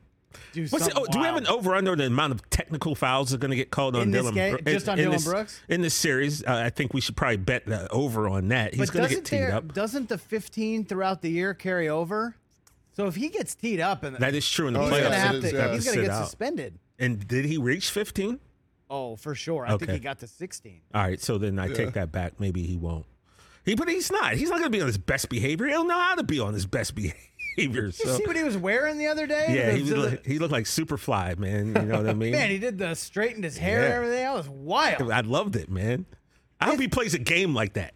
Do 0.53 0.65
What's 0.67 0.87
the, 0.87 0.93
oh, 0.99 1.05
do 1.05 1.19
we 1.19 1.25
have 1.25 1.35
an 1.37 1.47
over 1.47 1.75
under 1.75 1.95
the 1.95 2.05
amount 2.07 2.33
of 2.33 2.49
technical 2.49 2.95
fouls 2.95 3.29
that 3.29 3.35
are 3.35 3.39
going 3.39 3.51
to 3.51 3.57
get 3.57 3.71
called 3.71 3.95
on 3.95 4.03
In 4.03 4.11
this 4.11 4.21
Dillon 4.21 4.33
game? 4.35 4.51
Brooks? 4.53 4.71
Just 4.71 4.89
on 4.89 4.97
in 4.99 5.03
Dillon 5.05 5.17
this- 5.17 5.25
Brooks? 5.25 5.59
in 5.69 5.81
this 5.81 5.93
series? 5.93 6.43
Uh, 6.43 6.53
I 6.65 6.69
think 6.69 6.93
we 6.93 7.01
should 7.01 7.15
probably 7.15 7.37
bet 7.37 7.65
the 7.65 7.89
over 7.91 8.27
on 8.29 8.47
that. 8.49 8.73
He's 8.73 8.89
going 8.89 9.03
to 9.07 9.09
doesn't 9.09 9.23
get 9.23 9.29
teed 9.29 9.39
there, 9.47 9.55
up. 9.55 9.73
doesn't 9.73 10.09
the 10.09 10.17
15 10.17 10.85
throughout 10.85 11.21
the 11.21 11.29
year 11.29 11.53
carry 11.53 11.89
over? 11.89 12.35
So 12.93 13.07
if 13.07 13.15
he 13.15 13.29
gets 13.29 13.55
teed 13.55 13.79
up 13.79 14.03
and 14.03 14.17
That 14.17 14.35
is 14.35 14.47
true 14.49 14.67
in 14.67 14.73
the 14.73 14.81
he's 14.81 14.91
yeah, 14.91 14.99
gonna 15.03 15.15
playoffs. 15.15 15.19
have 15.19 15.41
to, 15.41 15.53
yeah. 15.53 15.73
he's 15.73 15.85
gonna 15.85 16.01
get 16.01 16.09
out. 16.11 16.25
suspended. 16.25 16.79
And 16.99 17.25
did 17.27 17.45
he 17.45 17.57
reach 17.57 17.89
15? 17.89 18.39
Oh, 18.89 19.15
for 19.15 19.33
sure. 19.33 19.65
I 19.65 19.77
think 19.77 19.91
he 19.91 19.99
got 19.99 20.19
to 20.19 20.27
16. 20.27 20.81
All 20.93 21.01
right, 21.01 21.19
so 21.21 21.37
then 21.37 21.57
I 21.57 21.69
take 21.69 21.93
that 21.93 22.11
back. 22.11 22.39
Maybe 22.41 22.63
he 22.63 22.75
won't. 22.75 23.05
He, 23.63 23.75
but 23.75 23.87
he's 23.87 24.11
not. 24.11 24.33
He's 24.33 24.49
not 24.49 24.59
going 24.59 24.71
to 24.71 24.75
be 24.77 24.81
on 24.81 24.87
his 24.87 24.97
best 24.97 25.29
behavior. 25.29 25.67
He 25.67 25.71
don't 25.71 25.87
know 25.87 25.97
how 25.99 26.15
to 26.15 26.23
be 26.23 26.39
on 26.39 26.53
his 26.53 26.65
best 26.65 26.93
behavior. 26.95 27.15
Did 27.67 27.75
you 27.75 27.91
So 27.91 28.17
see 28.17 28.25
what 28.25 28.35
he 28.35 28.43
was 28.43 28.57
wearing 28.57 28.97
the 28.97 29.07
other 29.07 29.25
day? 29.27 29.47
yeah, 29.49 29.71
The- 29.71 29.77
he, 29.77 29.83
the- 29.83 29.95
was 29.95 30.11
like, 30.11 30.25
he 30.25 30.39
looked 30.39 30.51
like 30.51 30.65
Superfly, 30.65 31.37
man. 31.37 31.67
You 31.67 31.73
know 31.73 31.97
what 31.97 32.09
I 32.09 32.13
mean? 32.15 32.31
man, 32.31 32.49
he 32.49 32.57
did 32.59 32.77
the 32.77 32.95
straightened 32.95 33.43
his 33.43 33.57
hair 33.57 33.83
and 33.85 33.93
everything. 33.93 34.17
That 34.17 34.33
was 34.33 34.49
wild. 34.49 35.11
I 35.11 35.21
loved 35.21 35.55
it, 35.55 35.69
man. 35.69 36.05
I 36.59 36.65
hope 36.65 36.79
he 36.79 36.87
plays 36.87 37.13
a 37.13 37.19
game 37.19 37.53
like 37.55 37.73
that. 37.73 37.93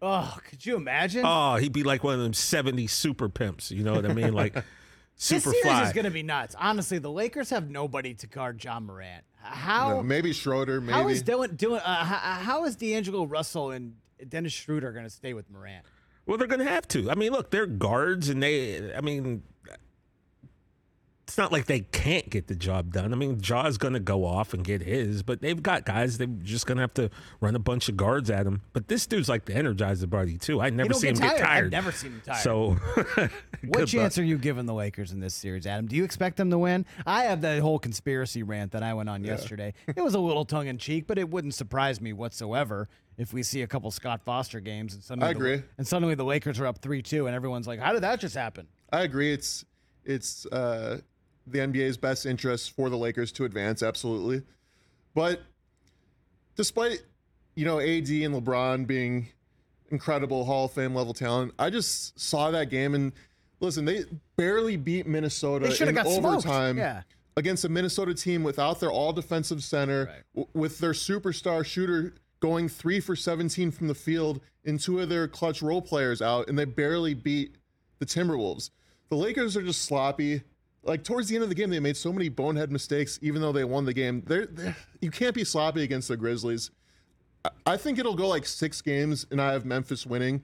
Oh, 0.00 0.36
could 0.48 0.64
you 0.64 0.76
imagine? 0.76 1.24
Oh, 1.26 1.56
he'd 1.56 1.72
be 1.72 1.82
like 1.82 2.04
one 2.04 2.14
of 2.14 2.20
them 2.20 2.32
70 2.32 2.86
super 2.86 3.28
pimps. 3.28 3.70
You 3.72 3.82
know 3.82 3.94
what 3.94 4.06
I 4.08 4.14
mean? 4.14 4.32
Like 4.32 4.52
this 5.16 5.42
series 5.42 5.46
is 5.56 5.92
going 5.92 6.04
to 6.04 6.10
be 6.10 6.22
nuts. 6.22 6.54
Honestly, 6.58 6.98
the 6.98 7.10
Lakers 7.10 7.50
have 7.50 7.68
nobody 7.68 8.14
to 8.14 8.26
guard 8.28 8.62
Ja 8.62 8.78
Morant. 8.78 9.24
How 9.40 9.96
Yeah, 9.96 10.02
maybe 10.02 10.32
Schroeder. 10.32 10.80
Maybe 10.80 10.92
how 10.92 11.08
is 11.08 11.22
Dillon 11.22 11.56
doing? 11.56 11.80
Uh, 11.80 12.04
how, 12.04 12.16
how 12.16 12.64
is 12.64 12.76
D'Angelo 12.76 13.24
Russell 13.24 13.70
and 13.72 13.94
Dennis 14.28 14.52
Schroeder 14.52 14.92
going 14.92 15.04
to 15.04 15.10
stay 15.10 15.32
with 15.34 15.50
Morant? 15.50 15.84
Well, 16.28 16.36
they're 16.36 16.46
going 16.46 16.64
to 16.64 16.70
have 16.70 16.86
to. 16.88 17.10
I 17.10 17.14
mean, 17.14 17.32
look, 17.32 17.50
they're 17.50 17.66
guards, 17.66 18.28
and 18.28 18.42
they. 18.42 18.94
I 18.94 19.00
mean, 19.00 19.42
it's 21.26 21.36
not 21.36 21.52
like 21.52 21.64
they 21.66 21.80
can't 21.80 22.28
get 22.28 22.48
the 22.48 22.54
job 22.54 22.92
done. 22.92 23.12
I 23.12 23.16
mean, 23.16 23.40
Ja's 23.40 23.76
going 23.76 23.94
to 23.94 24.00
go 24.00 24.24
off 24.24 24.52
and 24.52 24.62
get 24.64 24.82
his, 24.82 25.22
but 25.22 25.40
they've 25.40 25.62
got 25.62 25.86
guys. 25.86 26.18
They're 26.18 26.26
just 26.26 26.66
going 26.66 26.76
to 26.76 26.82
have 26.82 26.94
to 26.94 27.10
run 27.40 27.54
a 27.54 27.58
bunch 27.58 27.88
of 27.88 27.96
guards 27.96 28.30
at 28.30 28.46
him. 28.46 28.60
But 28.74 28.88
this 28.88 29.06
dude's 29.06 29.28
like 29.28 29.46
the 29.46 29.52
energizer 29.54 30.08
buddy 30.08 30.36
too. 30.36 30.60
I 30.60 30.68
never 30.70 30.90
don't 30.90 31.00
see 31.00 31.08
him 31.08 31.14
get 31.14 31.36
get 31.36 31.38
tired. 31.40 31.66
I've 31.66 31.70
never 31.84 31.92
seen 31.92 32.12
him 32.12 32.22
tired. 32.24 32.42
So, 32.42 32.76
What 33.66 33.88
chance 33.88 34.16
luck. 34.16 34.22
are 34.22 34.26
you 34.26 34.36
giving 34.36 34.66
the 34.66 34.74
Lakers 34.74 35.12
in 35.12 35.20
this 35.20 35.34
series, 35.34 35.66
Adam? 35.66 35.86
Do 35.86 35.96
you 35.96 36.04
expect 36.04 36.36
them 36.36 36.50
to 36.50 36.58
win? 36.58 36.86
I 37.06 37.24
have 37.24 37.40
the 37.40 37.60
whole 37.60 37.78
conspiracy 37.78 38.42
rant 38.42 38.72
that 38.72 38.82
I 38.82 38.94
went 38.94 39.08
on 39.08 39.24
yesterday. 39.24 39.74
It 39.86 40.02
was 40.02 40.14
a 40.14 40.20
little 40.20 40.44
tongue 40.44 40.66
in 40.66 40.78
cheek, 40.78 41.06
but 41.06 41.18
it 41.18 41.28
wouldn't 41.30 41.54
surprise 41.54 42.00
me 42.00 42.12
whatsoever 42.12 42.88
if 43.18 43.32
we 43.32 43.42
see 43.42 43.62
a 43.62 43.66
couple 43.66 43.90
Scott 43.90 44.22
Foster 44.24 44.60
games 44.60 44.94
and 44.94 45.02
suddenly 45.02 45.28
I 45.28 45.32
the- 45.32 45.38
agree. 45.38 45.62
and 45.76 45.86
suddenly 45.86 46.14
the 46.14 46.24
Lakers 46.24 46.58
are 46.60 46.66
up 46.66 46.78
three 46.78 47.02
two, 47.02 47.26
and 47.26 47.34
everyone's 47.36 47.66
like, 47.66 47.80
"How 47.80 47.92
did 47.92 48.02
that 48.02 48.20
just 48.20 48.34
happen?" 48.34 48.66
I 48.92 49.02
agree. 49.02 49.32
It's 49.32 49.64
it's 50.04 50.46
uh, 50.46 51.00
the 51.46 51.58
NBA's 51.58 51.96
best 51.98 52.24
interest 52.24 52.72
for 52.72 52.88
the 52.88 52.96
Lakers 52.96 53.32
to 53.32 53.44
advance, 53.44 53.82
absolutely. 53.82 54.42
But 55.14 55.42
despite 56.56 57.02
you 57.54 57.64
know 57.64 57.80
AD 57.80 58.08
and 58.08 58.34
LeBron 58.34 58.86
being 58.86 59.28
incredible 59.90 60.44
Hall 60.44 60.66
of 60.66 60.72
Fame 60.72 60.94
level 60.94 61.12
talent, 61.14 61.52
I 61.58 61.70
just 61.70 62.18
saw 62.18 62.50
that 62.52 62.70
game 62.70 62.94
and 62.94 63.12
listen, 63.60 63.84
they 63.84 64.04
barely 64.36 64.76
beat 64.76 65.06
Minnesota 65.06 65.66
in 65.86 65.98
overtime. 65.98 66.78
Yeah. 66.78 67.02
Against 67.36 67.64
a 67.64 67.68
Minnesota 67.68 68.14
team 68.14 68.42
without 68.42 68.80
their 68.80 68.90
all 68.90 69.12
defensive 69.12 69.62
center, 69.62 70.24
w- 70.34 70.48
with 70.54 70.80
their 70.80 70.90
superstar 70.90 71.64
shooter 71.64 72.14
going 72.40 72.68
three 72.68 73.00
for 73.00 73.16
17 73.16 73.70
from 73.70 73.88
the 73.88 73.94
field, 73.94 74.40
and 74.64 74.78
two 74.78 75.00
of 75.00 75.08
their 75.08 75.26
clutch 75.28 75.62
role 75.62 75.82
players 75.82 76.20
out, 76.22 76.48
and 76.48 76.58
they 76.58 76.64
barely 76.64 77.14
beat 77.14 77.56
the 77.98 78.06
Timberwolves. 78.06 78.70
The 79.08 79.16
Lakers 79.16 79.56
are 79.56 79.62
just 79.62 79.82
sloppy. 79.82 80.42
Like 80.82 81.02
towards 81.04 81.28
the 81.28 81.34
end 81.34 81.42
of 81.42 81.48
the 81.48 81.54
game, 81.54 81.70
they 81.70 81.80
made 81.80 81.96
so 81.96 82.12
many 82.12 82.28
bonehead 82.28 82.70
mistakes, 82.70 83.18
even 83.22 83.40
though 83.42 83.52
they 83.52 83.64
won 83.64 83.84
the 83.84 83.92
game. 83.94 84.22
They're, 84.26 84.46
they're 84.46 84.76
you 85.00 85.10
can't 85.10 85.34
be 85.34 85.44
sloppy 85.44 85.82
against 85.82 86.08
the 86.08 86.16
Grizzlies. 86.16 86.70
I- 87.44 87.50
I 87.66 87.76
think 87.76 87.98
it'll 87.98 88.16
go 88.16 88.28
like 88.28 88.46
six 88.46 88.80
games, 88.80 89.26
and 89.30 89.40
I 89.40 89.52
have 89.52 89.64
Memphis 89.64 90.06
winning. 90.06 90.42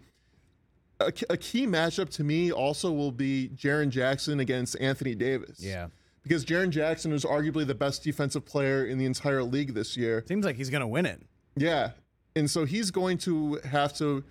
A 1.00 1.36
key 1.36 1.66
matchup 1.66 2.08
to 2.10 2.24
me 2.24 2.50
also 2.52 2.90
will 2.92 3.10
be 3.12 3.50
Jaren 3.54 3.90
Jackson 3.90 4.40
against 4.40 4.76
Anthony 4.80 5.14
Davis. 5.14 5.58
Yeah 5.60 5.88
because 6.22 6.42
Jaren 6.42 6.70
Jackson 6.70 7.12
is 7.12 7.22
arguably 7.22 7.66
the 7.66 7.74
best 7.74 8.02
defensive 8.02 8.46
player 8.46 8.86
in 8.86 8.96
the 8.96 9.04
entire 9.04 9.42
league 9.42 9.74
this 9.74 9.94
year. 9.94 10.24
Seems 10.26 10.46
like 10.46 10.56
he's 10.56 10.70
going 10.70 10.80
to 10.80 10.86
win 10.86 11.04
it. 11.04 11.20
Yeah. 11.56 11.90
And 12.36 12.50
so 12.50 12.64
he's 12.64 12.90
going 12.90 13.18
to 13.18 13.60
have 13.64 13.96
to, 13.98 14.24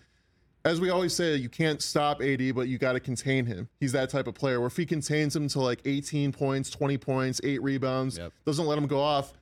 as 0.66 0.82
we 0.82 0.90
always 0.90 1.16
say, 1.16 1.36
you 1.36 1.50
can't 1.50 1.82
stop 1.82 2.22
AD, 2.22 2.54
but 2.56 2.68
you 2.68 2.78
got 2.78 2.94
to 2.94 3.00
contain 3.00 3.46
him. 3.46 3.70
He's 3.80 3.94
that 3.94 4.10
type 4.10 4.28
of 4.28 4.36
player 4.36 4.60
where 4.60 4.68
if 4.68 4.76
he 4.76 4.86
contains 4.86 5.36
him 5.36 5.48
to 5.50 5.62
like 5.62 5.82
18 5.86 6.32
points, 6.32 6.70
20 6.70 6.98
points, 6.98 7.42
eight 7.44 7.62
rebounds, 7.64 8.20
doesn't 8.46 8.66
let 8.66 8.78
him 8.78 8.88
go 8.88 9.00
off, 9.00 9.34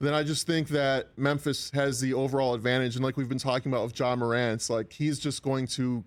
then 0.00 0.14
I 0.14 0.22
just 0.22 0.46
think 0.46 0.68
that 0.68 1.16
Memphis 1.16 1.70
has 1.74 2.00
the 2.00 2.14
overall 2.14 2.54
advantage. 2.54 2.96
And 2.96 3.04
like 3.04 3.16
we've 3.16 3.28
been 3.28 3.38
talking 3.38 3.70
about 3.70 3.84
with 3.84 3.98
Ja 3.98 4.16
Morant, 4.16 4.68
like 4.70 4.92
he's 4.92 5.18
just 5.18 5.42
going 5.42 5.66
to 5.68 6.04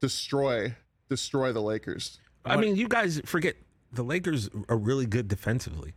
destroy, 0.00 0.74
destroy 1.08 1.52
the 1.52 1.62
Lakers. 1.62 2.20
I 2.44 2.56
mean, 2.58 2.76
you 2.76 2.86
guys 2.86 3.20
forget 3.24 3.56
the 3.90 4.02
Lakers 4.02 4.50
are 4.68 4.76
really 4.76 5.06
good 5.06 5.28
defensively 5.28 5.94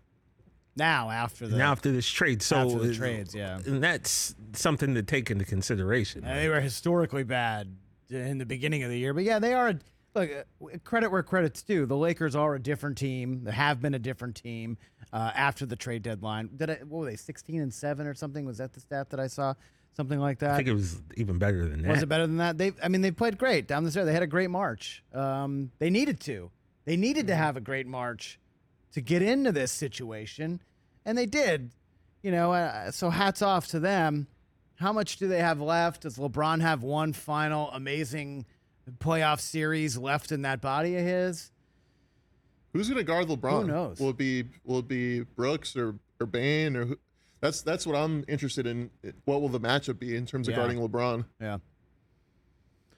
Now 0.78 1.10
after 1.10 1.48
the 1.48 1.58
now 1.58 1.72
after 1.72 1.92
this 1.92 2.08
trade. 2.08 2.42
So 2.42 2.58
after 2.58 2.80
the 2.80 2.94
trades, 2.94 3.34
yeah. 3.34 3.60
and 3.66 3.84
that's 3.84 4.36
something 4.54 4.94
to 4.94 5.04
take 5.04 5.32
into 5.32 5.44
consideration. 5.44 6.24
Uh, 6.24 6.36
they 6.36 6.50
were 6.50 6.62
historically 6.62 7.24
bad 7.24 7.76
in 8.10 8.38
the 8.38 8.46
beginning 8.46 8.84
of 8.84 8.90
the 8.90 8.98
year, 8.98 9.14
but 9.14 9.24
yeah, 9.24 9.40
they 9.40 9.54
are. 9.54 9.74
Look, 10.16 10.32
uh, 10.32 10.78
credit 10.84 11.12
where 11.12 11.22
credit's 11.22 11.62
due. 11.62 11.86
The 11.86 11.98
Lakers 11.98 12.36
are 12.36 12.56
a 12.56 12.60
different 12.60 12.98
team. 12.98 13.44
They 13.44 13.52
have 13.52 13.82
been 13.82 13.94
a 13.94 14.00
different 14.00 14.36
team 14.36 14.78
uh, 15.14 15.32
after 15.36 15.66
the 15.66 15.76
trade 15.76 16.02
deadline. 16.02 16.50
Did 16.56 16.70
I, 16.70 16.74
what 16.88 17.00
were 17.00 17.06
they? 17.06 17.16
Sixteen 17.18 17.62
and 17.62 17.74
seven 17.74 18.08
or 18.08 18.14
something? 18.14 18.46
Was 18.46 18.58
that 18.58 18.74
the 18.74 18.80
stat 18.80 19.10
that 19.10 19.20
I 19.20 19.28
saw? 19.28 19.54
Something 19.96 20.20
like 20.20 20.40
that. 20.40 20.52
I 20.52 20.58
think 20.58 20.68
it 20.68 20.74
was 20.74 21.02
even 21.16 21.40
better 21.40 21.68
than 21.68 21.82
that. 21.82 21.90
Was 21.90 22.04
it 22.04 22.10
better 22.10 22.28
than 22.28 22.38
that? 22.38 22.58
They, 22.60 22.72
I 22.84 22.88
mean, 22.88 23.02
they 23.02 23.10
played 23.10 23.40
great 23.40 23.68
down 23.68 23.84
the 23.84 23.90
stretch. 23.90 24.06
They 24.06 24.14
had 24.14 24.22
a 24.22 24.28
great 24.28 24.52
March. 24.52 25.04
Um, 25.12 25.72
they 25.80 25.90
needed 25.90 26.20
to. 26.22 26.52
They 26.86 26.98
needed 26.98 27.28
to 27.28 27.36
have 27.36 27.58
a 27.58 27.62
great 27.62 27.88
March 27.88 28.40
to 28.94 29.02
get 29.02 29.22
into 29.22 29.52
this 29.52 29.72
situation, 29.72 30.62
and 31.06 31.18
they 31.18 31.26
did. 31.26 31.72
You 32.24 32.32
know, 32.32 32.52
uh, 32.54 32.92
so 32.92 33.10
hats 33.10 33.42
off 33.42 33.68
to 33.68 33.80
them. 33.80 34.28
How 34.76 34.92
much 34.94 35.18
do 35.18 35.28
they 35.28 35.40
have 35.40 35.60
left? 35.62 36.02
Does 36.02 36.18
LeBron 36.18 36.62
have 36.62 36.84
one 36.84 37.14
final 37.14 37.70
amazing 37.72 38.46
playoff 39.00 39.40
series 39.40 39.98
left 39.98 40.32
in 40.32 40.44
that 40.44 40.62
body 40.62 40.96
of 40.98 41.04
his? 41.04 41.52
Who's 42.74 42.88
going 42.90 42.98
to 42.98 43.04
guard 43.04 43.28
LeBron? 43.28 43.62
Who 43.64 43.68
knows? 43.68 44.00
Will 44.00 44.10
it 44.10 44.18
be 44.18 44.46
will 44.66 44.80
it 44.80 44.88
be 44.88 45.22
Brooks 45.22 45.76
or 45.76 45.96
or 46.20 46.26
Bane 46.28 46.76
or 46.76 46.86
who? 46.86 46.98
That's 47.42 47.62
that's 47.62 47.88
what 47.88 47.96
I'm 47.96 48.24
interested 48.28 48.68
in. 48.68 48.90
What 49.26 49.42
will 49.42 49.50
the 49.50 49.60
matchup 49.60 50.00
be 50.00 50.16
in 50.16 50.26
terms 50.26 50.48
of 50.48 50.52
Yeah. 50.54 50.58
guarding 50.60 50.78
LeBron? 50.80 51.26
Yeah. 51.40 51.58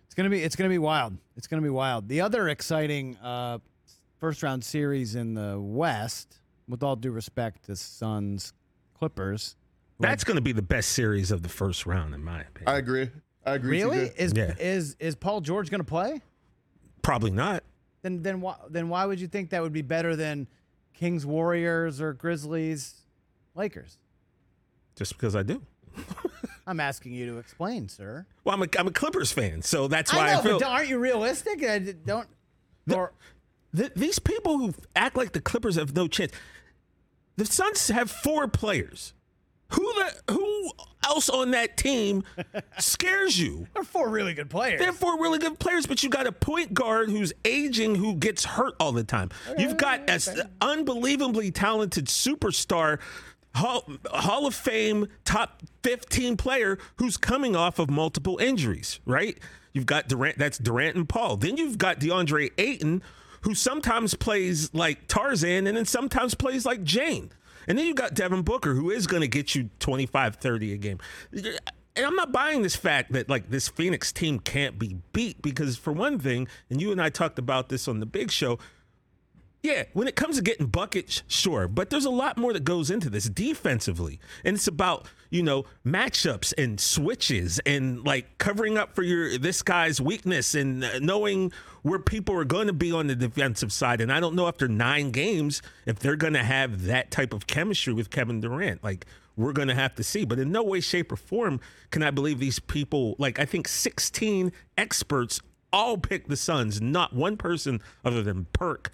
It's 0.06 0.16
gonna 0.16 0.30
be 0.30 0.42
it's 0.44 0.56
gonna 0.56 0.70
be 0.70 0.80
wild. 0.80 1.18
It's 1.38 1.48
gonna 1.48 1.62
be 1.62 1.70
wild. 1.70 2.08
The 2.10 2.22
other 2.22 2.50
exciting 2.50 3.16
uh, 3.18 3.60
first 4.20 4.44
round 4.44 4.64
series 4.64 5.16
in 5.16 5.34
the 5.34 5.60
West, 5.60 6.38
with 6.68 6.84
all 6.84 6.96
due 6.96 7.12
respect 7.12 7.66
to 7.66 7.76
Suns 7.76 8.54
Clippers. 8.98 9.56
That's 10.00 10.24
going 10.24 10.36
to 10.36 10.42
be 10.42 10.52
the 10.54 10.62
best 10.62 10.92
series 10.92 11.32
of 11.32 11.42
the 11.44 11.50
first 11.50 11.86
round, 11.86 12.14
in 12.14 12.24
my 12.24 12.42
opinion. 12.42 12.68
I 12.68 12.78
agree. 12.78 13.10
I 13.46 13.54
agree. 13.56 13.82
Really? 13.84 14.12
Is 14.18 14.34
Yeah. 14.36 14.54
is 14.60 14.96
is 15.00 15.16
Paul 15.16 15.42
George 15.42 15.70
gonna 15.72 15.84
play? 15.84 16.22
Probably 17.02 17.32
not. 17.32 17.64
Then 18.02 18.22
then 18.22 18.42
why 18.42 18.56
then 18.70 18.90
why 18.90 19.06
would 19.06 19.20
you 19.20 19.28
think 19.28 19.50
that 19.50 19.62
would 19.62 19.74
be 19.74 19.82
better 19.82 20.16
than 20.16 20.48
Kings 20.94 21.26
Warriors 21.26 22.00
or 22.02 22.14
Grizzlies 22.14 23.02
Lakers? 23.56 23.98
Just 24.96 25.14
because 25.18 25.36
I 25.36 25.44
do. 25.44 25.62
I'm 26.68 26.80
asking 26.80 27.14
you 27.14 27.26
to 27.28 27.38
explain, 27.40 27.90
sir. 27.90 28.26
Well, 28.44 28.54
I'm 28.56 28.62
a, 28.62 28.68
I'm 28.78 28.88
a 28.88 28.92
Clippers 28.92 29.32
fan, 29.32 29.62
so 29.64 29.88
that's 29.88 30.14
why 30.14 30.28
I 30.28 30.32
I, 30.32 30.36
know, 30.36 30.42
feel. 30.42 30.60
but 30.60 30.68
aren't 30.68 30.88
you 30.90 31.00
realistic? 31.00 31.64
I 31.64 31.80
d- 31.80 31.94
don't. 32.06 32.28
Or, 32.94 33.14
th- 33.76 33.94
these 33.96 34.20
people 34.20 34.58
who 34.58 34.74
act 34.96 35.16
like 35.18 35.34
the 35.34 35.42
Clippers 35.42 35.76
have 35.76 35.96
no 35.96 36.08
chance. 36.08 36.32
The 37.38 37.46
Suns 37.46 37.88
have 37.90 38.12
four 38.12 38.48
players. 38.48 39.14
Who 39.74 39.84
the 39.94 40.34
who 40.34 40.72
else 41.06 41.30
on 41.30 41.52
that 41.52 41.78
team 41.78 42.24
scares 42.80 43.40
you? 43.40 43.68
They're 43.74 43.84
four 43.84 44.10
really 44.10 44.34
good 44.34 44.50
players. 44.50 44.80
They 44.80 44.86
have 44.86 44.98
four 44.98 45.20
really 45.22 45.38
good 45.38 45.60
players, 45.60 45.86
but 45.86 46.02
you 46.02 46.10
got 46.10 46.26
a 46.26 46.32
point 46.32 46.74
guard 46.74 47.10
who's 47.10 47.32
aging 47.46 47.96
who 47.96 48.16
gets 48.16 48.46
hurt 48.46 48.74
all 48.80 48.92
the 48.92 49.04
time. 49.04 49.30
You've 49.58 49.78
got 49.78 50.10
an 50.10 50.20
unbelievably 50.60 51.52
talented 51.52 52.08
superstar, 52.08 53.00
Hall, 53.54 53.84
Hall 54.08 54.48
of 54.48 54.56
Fame 54.56 55.08
top 55.24 55.62
15 55.84 56.36
player 56.36 56.80
who's 56.96 57.18
coming 57.18 57.56
off 57.56 57.78
of 57.78 57.92
multiple 57.92 58.40
injuries, 58.40 59.00
right? 59.06 59.38
You've 59.74 59.86
got 59.86 60.08
Durant, 60.08 60.40
that's 60.40 60.58
Durant 60.58 60.96
and 60.96 61.08
Paul. 61.08 61.38
Then 61.38 61.58
you've 61.58 61.78
got 61.78 62.00
DeAndre 62.00 62.52
Ayton, 62.58 63.04
who 63.42 63.56
sometimes 63.56 64.14
plays 64.14 64.74
like 64.74 65.08
Tarzan 65.08 65.68
and 65.68 65.78
then 65.78 65.86
sometimes 65.86 66.36
plays 66.36 66.66
like 66.66 66.84
Jane. 66.84 67.32
And 67.68 67.78
then 67.78 67.86
you 67.86 67.94
got 67.94 68.14
Devin 68.14 68.42
Booker, 68.42 68.74
who 68.74 68.90
is 68.90 69.06
going 69.06 69.22
to 69.22 69.28
get 69.28 69.54
you 69.54 69.70
25, 69.80 70.38
30 70.38 70.74
a 70.74 70.78
game. 70.78 70.98
And 71.32 72.06
I'm 72.06 72.16
not 72.16 72.32
buying 72.32 72.62
this 72.62 72.76
fact 72.76 73.12
that 73.12 73.30
like 73.30 73.50
this 73.50 73.68
Phoenix 73.68 74.12
team 74.12 74.40
can't 74.40 74.80
be 74.80 74.98
beat 75.14 75.42
because 75.42 75.78
for 75.78 75.94
one 75.94 76.18
thing, 76.18 76.48
and 76.70 76.82
you 76.82 76.92
and 76.92 77.02
I 77.02 77.10
talked 77.10 77.38
about 77.38 77.70
this 77.70 77.88
on 77.88 78.00
the 78.00 78.06
big 78.06 78.32
show, 78.32 78.58
yeah, 79.62 79.84
when 79.94 80.08
it 80.08 80.16
comes 80.16 80.38
to 80.38 80.42
getting 80.42 80.68
buckets, 80.68 81.24
sure, 81.28 81.68
but 81.68 81.90
there's 81.90 82.06
a 82.06 82.10
lot 82.10 82.38
more 82.38 82.54
that 82.54 82.64
goes 82.64 82.90
into 82.90 83.10
this 83.10 83.26
defensively. 83.26 84.20
And 84.46 84.56
it's 84.56 84.68
about, 84.68 85.08
you 85.30 85.44
know, 85.44 85.66
matchups 85.86 86.54
and 86.58 86.80
switches 86.80 87.60
and 87.66 88.04
like 88.06 88.38
covering 88.38 88.78
up 88.78 88.96
for 88.96 89.04
your 89.04 89.38
this 89.38 89.62
guy's 89.62 90.02
weakness 90.02 90.56
and 90.56 90.84
uh, 90.84 91.00
knowing 91.00 91.52
where 91.84 92.00
people 92.00 92.36
are 92.36 92.46
going 92.46 92.68
to 92.68 92.74
be 92.74 92.92
on 92.92 93.08
the 93.08 93.16
defensive 93.16 93.72
side. 93.72 94.02
And 94.02 94.12
I 94.12 94.20
don't 94.20 94.36
know 94.36 94.48
after 94.48 94.68
9 94.68 95.12
games 95.12 95.62
if 95.86 96.00
they're 96.00 96.16
going 96.16 96.34
to 96.34 96.44
have 96.44 96.86
that 96.86 97.12
type 97.12 97.34
of 97.34 97.48
chemistry 97.48 97.94
with 97.94 98.10
Kevin 98.10 98.42
Durant. 98.42 98.84
Like 98.84 99.06
we're 99.38 99.54
going 99.54 99.70
to 99.70 99.76
have 99.76 99.96
to 99.96 100.04
see, 100.04 100.26
but 100.26 100.40
in 100.40 100.52
no 100.52 100.64
way 100.64 100.82
shape 100.82 101.12
or 101.12 101.16
form 101.16 101.60
can 101.92 102.04
I 102.04 102.12
believe 102.12 102.40
these 102.40 102.60
people 102.60 103.16
like 103.20 103.40
I 103.40 103.46
think 103.46 103.68
16 103.68 104.52
experts 104.78 105.42
all 105.72 105.98
picked 105.98 106.30
the 106.30 106.38
Suns, 106.38 106.82
not 106.82 107.14
one 107.14 107.38
person 107.38 107.82
other 108.04 108.24
than 108.24 108.46
Perk 108.54 108.92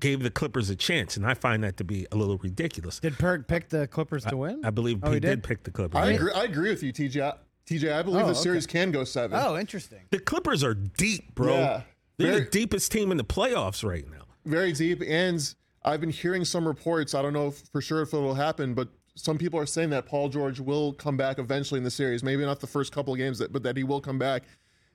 gave 0.00 0.22
the 0.22 0.30
Clippers 0.30 0.70
a 0.70 0.76
chance, 0.76 1.16
and 1.16 1.26
I 1.26 1.34
find 1.34 1.62
that 1.62 1.76
to 1.76 1.84
be 1.84 2.06
a 2.10 2.16
little 2.16 2.38
ridiculous. 2.38 2.98
Did 3.00 3.18
Perk 3.18 3.46
pick 3.46 3.68
the 3.68 3.86
Clippers 3.86 4.24
to 4.24 4.36
win? 4.36 4.62
I 4.64 4.70
believe 4.70 4.98
Oh, 5.02 5.08
he, 5.08 5.14
he 5.14 5.20
did? 5.20 5.28
did? 5.28 5.42
pick 5.44 5.62
the 5.62 5.70
Clippers. 5.70 6.00
I 6.00 6.12
agree. 6.12 6.32
I 6.32 6.44
agree 6.44 6.70
with 6.70 6.82
you, 6.82 6.92
TJ. 6.92 7.36
TJ, 7.66 7.92
I 7.92 8.02
believe 8.02 8.22
Oh, 8.22 8.26
the 8.26 8.30
okay. 8.32 8.40
series 8.40 8.66
can 8.66 8.90
go 8.90 9.04
seven. 9.04 9.38
Oh, 9.40 9.56
interesting. 9.56 10.00
The 10.10 10.18
Clippers 10.18 10.64
are 10.64 10.74
deep, 10.74 11.34
bro. 11.34 11.54
Yeah. 11.54 11.82
They're 12.16 12.32
Very- 12.32 12.44
the 12.44 12.50
deepest 12.50 12.90
team 12.90 13.10
in 13.12 13.16
the 13.18 13.24
playoffs 13.24 13.84
right 13.88 14.10
now. 14.10 14.24
very 14.46 14.72
deep. 14.72 15.02
And 15.06 15.54
I've 15.84 16.00
been 16.00 16.10
hearing 16.10 16.44
some 16.44 16.66
reports. 16.66 17.14
I 17.14 17.22
don't 17.22 17.32
know 17.34 17.48
if, 17.48 17.58
for 17.70 17.80
sure 17.80 18.02
if 18.02 18.12
it 18.12 18.18
will 18.18 18.34
happen, 18.34 18.74
but 18.74 18.88
some 19.14 19.38
people 19.38 19.60
are 19.60 19.66
saying 19.66 19.90
that 19.90 20.06
Paul 20.06 20.28
George 20.30 20.60
will 20.60 20.92
come 20.94 21.16
back 21.16 21.38
eventually 21.38 21.78
in 21.78 21.84
the 21.84 21.90
series. 21.90 22.22
Maybe 22.22 22.42
not 22.44 22.58
the 22.60 22.66
first 22.66 22.90
couple 22.92 23.12
of 23.12 23.18
games, 23.18 23.38
that, 23.38 23.52
but 23.52 23.62
that 23.62 23.76
he 23.76 23.84
will 23.84 24.00
come 24.00 24.18
back. 24.18 24.44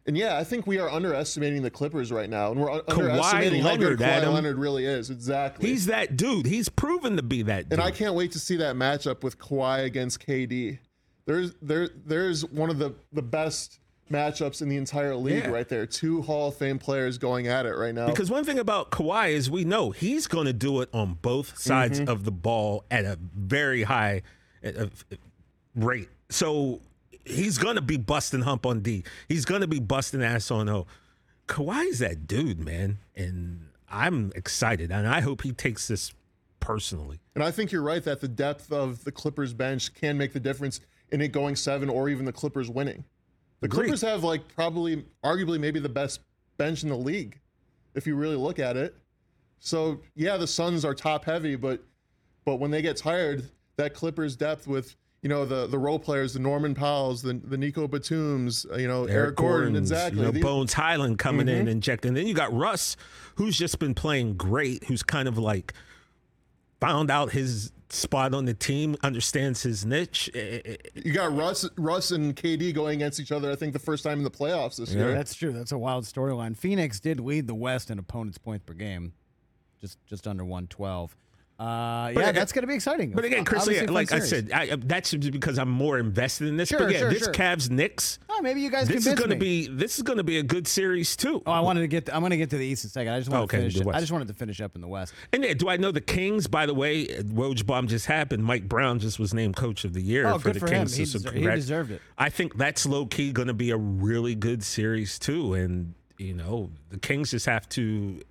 And 0.08 0.16
yeah, 0.18 0.38
I 0.38 0.44
think 0.44 0.68
we 0.68 0.78
are 0.78 0.90
underestimating 0.90 1.64
the 1.64 1.72
Clippers 1.72 2.12
right 2.12 2.30
now, 2.30 2.52
and 2.52 2.60
we're 2.62 2.72
un- 2.72 2.82
underestimating 2.88 3.64
how 3.64 3.76
good 3.76 3.98
Kawhi 3.98 4.04
Adam. 4.06 4.34
Leonard 4.36 4.58
really 4.60 4.86
is. 4.86 5.10
Exactly. 5.10 5.68
He's 5.68 5.88
that 5.88 6.16
dude. 6.16 6.46
He's 6.46 6.70
proven 6.70 7.16
to 7.18 7.24
be 7.24 7.42
that 7.44 7.70
dude. 7.70 7.74
and 7.74 7.82
I 7.82 7.90
can't 7.92 8.14
wait 8.14 8.32
to 8.34 8.40
see 8.40 8.56
that 8.58 8.76
matchup 8.76 9.24
with 9.24 9.40
Kawhi 9.40 9.84
against 9.86 10.26
KD. 10.26 10.78
There's 11.26 11.54
there 11.62 11.90
there's 12.06 12.46
one 12.46 12.70
of 12.70 12.78
the 12.78 12.94
the 13.14 13.24
best 13.24 13.80
matchups 14.12 14.62
in 14.62 14.70
the 14.70 14.78
entire 14.78 15.16
league 15.16 15.46
Yeah. 15.46 15.50
right 15.50 15.68
there. 15.68 15.88
Two 15.88 16.22
Hall 16.22 16.50
of 16.50 16.56
Fame 16.58 16.78
players 16.78 17.18
going 17.18 17.48
at 17.48 17.66
it 17.66 17.74
right 17.76 17.96
now. 17.96 18.06
Because 18.06 18.30
one 18.30 18.44
thing 18.44 18.60
about 18.60 18.92
Kawhi 18.92 19.30
is 19.32 19.50
we 19.50 19.64
know 19.66 19.90
he's 19.90 20.28
going 20.28 20.46
to 20.46 20.54
do 20.54 20.82
it 20.82 20.90
on 20.94 21.16
both 21.24 21.58
sides 21.58 22.00
Mm-hmm. 22.00 22.12
of 22.12 22.26
the 22.26 22.32
ball 22.32 22.86
at 22.92 23.06
a 23.06 23.18
very 23.36 23.82
high 23.82 24.22
rate. 25.76 26.10
So 26.30 26.82
he's 27.26 27.58
going 27.58 27.76
to 27.76 27.82
be 27.82 27.98
busting 27.98 28.42
hump 28.42 28.66
on 28.66 28.82
D. 28.82 29.04
He's 29.28 29.46
going 29.46 29.62
to 29.62 29.68
be 29.68 29.80
busting 29.80 30.24
ass 30.24 30.52
on 30.52 30.70
O. 30.70 30.88
Kawhi 31.48 31.88
is 31.88 32.00
that 32.00 32.28
dude, 32.28 32.60
man, 32.60 33.00
and 33.16 33.68
I'm 33.90 34.32
excited, 34.36 34.92
and 34.92 35.08
I 35.08 35.22
hope 35.22 35.44
he 35.44 35.52
takes 35.52 35.88
this 35.88 36.14
personally. 36.60 37.20
And 37.36 37.44
I 37.44 37.52
think 37.52 37.72
you're 37.72 37.84
right 37.84 38.04
that 38.04 38.22
the 38.22 38.28
depth 38.28 38.72
of 38.72 39.04
the 39.04 39.12
Clippers 39.12 39.54
bench 39.54 39.94
can 39.94 40.18
make 40.18 40.34
the 40.34 40.40
difference 40.40 40.80
in 41.12 41.22
it 41.22 41.32
going 41.32 41.56
seven 41.56 41.90
or 41.90 42.10
even 42.10 42.26
the 42.26 42.32
Clippers 42.32 42.70
winning. 42.70 43.04
The 43.62 43.68
Agreed. 43.68 43.84
Clippers 43.86 44.02
have 44.02 44.24
like 44.24 44.48
probably, 44.56 45.06
arguably, 45.24 45.60
maybe 45.60 45.80
the 45.80 45.90
best 45.90 46.22
bench 46.58 46.84
in 46.84 46.90
the 46.90 46.98
league, 46.98 47.40
if 47.94 48.08
you 48.08 48.16
really 48.16 48.36
look 48.36 48.58
at 48.58 48.76
it. 48.76 48.96
So 49.60 50.02
yeah, 50.16 50.38
the 50.38 50.48
Suns 50.48 50.84
are 50.84 50.94
top 50.94 51.26
heavy, 51.26 51.56
but 51.56 51.84
but 52.44 52.58
when 52.58 52.72
they 52.72 52.82
get 52.82 52.98
tired, 52.98 53.50
that 53.78 53.94
Clippers 53.94 54.36
depth 54.36 54.68
with 54.68 54.96
you 55.26 55.30
know 55.30 55.44
the 55.44 55.66
the 55.66 55.80
role 55.80 55.98
players, 55.98 56.34
the 56.34 56.40
Norman 56.40 56.76
Powell's, 56.76 57.24
the 57.24 57.34
the 57.34 57.58
Nico 57.58 57.88
Batums, 57.88 58.72
uh, 58.72 58.76
you 58.76 58.88
know 58.88 59.06
Eric, 59.06 59.38
Gordon, 59.38 59.70
Gordon's, 59.74 59.90
exactly. 59.92 60.20
You 60.20 60.26
know, 60.28 60.32
These- 60.32 60.44
Bones 60.44 60.74
Hyland 60.74 61.18
coming 61.18 61.48
Mm-hmm. 61.48 61.62
in, 61.62 61.68
injecting. 61.68 62.14
Then 62.14 62.28
you 62.28 62.36
got 62.36 62.54
Russ, 62.54 62.96
who's 63.34 63.58
just 63.58 63.80
been 63.80 63.96
playing 63.96 64.36
great, 64.36 64.84
who's 64.84 65.02
kind 65.02 65.28
of 65.28 65.40
like 65.40 65.74
found 66.80 67.10
out 67.10 67.32
his 67.32 67.72
spot 67.90 68.36
on 68.36 68.46
the 68.46 68.54
team, 68.54 68.96
understands 69.02 69.64
his 69.64 69.84
niche. 69.84 70.30
Eh, 70.36 70.40
eh, 70.40 70.60
eh, 70.66 70.76
you 70.94 71.12
got 71.12 71.36
Russ 71.36 71.68
Russ 71.76 72.12
and 72.12 72.36
KD 72.36 72.72
going 72.76 72.98
against 72.98 73.20
each 73.20 73.32
other. 73.32 73.52
I 73.52 73.56
think 73.56 73.74
the 73.74 73.80
first 73.80 74.04
time 74.04 74.20
in 74.20 74.24
the 74.24 74.30
playoffs 74.30 74.78
this 74.78 74.94
year. 74.94 75.12
That's 75.12 75.34
true. 75.34 75.52
That's 75.54 75.72
a 75.72 75.78
wild 75.80 76.04
storyline. 76.04 76.56
Phoenix 76.56 77.00
did 77.00 77.20
lead 77.20 77.48
the 77.48 77.56
West 77.56 77.90
in 77.90 77.98
opponents' 77.98 78.38
points 78.38 78.64
per 78.64 78.76
game, 78.76 79.14
just 79.82 79.98
just 80.06 80.28
under 80.28 80.46
112. 80.46 81.16
Uh, 81.58 82.12
yeah, 82.14 82.20
again- 82.22 82.36
that's 82.36 82.52
going 82.52 82.64
to 82.64 82.68
be 82.68 82.74
exciting. 82.76 83.12
But 83.12 83.24
again, 83.24 83.46
Chris, 83.46 83.62
Obviously, 83.62 83.84
yeah, 83.84 83.88
fun 83.88 83.94
like 83.94 84.12
I 84.12 84.20
said, 84.20 84.52
I, 84.54 84.62
I- 84.64 84.76
that's 84.76 85.14
because 85.16 85.58
I'm 85.58 85.70
more 85.70 85.98
invested 85.98 86.50
in 86.50 86.58
this. 86.58 86.68
Sure, 86.68 86.80
but 86.80 86.92
yeah, 86.92 87.00
sure, 87.00 87.10
this 87.12 87.24
sure. 87.24 87.34
Cavs 87.34 87.70
Knicks, 87.70 88.20
oh, 88.30 88.42
maybe 88.42 88.60
you 88.60 88.70
guys 88.70 88.90
this 88.90 89.08
is 89.08 89.14
going 89.16 89.30
to 89.30 89.38
be 89.38 89.68
this 89.68 89.96
is 89.96 90.04
going 90.04 90.18
to 90.18 90.24
be 90.26 90.38
a 90.40 90.44
good 90.44 90.68
series 90.68 91.16
too. 91.16 91.42
Oh, 91.46 91.52
I 91.54 91.62
wanted 91.62 91.80
to 91.82 91.88
get. 91.88 92.08
To, 92.08 92.14
I'm 92.16 92.20
going 92.22 92.32
to 92.32 92.38
get 92.38 92.50
to 92.50 92.58
the 92.58 92.66
East 92.66 92.84
in 92.84 92.90
a 92.90 92.92
second. 92.92 93.14
I 93.14 93.20
just 93.20 93.32
want 93.32 93.44
Okay, 93.46 93.58
to 93.58 93.70
finish. 93.72 93.88
it. 93.88 93.96
I 93.96 94.00
just 94.02 94.12
wanted 94.12 94.28
to 94.28 94.34
finish 94.34 94.60
up 94.60 94.76
in 94.76 94.82
the 94.82 94.88
West. 94.90 95.14
And 95.32 95.46
yeah, 95.46 95.54
do 95.54 95.70
I 95.70 95.78
know 95.78 95.92
the 95.92 96.02
Kings? 96.02 96.48
By 96.48 96.66
the 96.66 96.74
way, 96.74 97.06
Woj 97.08 97.66
bomb 97.66 97.88
just 97.88 98.06
happened. 98.08 98.44
Mike 98.44 98.68
Brown 98.68 99.00
just 99.00 99.18
was 99.18 99.34
named 99.34 99.56
Coach 99.56 99.86
of 99.86 99.94
the 99.94 100.02
Year 100.02 100.28
Oh, 100.28 100.38
for 100.38 100.50
good 100.50 100.56
the 100.56 100.60
for 100.60 100.68
him. 100.68 100.74
Kings. 100.80 100.96
He 100.96 101.06
so 101.06 101.32
he 101.32 101.42
deserved 101.46 101.92
it. 101.92 102.02
I 102.18 102.30
think 102.30 102.58
that's 102.58 102.86
low 102.86 103.06
key 103.06 103.32
going 103.32 103.48
to 103.48 103.54
be 103.54 103.72
a 103.72 103.78
really 103.78 104.36
good 104.36 104.62
series 104.62 105.18
too. 105.18 105.54
And 105.54 105.94
you 106.18 106.34
know, 106.34 106.72
the 106.90 106.98
Kings 107.00 107.32
just 107.32 107.46
have 107.46 107.70
to. 107.70 108.22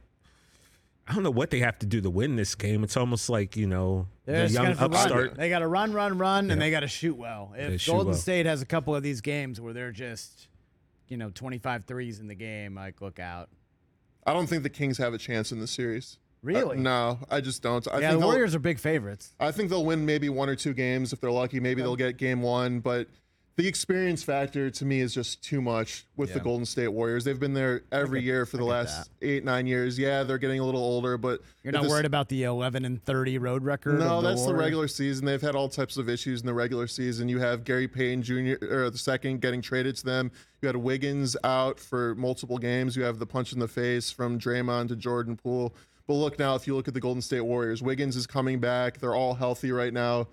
I 1.06 1.12
don't 1.14 1.22
know 1.22 1.30
what 1.30 1.50
they 1.50 1.58
have 1.58 1.78
to 1.80 1.86
do 1.86 2.00
to 2.00 2.08
win 2.08 2.36
this 2.36 2.54
game. 2.54 2.82
It's 2.82 2.96
almost 2.96 3.28
like 3.28 3.56
you 3.56 3.66
know 3.66 4.08
They're 4.24 4.46
the 4.46 4.52
young 4.52 4.64
gonna 4.64 4.76
have 4.76 4.90
run. 4.90 5.00
upstart. 5.00 5.34
They 5.36 5.48
got 5.50 5.58
to 5.58 5.68
run, 5.68 5.92
run, 5.92 6.16
run, 6.16 6.50
and 6.50 6.60
they 6.60 6.70
got 6.70 6.80
to 6.80 6.88
shoot 6.88 7.16
well. 7.16 7.52
If 7.56 7.82
shoot 7.82 7.92
Golden 7.92 8.08
well. 8.12 8.16
State 8.16 8.46
has 8.46 8.62
a 8.62 8.66
couple 8.66 8.94
of 8.94 9.02
these 9.02 9.20
games 9.20 9.60
where 9.60 9.74
they're 9.74 9.92
just, 9.92 10.48
you 11.08 11.16
know, 11.16 11.30
25 11.30 11.84
threes 11.84 12.20
in 12.20 12.28
the 12.28 12.34
game, 12.34 12.74
like 12.74 13.00
look 13.02 13.18
out. 13.18 13.50
I 14.26 14.32
don't 14.32 14.46
think 14.46 14.62
the 14.62 14.70
Kings 14.70 14.96
have 14.98 15.12
a 15.12 15.18
chance 15.18 15.52
in 15.52 15.60
the 15.60 15.66
series. 15.66 16.18
Really? 16.42 16.76
Uh, 16.76 16.80
no, 16.80 17.18
I 17.30 17.40
just 17.40 17.62
don't. 17.62 17.86
I 17.88 18.00
yeah, 18.00 18.10
think 18.10 18.20
the 18.20 18.26
Warriors 18.26 18.54
are 18.54 18.58
big 18.58 18.78
favorites. 18.78 19.34
I 19.40 19.50
think 19.50 19.70
they'll 19.70 19.84
win 19.84 20.04
maybe 20.04 20.28
one 20.28 20.48
or 20.48 20.56
two 20.56 20.74
games 20.74 21.12
if 21.12 21.20
they're 21.20 21.30
lucky. 21.30 21.60
Maybe 21.60 21.82
they'll 21.82 21.96
get 21.96 22.16
game 22.16 22.42
one, 22.42 22.80
but 22.80 23.08
the 23.56 23.68
experience 23.68 24.24
factor 24.24 24.68
to 24.68 24.84
me 24.84 24.98
is 25.00 25.14
just 25.14 25.40
too 25.42 25.62
much 25.62 26.06
with 26.16 26.34
the 26.34 26.40
Golden 26.40 26.66
State 26.66 26.88
Warriors. 26.88 27.22
They've 27.22 27.38
been 27.38 27.54
there 27.54 27.82
every 27.92 28.20
year 28.20 28.46
for 28.46 28.56
the 28.56 28.64
get 28.64 28.68
last 28.70 29.10
eight, 29.22 29.44
nine 29.44 29.68
years. 29.68 29.96
Yeah, 29.96 30.24
they're 30.24 30.38
getting 30.38 30.58
a 30.58 30.64
little 30.64 30.80
older, 30.80 31.16
but 31.16 31.40
You're 31.62 31.72
not 31.72 31.82
this- 31.84 31.90
worried 31.90 32.04
about 32.04 32.28
the 32.28 32.42
11 32.42 32.84
and 32.84 33.00
30 33.04 33.38
road 33.38 33.62
record. 33.62 34.00
No, 34.00 34.20
the 34.20 34.28
that's 34.30 34.44
the 34.44 34.54
regular 34.54 34.88
season. 34.88 35.24
They've 35.24 35.40
had 35.40 35.54
all 35.54 35.68
types 35.68 35.96
of 35.96 36.08
issues 36.08 36.40
in 36.40 36.46
the 36.46 36.54
regular 36.54 36.88
season. 36.88 37.28
You 37.28 37.38
have 37.38 37.62
Gary 37.62 37.86
Payton 37.86 38.22
Jr. 38.24 38.54
or 38.68 38.90
the 38.90 38.98
second 38.98 39.40
getting 39.40 39.62
traded 39.62 39.94
to 39.98 40.04
them. 40.04 40.32
You 40.60 40.66
had 40.66 40.76
Wiggins 40.76 41.36
out 41.44 41.78
for 41.78 42.16
multiple 42.16 42.58
games. 42.58 42.96
You 42.96 43.04
have 43.04 43.20
the 43.20 43.26
punch 43.26 43.52
in 43.52 43.60
the 43.60 43.68
face 43.68 44.10
from 44.10 44.36
Draymond 44.38 44.88
to 44.88 44.96
Jordan 44.96 45.36
Poole. 45.36 45.74
But 46.08 46.14
look 46.14 46.40
now, 46.40 46.56
if 46.56 46.66
you 46.66 46.74
look 46.74 46.88
at 46.88 46.94
the 46.94 47.00
Golden 47.00 47.22
State 47.22 47.42
Warriors, 47.42 47.82
Wiggins 47.82 48.16
is 48.16 48.26
coming 48.26 48.58
back. 48.58 48.98
They're 48.98 49.14
all 49.14 49.34
healthy 49.34 49.70
right 49.70 49.92
now. 49.92 50.26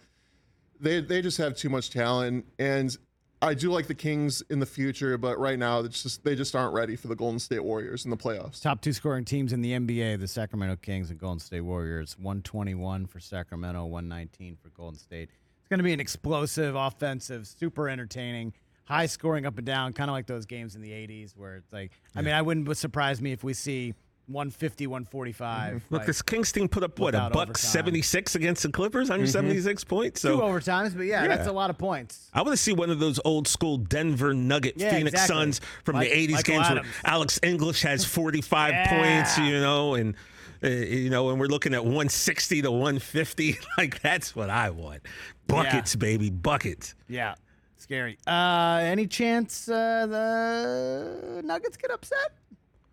They 0.80 1.00
they 1.02 1.22
just 1.22 1.38
have 1.38 1.56
too 1.56 1.70
much 1.70 1.92
talent, 1.92 2.46
and 2.58 2.98
I 3.44 3.56
do 3.56 3.72
like 3.72 3.88
the 3.88 3.96
Kings 3.96 4.44
in 4.50 4.60
the 4.60 4.68
future, 4.68 5.18
but 5.18 5.40
right 5.40 5.58
now 5.58 5.80
it's 5.80 6.04
just 6.04 6.24
they 6.24 6.36
just 6.36 6.56
aren't 6.56 6.74
ready 6.74 6.96
for 6.96 7.08
the 7.08 7.16
Golden 7.16 7.40
State 7.40 7.64
Warriors 7.64 8.06
in 8.06 8.12
the 8.12 8.18
playoffs. 8.18 8.62
Top 8.62 8.82
two 8.82 8.94
scoring 8.94 9.26
teams 9.26 9.52
in 9.52 9.62
the 9.62 9.72
NBA, 9.72 10.20
the 10.20 10.28
Sacramento 10.28 10.76
Kings 10.76 11.10
and 11.10 11.20
Golden 11.20 11.40
State 11.40 11.62
Warriors. 11.62 12.16
121 12.20 13.08
for 13.08 13.20
Sacramento, 13.20 13.86
119 13.86 14.58
for 14.62 14.70
Golden 14.70 15.00
State. 15.00 15.30
It's 15.60 15.68
going 15.70 15.80
to 15.80 15.84
be 15.84 15.94
an 15.94 16.00
explosive, 16.00 16.76
offensive, 16.76 17.48
super 17.48 17.90
entertaining, 17.90 18.54
high 18.86 19.08
scoring 19.08 19.48
up 19.48 19.58
and 19.58 19.66
down, 19.66 19.94
kind 19.94 20.12
of 20.12 20.14
like 20.14 20.28
those 20.28 20.46
games 20.46 20.76
in 20.76 20.82
the 20.82 20.92
80s 20.92 21.36
where 21.36 21.56
it's 21.56 21.74
like, 21.74 21.92
I 22.16 22.22
mean, 22.22 22.36
I 22.36 22.44
wouldn't 22.44 22.78
surprise 22.78 23.22
me 23.22 23.32
if 23.32 23.44
we 23.44 23.54
see 23.54 23.96
150, 24.28 24.88
145. 24.88 25.84
Look, 25.90 26.00
like, 26.00 26.08
this 26.08 26.22
Kings 26.22 26.52
team 26.52 26.70
put 26.70 26.84
up 26.84 26.98
what 27.00 27.16
a 27.16 27.30
buck 27.32 27.36
overtime. 27.50 27.56
seventy 27.56 28.02
six 28.02 28.36
against 28.36 28.64
the 28.64 28.70
Clippers, 28.70 29.10
176 29.10 29.84
points. 29.84 30.22
So 30.22 30.38
two 30.38 30.42
overtimes, 30.42 30.96
but 30.96 31.04
yeah, 31.04 31.24
Yeah. 31.24 31.28
that's 31.36 31.48
a 31.48 31.52
lot 31.52 31.70
of 31.70 31.78
points. 31.78 32.30
I 32.34 32.42
want 32.42 32.52
to 32.52 32.58
see 32.58 32.72
one 32.74 32.90
of 32.90 33.00
those 33.00 33.20
old 33.26 33.48
school 33.48 33.78
Denver 33.78 34.34
Nugget 34.34 34.76
Yeah, 34.78 34.92
Phoenix 34.92 35.12
exactly. 35.14 35.36
Suns 35.36 35.62
from 35.84 35.96
Like- 35.96 36.10
the 36.10 36.16
80s 36.16 36.32
Michael 36.36 36.54
games 36.56 36.68
Adams. 36.68 36.88
where 36.88 37.14
Alex 37.14 37.40
English 37.44 37.82
has 37.82 38.06
45 38.06 38.72
Yeah. 38.74 38.90
points, 39.24 39.38
you 39.38 39.60
know, 39.60 39.96
and 39.96 40.16
Uh, 40.64 40.68
you 40.70 41.10
know, 41.10 41.32
and 41.32 41.40
we're 41.40 41.48
looking 41.48 41.74
at 41.74 41.84
160 41.84 42.62
to 42.62 42.70
150. 42.72 43.58
Like 43.80 44.00
that's 44.04 44.36
what 44.36 44.52
I 44.52 44.70
want. 44.70 45.02
Buckets, 45.48 45.96
baby, 45.96 46.30
buckets. 46.30 46.94
Yeah, 47.10 47.34
scary. 47.78 48.20
Uh, 48.28 48.80
any 48.84 49.08
chance 49.08 49.68
uh, 49.68 50.06
the 50.06 51.42
Nuggets 51.44 51.78
get 51.78 51.90
upset 51.90 52.34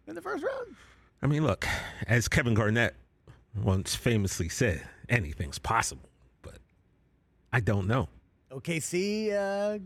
in 0.07 0.14
the 0.14 0.22
first 0.22 0.43
round? 0.43 0.76
I 1.23 1.27
mean, 1.27 1.45
look, 1.45 1.66
as 2.07 2.29
Kevin 2.29 2.55
Garnett 2.55 2.95
once 3.62 3.95
famously 3.95 4.49
said, 4.49 4.83
anything's 5.09 5.59
possible, 5.59 6.09
but 6.43 6.59
I 7.53 7.61
don't 7.61 7.87
know. 7.87 8.09
OKC 8.53 9.33
uh, 9.33 9.79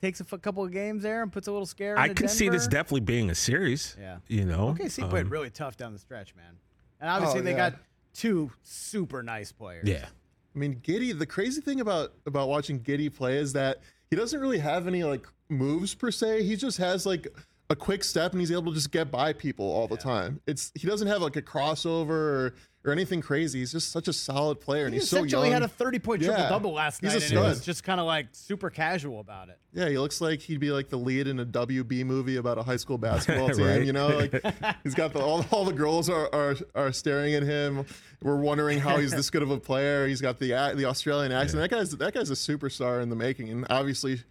takes 0.00 0.20
a 0.20 0.26
f- 0.30 0.40
couple 0.40 0.64
of 0.64 0.72
games 0.72 1.02
there 1.02 1.22
and 1.22 1.32
puts 1.32 1.48
a 1.48 1.52
little 1.52 1.66
scare. 1.66 1.98
I 1.98 2.04
into 2.04 2.14
can 2.14 2.28
see 2.28 2.48
this 2.48 2.66
definitely 2.66 3.00
being 3.00 3.30
a 3.30 3.34
series. 3.34 3.96
Yeah. 4.00 4.18
You 4.28 4.44
know? 4.44 4.74
OKC 4.78 5.08
played 5.10 5.26
Um, 5.26 5.30
really 5.32 5.50
tough 5.50 5.76
down 5.76 5.92
the 5.92 5.98
stretch, 5.98 6.34
man. 6.36 6.56
And 7.00 7.10
obviously 7.10 7.40
Oh, 7.40 7.42
they 7.42 7.50
yeah. 7.52 7.70
got 7.70 7.80
two 8.14 8.50
super 8.62 9.22
nice 9.22 9.52
players. 9.52 9.88
Yeah. 9.88 10.06
I 10.54 10.58
mean, 10.58 10.80
Giddey. 10.82 11.16
The 11.18 11.26
crazy 11.26 11.60
thing 11.60 11.80
about 11.80 12.12
about 12.26 12.48
watching 12.48 12.80
Giddey 12.80 13.12
play 13.14 13.36
is 13.38 13.52
that 13.52 13.80
he 14.10 14.16
doesn't 14.16 14.40
really 14.40 14.58
have 14.58 14.86
any 14.88 15.04
like 15.04 15.26
moves 15.48 15.94
per 15.94 16.10
se. 16.10 16.42
He 16.44 16.56
just 16.56 16.78
has 16.78 17.06
like 17.06 17.28
a 17.70 17.76
quick 17.76 18.02
step, 18.04 18.32
and 18.32 18.40
he's 18.40 18.50
able 18.52 18.66
to 18.66 18.72
just 18.74 18.90
get 18.90 19.10
by 19.10 19.32
people 19.32 19.64
all 19.64 19.86
the 19.88 19.96
time. 19.96 20.40
It's 20.46 20.72
he 20.74 20.86
doesn't 20.86 21.06
have 21.08 21.22
like 21.22 21.36
a 21.36 21.42
crossover 21.42 22.10
or, 22.10 22.54
or 22.84 22.90
anything 22.92 23.20
crazy. 23.20 23.60
He's 23.60 23.70
just 23.70 23.92
such 23.92 24.08
a 24.08 24.12
solid 24.12 24.60
player, 24.60 24.86
and 24.86 24.92
he's 24.94 25.08
so 25.08 25.18
essentially 25.18 25.44
young. 25.50 25.52
had 25.52 25.62
a 25.62 25.68
30 25.68 25.98
point 26.00 26.20
Yeah. 26.22 26.28
triple 26.32 26.48
double 26.48 26.72
last 26.72 27.00
He's 27.00 27.12
a 27.14 27.18
night, 27.20 27.22
and 27.30 27.32
he 27.32 27.38
was 27.38 27.56
stud. 27.58 27.64
just 27.66 27.84
kind 27.84 28.00
of 28.00 28.06
like 28.06 28.26
super 28.32 28.70
casual 28.70 29.20
about 29.20 29.50
it. 29.50 29.58
Yeah, 29.72 29.88
he 29.88 29.98
looks 29.98 30.20
like 30.20 30.40
he'd 30.40 30.58
be 30.58 30.72
like 30.72 30.88
the 30.88 30.96
lead 30.96 31.28
in 31.28 31.38
a 31.38 31.46
WB 31.46 32.04
movie 32.04 32.36
about 32.36 32.58
a 32.58 32.62
high 32.64 32.76
school 32.76 32.98
basketball 33.08 33.50
team. 33.50 33.64
Right. 33.66 33.84
You 33.84 33.92
know, 33.92 34.08
like 34.08 34.34
he's 34.82 34.94
got 34.96 35.12
the 35.12 35.20
all, 35.20 35.44
all 35.52 35.64
the 35.64 35.72
girls 35.72 36.10
are, 36.10 36.28
are 36.34 36.56
are 36.74 36.92
staring 36.92 37.34
at 37.34 37.44
him. 37.44 37.86
We're 38.20 38.36
wondering 38.40 38.80
how 38.80 38.96
he's 38.98 39.12
this 39.12 39.30
good 39.30 39.42
of 39.42 39.50
a 39.52 39.60
player. 39.60 40.08
He's 40.08 40.20
got 40.20 40.40
the 40.40 40.48
the 40.74 40.86
Australian 40.86 41.30
accent. 41.30 41.60
That 41.60 41.70
guy's 41.70 41.90
that 41.92 42.14
guy's 42.14 42.30
a 42.30 42.34
superstar 42.34 43.00
in 43.00 43.10
the 43.10 43.16
making. 43.16 43.48
And 43.50 43.64
obviously, 43.70 44.22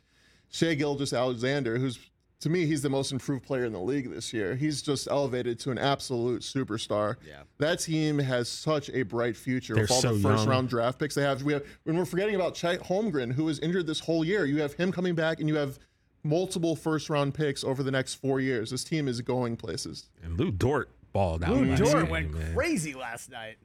Shai 0.52 0.74
Gilgeous-Alexander, 0.74 1.78
who's 1.78 1.98
to 2.42 2.50
me 2.50 2.66
he's 2.66 2.82
the 2.82 2.90
most 2.90 3.12
improved 3.12 3.44
player 3.44 3.66
in 3.66 3.74
the 3.74 3.80
league 3.80 4.10
this 4.10 4.32
year. 4.34 4.56
He's 4.56 4.82
just 4.82 5.08
elevated 5.10 5.60
to 5.62 5.72
an 5.72 5.78
absolute 5.78 6.42
superstar. 6.42 7.16
Yeah. 7.28 7.42
that 7.58 7.80
team 7.80 8.18
has 8.20 8.48
such 8.48 8.90
a 8.92 9.04
bright 9.04 9.36
future 9.36 9.74
They're 9.74 9.84
with 9.84 9.92
all 9.92 10.02
so 10.02 10.16
the 10.16 10.22
first 10.22 10.44
young. 10.44 10.50
round 10.50 10.70
draft 10.70 11.00
picks 11.00 11.16
they 11.16 11.22
have. 11.24 11.44
We 11.44 11.54
have 11.54 11.64
when 11.84 11.98
we're 11.98 12.06
forgetting 12.06 12.36
about 12.36 12.56
Chet 12.56 12.82
Holmgren, 12.84 13.34
who 13.34 13.44
was 13.46 13.60
injured 13.60 13.88
this 13.88 14.00
whole 14.00 14.24
year. 14.24 14.46
You 14.46 14.62
have 14.62 14.74
him 14.74 14.92
coming 14.92 15.16
back, 15.16 15.40
and 15.40 15.50
you 15.50 15.56
have 15.56 15.80
multiple 16.24 16.76
first 16.76 17.10
round 17.10 17.34
picks 17.34 17.64
over 17.64 17.84
the 17.84 17.92
next 17.92 18.16
four 18.16 18.40
years. 18.40 18.72
This 18.72 18.84
team 18.84 19.08
is 19.08 19.22
going 19.22 19.56
places. 19.58 20.10
And 20.24 20.38
Lu 20.40 20.52
Dort 20.52 20.90
balled 21.12 21.44
out. 21.44 21.52
Lu 21.52 21.66
last 21.66 21.80
Dort 21.84 22.04
game, 22.04 22.10
went 22.10 22.34
man. 22.34 22.54
crazy 22.54 22.94
last 22.94 23.30
night. 23.30 23.58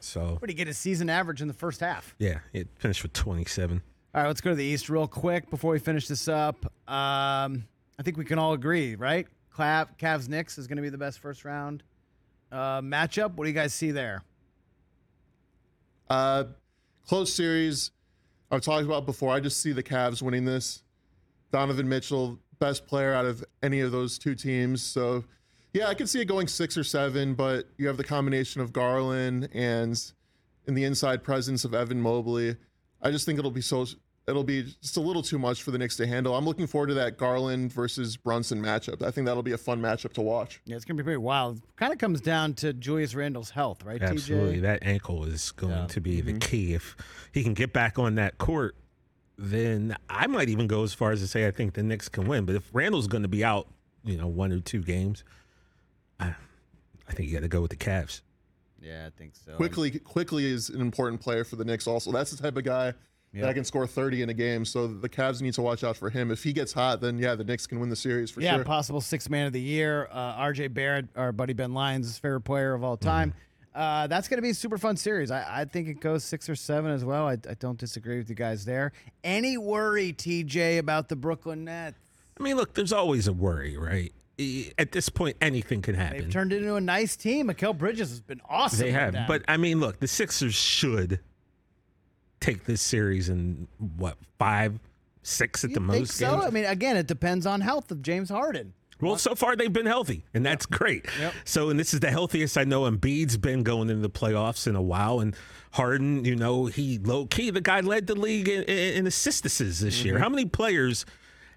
So, 0.00 0.20
What 0.32 0.40
did 0.42 0.50
he 0.50 0.54
get 0.54 0.66
his 0.68 0.78
season 0.78 1.10
average 1.10 1.42
in 1.42 1.48
the 1.48 1.54
first 1.54 1.80
half? 1.80 2.14
yeah, 2.18 2.38
it 2.52 2.68
finished 2.78 3.02
with 3.02 3.12
27. 3.14 3.82
All 4.14 4.22
right, 4.22 4.28
let's 4.28 4.40
go 4.40 4.50
to 4.50 4.56
the 4.56 4.64
East 4.64 4.88
real 4.88 5.08
quick 5.08 5.50
before 5.50 5.72
we 5.72 5.78
finish 5.80 6.06
this 6.08 6.28
up. 6.28 6.56
Um, 6.90 7.64
I 7.98 8.02
think 8.02 8.16
we 8.16 8.24
can 8.24 8.38
all 8.38 8.52
agree, 8.52 8.94
right? 8.94 9.26
Cavs 9.56 10.28
Knicks 10.28 10.56
is 10.56 10.68
going 10.68 10.76
to 10.76 10.82
be 10.82 10.88
the 10.88 10.98
best 10.98 11.18
first 11.18 11.44
round 11.44 11.82
uh, 12.52 12.80
matchup. 12.80 13.34
What 13.34 13.44
do 13.44 13.50
you 13.50 13.54
guys 13.54 13.74
see 13.74 13.90
there? 13.90 14.22
Uh, 16.08 16.44
close 17.06 17.32
series. 17.32 17.90
I've 18.50 18.62
talked 18.62 18.84
about 18.84 19.04
before. 19.04 19.32
I 19.32 19.40
just 19.40 19.60
see 19.60 19.72
the 19.72 19.82
Cavs 19.82 20.22
winning 20.22 20.44
this. 20.44 20.82
Donovan 21.50 21.88
Mitchell, 21.88 22.38
best 22.58 22.86
player 22.86 23.12
out 23.12 23.26
of 23.26 23.44
any 23.62 23.80
of 23.80 23.90
those 23.90 24.18
two 24.18 24.34
teams. 24.34 24.82
So, 24.82 25.24
yeah, 25.72 25.88
I 25.88 25.94
could 25.94 26.08
see 26.08 26.20
it 26.20 26.26
going 26.26 26.46
six 26.46 26.76
or 26.78 26.84
seven, 26.84 27.34
but 27.34 27.66
you 27.78 27.88
have 27.88 27.96
the 27.96 28.04
combination 28.04 28.60
of 28.60 28.72
Garland 28.72 29.48
and 29.52 30.00
in 30.66 30.74
the 30.74 30.84
inside 30.84 31.22
presence 31.22 31.64
of 31.64 31.74
Evan 31.74 32.00
Mobley. 32.00 32.56
I 33.02 33.10
just 33.10 33.26
think 33.26 33.38
it'll 33.38 33.50
be 33.50 33.60
so. 33.60 33.86
It'll 34.28 34.44
be 34.44 34.62
just 34.82 34.96
a 34.96 35.00
little 35.00 35.22
too 35.22 35.38
much 35.38 35.62
for 35.62 35.70
the 35.70 35.78
Knicks 35.78 35.96
to 35.96 36.06
handle. 36.06 36.36
I'm 36.36 36.44
looking 36.44 36.66
forward 36.66 36.88
to 36.88 36.94
that 36.94 37.16
Garland 37.16 37.72
versus 37.72 38.16
Brunson 38.16 38.62
matchup. 38.62 39.02
I 39.02 39.10
think 39.10 39.26
that'll 39.26 39.42
be 39.42 39.52
a 39.52 39.58
fun 39.58 39.80
matchup 39.80 40.12
to 40.14 40.20
watch. 40.20 40.60
Yeah, 40.66 40.76
it's 40.76 40.84
going 40.84 40.96
to 40.96 41.02
be 41.02 41.06
pretty 41.06 41.16
wild. 41.18 41.62
Kind 41.76 41.92
of 41.92 41.98
comes 41.98 42.20
down 42.20 42.54
to 42.54 42.72
Julius 42.74 43.14
Randle's 43.14 43.50
health, 43.50 43.84
right, 43.84 44.02
Absolutely. 44.02 44.58
TJ? 44.58 44.62
That 44.62 44.80
ankle 44.82 45.24
is 45.24 45.50
going 45.52 45.72
Yeah. 45.72 45.86
to 45.86 46.00
be 46.00 46.18
Mm-hmm. 46.18 46.26
the 46.34 46.46
key. 46.46 46.74
If 46.74 46.96
he 47.32 47.42
can 47.42 47.54
get 47.54 47.72
back 47.72 47.98
on 47.98 48.16
that 48.16 48.36
court, 48.38 48.76
then 49.38 49.96
I 50.10 50.26
might 50.26 50.48
even 50.48 50.66
go 50.66 50.82
as 50.82 50.92
far 50.92 51.12
as 51.12 51.20
to 51.20 51.26
say 51.26 51.46
I 51.46 51.50
think 51.50 51.74
the 51.74 51.82
Knicks 51.82 52.08
can 52.08 52.26
win. 52.28 52.44
But 52.44 52.54
if 52.56 52.68
Randle's 52.74 53.06
going 53.06 53.22
to 53.22 53.28
be 53.28 53.44
out, 53.44 53.68
you 54.04 54.16
know, 54.16 54.26
one 54.26 54.52
or 54.52 54.60
two 54.60 54.82
games, 54.82 55.24
I, 56.20 56.34
I 57.08 57.12
think 57.12 57.28
you 57.28 57.34
got 57.34 57.42
to 57.42 57.48
go 57.48 57.60
with 57.62 57.70
the 57.70 57.76
Cavs. 57.76 58.20
Yeah, 58.80 59.06
I 59.06 59.10
think 59.18 59.34
so. 59.36 59.54
Quickley, 59.56 59.90
Quickley 59.98 60.44
is 60.46 60.68
an 60.68 60.80
important 60.80 61.20
player 61.20 61.44
for 61.44 61.56
the 61.56 61.64
Knicks. 61.64 61.86
Also, 61.86 62.12
that's 62.12 62.30
the 62.30 62.40
type 62.42 62.56
of 62.56 62.64
guy 62.64 62.92
Yeah. 63.32 63.42
that 63.42 63.54
can 63.54 63.64
score 63.64 63.86
30 63.86 64.22
in 64.22 64.30
a 64.30 64.34
game. 64.34 64.64
So 64.64 64.86
the 64.86 65.08
Cavs 65.08 65.42
need 65.42 65.54
to 65.54 65.62
watch 65.62 65.84
out 65.84 65.96
for 65.96 66.08
him. 66.08 66.30
If 66.30 66.42
he 66.42 66.52
gets 66.52 66.72
hot, 66.72 67.00
then 67.00 67.18
yeah, 67.18 67.34
the 67.34 67.44
Knicks 67.44 67.66
can 67.66 67.78
win 67.78 67.90
the 67.90 67.96
series 67.96 68.30
for 68.30 68.40
yeah, 68.40 68.52
sure. 68.52 68.58
Yeah, 68.60 68.64
possible 68.64 69.00
six 69.00 69.28
man 69.28 69.46
of 69.46 69.52
the 69.52 69.60
year. 69.60 70.08
Uh, 70.10 70.42
RJ 70.42 70.72
Barrett, 70.72 71.06
our 71.14 71.32
buddy 71.32 71.52
Ben 71.52 71.74
Lyons' 71.74 72.18
favorite 72.18 72.42
player 72.42 72.74
of 72.74 72.82
all 72.82 72.96
time. 72.96 73.34
Uh, 73.74 74.06
that's 74.06 74.26
going 74.26 74.38
to 74.38 74.42
be 74.42 74.50
a 74.50 74.54
super 74.54 74.78
fun 74.78 74.96
series. 74.96 75.30
I, 75.30 75.60
I 75.60 75.64
think 75.64 75.88
it 75.88 76.00
goes 76.00 76.24
six 76.24 76.48
or 76.48 76.56
seven 76.56 76.90
as 76.90 77.04
well. 77.04 77.28
I, 77.28 77.34
I 77.34 77.54
don't 77.60 77.78
disagree 77.78 78.18
with 78.18 78.28
you 78.28 78.34
guys 78.34 78.64
there. 78.64 78.92
Any 79.22 79.56
worry, 79.56 80.12
TJ, 80.12 80.78
about 80.78 81.08
the 81.08 81.16
Brooklyn 81.16 81.64
Nets? 81.64 81.96
I 82.38 82.42
mean, 82.42 82.56
look, 82.56 82.74
there's 82.74 82.92
always 82.92 83.28
a 83.28 83.32
worry, 83.32 83.76
right? 83.76 84.12
At 84.78 84.92
this 84.92 85.08
point, 85.08 85.36
anything 85.40 85.82
can 85.82 85.94
happen. 85.94 86.18
They've 86.18 86.30
turned 86.30 86.52
it 86.52 86.62
into 86.62 86.76
a 86.76 86.80
nice 86.80 87.16
team. 87.16 87.48
Mikal 87.48 87.76
Bridges 87.76 88.10
has 88.10 88.20
been 88.20 88.40
awesome. 88.48 88.80
They 88.80 88.92
have. 88.92 89.14
But 89.26 89.42
I 89.48 89.56
mean, 89.56 89.80
look, 89.80 89.98
the 90.00 90.08
Sixers 90.08 90.54
should 90.54 91.20
take 92.40 92.64
this 92.64 92.80
series 92.80 93.28
in 93.28 93.68
what 93.96 94.16
five, 94.38 94.78
six 95.22 95.64
at 95.64 95.70
you 95.70 95.74
the 95.74 95.80
most 95.80 96.12
so? 96.12 96.30
games. 96.32 96.44
I 96.46 96.50
mean, 96.50 96.64
again, 96.64 96.96
it 96.96 97.06
depends 97.06 97.46
on 97.46 97.60
health 97.60 97.90
of 97.90 98.02
James 98.02 98.30
Harden. 98.30 98.74
Well, 99.00 99.16
so 99.16 99.36
far 99.36 99.54
they've 99.54 99.72
been 99.72 99.86
healthy, 99.86 100.24
and 100.34 100.44
that's 100.44 100.66
great. 100.66 101.06
Yep. 101.20 101.32
So, 101.44 101.70
and 101.70 101.78
this 101.78 101.94
is 101.94 102.00
the 102.00 102.10
healthiest 102.10 102.58
I 102.58 102.64
know 102.64 102.82
Embiid's 102.82 103.36
been 103.36 103.62
going 103.62 103.90
into 103.90 104.02
the 104.02 104.10
playoffs 104.10 104.66
in 104.66 104.74
a 104.74 104.82
while. 104.82 105.20
And 105.20 105.36
Harden, 105.72 106.24
you 106.24 106.34
know, 106.34 106.66
he 106.66 106.98
low 106.98 107.26
key, 107.26 107.50
the 107.50 107.60
guy 107.60 107.78
led 107.80 108.08
the 108.08 108.16
league 108.16 108.48
in, 108.48 108.64
in, 108.64 108.94
in 108.94 109.06
assists 109.06 109.42
this 109.42 109.60
Mm-hmm. 109.60 110.06
year. 110.06 110.18
How 110.18 110.28
many 110.28 110.46
players 110.46 111.06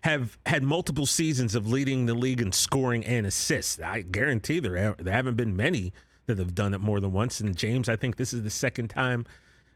have 0.01 0.37
had 0.45 0.61
multiple 0.61 1.07
seasons 1.07 1.55
of 1.55 1.67
leading 1.67 2.05
the 2.05 2.13
league 2.13 2.41
in 2.41 2.51
scoring 2.51 3.03
and 3.05 3.25
assists? 3.25 3.79
I 3.79 4.01
guarantee 4.01 4.59
there 4.59 4.95
there 4.99 5.13
haven't 5.13 5.35
been 5.35 5.55
many 5.55 5.93
that 6.27 6.37
have 6.37 6.53
done 6.53 6.75
it 6.75 6.79
more 6.81 6.99
than 6.99 7.11
once. 7.11 7.39
And 7.39 7.57
James, 7.57 7.89
I 7.89 7.95
think 7.95 8.17
this 8.17 8.33
is 8.33 8.43
the 8.43 8.51
second 8.51 8.89
time 8.89 9.25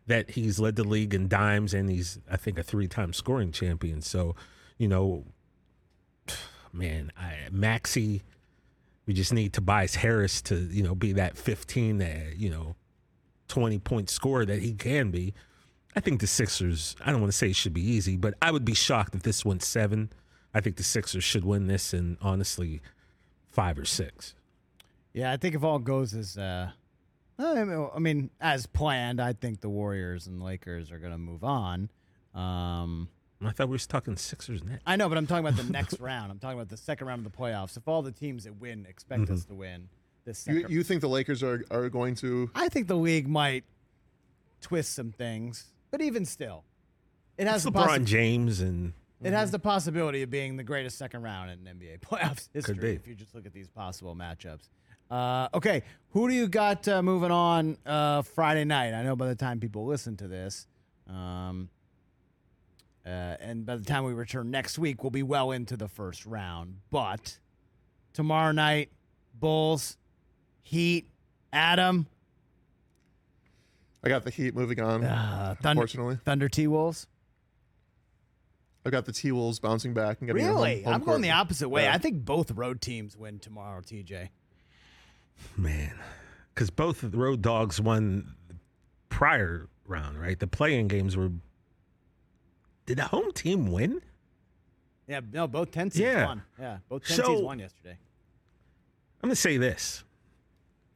that 0.08 0.32
he's 0.32 0.60
led 0.60 0.76
the 0.76 0.84
league 0.84 1.14
in 1.14 1.28
dimes, 1.28 1.74
and 1.74 1.89
he's 1.89 2.20
I 2.30 2.38
think 2.38 2.58
a 2.58 2.64
three-time 2.64 3.14
scoring 3.14 3.51
champion. 3.51 4.01
So, 4.01 4.36
you 4.78 4.88
know, 4.88 5.26
man, 6.74 7.12
I, 7.18 7.36
Maxey, 7.51 8.24
we 9.06 9.14
just 9.14 9.34
need 9.34 9.53
Tobias 9.53 9.95
Harris 9.95 10.41
to, 10.43 10.56
you 10.56 10.84
know, 10.84 10.95
be 10.95 11.14
that 11.14 11.38
15, 11.38 11.99
that, 11.99 12.38
you 12.38 12.49
know, 12.49 12.76
20 13.47 13.80
point 13.80 14.10
scorer 14.10 14.45
that 14.45 14.62
he 14.62 14.74
can 14.74 15.12
be. 15.12 15.34
I 15.95 15.99
think 16.01 16.20
the 16.20 16.28
Sixers, 16.28 16.95
I 17.06 17.12
don't 17.12 17.22
want 17.22 17.32
to 17.32 17.38
say 17.38 17.49
it 17.49 17.56
should 17.56 17.74
be 17.74 17.88
easy, 17.88 18.18
but 18.18 18.34
I 18.41 18.51
would 18.51 18.66
be 18.66 18.74
shocked 18.74 19.16
if 19.16 19.24
this 19.24 19.45
went 19.45 19.64
seven. 19.64 20.12
I 20.53 20.60
think 20.60 20.76
the 20.76 20.84
Sixers 20.84 21.24
should 21.24 21.45
win 21.45 21.68
this 21.68 21.93
in 21.93 22.18
honestly 22.22 22.82
five 23.49 23.80
or 23.80 23.86
six. 23.86 24.36
Yeah, 25.14 25.32
I 25.32 25.38
think 25.38 25.56
if 25.56 25.64
all 25.64 25.80
goes 25.80 26.14
as, 26.14 26.38
uh, 26.38 26.72
I 27.40 28.00
mean- 28.00 28.30
as 28.40 28.66
planned, 28.66 29.20
I 29.22 29.34
think 29.34 29.62
the 29.62 29.70
Warriors 29.70 30.28
and 30.28 30.42
Lakers 30.42 30.92
are 30.92 31.00
going 31.00 31.12
to 31.12 31.18
move 31.18 31.44
on. 31.44 31.90
Um, 32.34 33.10
I 33.44 33.52
thought 33.52 33.68
we 33.68 33.74
were 33.74 33.78
talking 33.80 34.16
Sixers 34.18 34.64
net. 34.64 34.82
I 34.86 34.96
know, 34.96 35.08
but 35.10 35.18
I'm 35.18 35.28
talking 35.28 35.46
about 35.46 35.58
the 35.58 35.70
next 35.72 36.00
round. 36.00 36.32
I'm 36.32 36.40
talking 36.40 36.58
about 36.58 36.70
the 36.70 36.78
second 36.78 37.08
round 37.08 37.26
of 37.26 37.32
the 37.32 37.38
playoffs. 37.38 37.78
If 37.78 37.88
all 37.88 38.02
the 38.02 38.12
teams 38.12 38.46
that 38.46 38.56
win 38.60 38.86
expect 38.90 39.30
us 39.30 39.46
to 39.46 39.54
win 39.54 39.90
this 40.26 40.46
You, 40.48 40.56
second, 40.62 40.72
you 40.72 40.84
think 40.84 41.02
the 41.02 41.10
Lakers 41.10 41.44
are, 41.44 41.64
are 41.70 41.90
going 41.90 42.16
to? 42.16 42.50
I 42.56 42.70
think 42.70 42.88
the 42.88 42.96
league 42.96 43.28
might 43.28 43.64
twist 44.62 44.94
some 44.96 45.12
things, 45.12 45.66
but 45.92 46.02
even 46.02 46.26
still, 46.26 46.64
it 47.38 47.46
has 47.48 47.66
It's 47.66 47.74
the 47.76 47.80
LeBron 47.80 48.00
possi- 48.00 48.06
James 48.06 48.62
and 48.62 48.94
it 49.22 49.34
has 49.34 49.52
the 49.52 49.60
possibility 49.60 50.22
of 50.24 50.30
being 50.30 50.56
the 50.58 50.64
greatest 50.64 50.98
second 50.98 51.22
round 51.24 51.52
in 51.52 51.60
NBA 51.60 52.00
playoffs 52.00 52.48
history. 52.54 52.76
be. 52.76 52.90
If 52.94 53.08
you 53.08 53.16
just 53.16 53.34
look 53.36 53.46
at 53.46 53.54
these 53.54 53.68
possible 53.70 54.16
matchups. 54.16 54.70
Uh, 55.10 55.47
okay, 55.53 55.84
who 56.12 56.28
do 56.28 56.34
you 56.34 56.47
got 56.47 56.88
uh, 56.88 57.01
moving 57.03 57.32
on 57.32 57.78
uh, 57.86 58.22
Friday 58.24 58.66
night? 58.66 58.93
I 58.93 59.03
know 59.03 59.16
by 59.16 59.28
the 59.28 59.36
time 59.36 59.60
people 59.60 59.86
listen 59.86 60.18
to 60.18 60.28
this, 60.28 60.66
um, 61.08 61.70
uh, 63.06 63.10
and 63.10 63.66
by 63.66 63.76
the 63.76 63.84
time 63.86 64.03
we 64.03 64.14
return 64.14 64.49
next 64.49 64.80
week, 64.80 65.03
we'll 65.03 65.12
be 65.12 65.24
well 65.24 65.51
into 65.51 65.78
the 65.78 65.88
first 65.88 66.26
round. 66.26 66.78
But 66.89 67.38
tomorrow 68.14 68.51
night, 68.51 68.89
Bulls, 69.39 69.97
Heat, 70.64 71.08
Adam, 71.53 72.08
I 74.03 74.10
got 74.10 74.24
the 74.24 74.32
Heat 74.32 74.56
moving 74.56 74.80
on. 74.80 75.03
uh, 75.03 75.56
Thunder, 75.62 75.82
Unfortunately, 75.82 76.18
Thunder 76.26 76.49
T 76.49 76.66
Wolves. 76.68 77.08
I've 78.86 78.91
got 78.91 79.06
the 79.06 79.14
T 79.14 79.32
Wolves 79.32 79.60
bouncing 79.60 79.93
back 79.93 80.20
and 80.22 80.28
getting 80.28 80.43
a 80.43 80.47
home- 80.47 80.56
Really? 80.58 80.84
home 80.84 80.93
I'm 80.93 80.99
court. 81.01 81.14
going 81.14 81.22
the 81.22 81.32
opposite 81.32 81.70
way. 81.70 81.84
Yeah. 81.84 81.93
I 81.93 81.97
think 81.97 82.24
both 82.24 82.51
road 82.51 82.82
teams 82.82 83.18
win 83.18 83.39
tomorrow, 83.39 83.82
TJ. 83.82 84.30
Man, 85.58 85.94
because 86.54 86.70
both 86.70 87.04
of 87.04 87.12
the 87.12 87.18
road 87.18 87.42
dogs 87.42 87.80
won 87.82 88.36
prior 89.10 89.68
round, 89.88 90.20
right? 90.20 90.40
The 90.40 90.48
playing 90.48 90.88
games 90.88 91.16
were. 91.16 91.32
Did 92.86 92.98
the 92.98 93.06
home 93.06 93.32
team 93.32 93.72
win? 93.72 94.02
Yeah, 95.08 95.22
no, 95.32 95.48
both 95.48 95.72
10 95.72 95.92
seeds 95.92 96.02
Yeah. 96.02 96.26
won. 96.26 96.42
Yeah, 96.60 96.78
both 96.90 97.04
10 97.06 97.18
So- 97.18 97.24
seeds 97.26 97.42
won 97.42 97.60
yesterday. 97.60 97.98
I'm 99.24 99.30
gonna 99.30 99.36
say 99.36 99.58
this. 99.58 100.04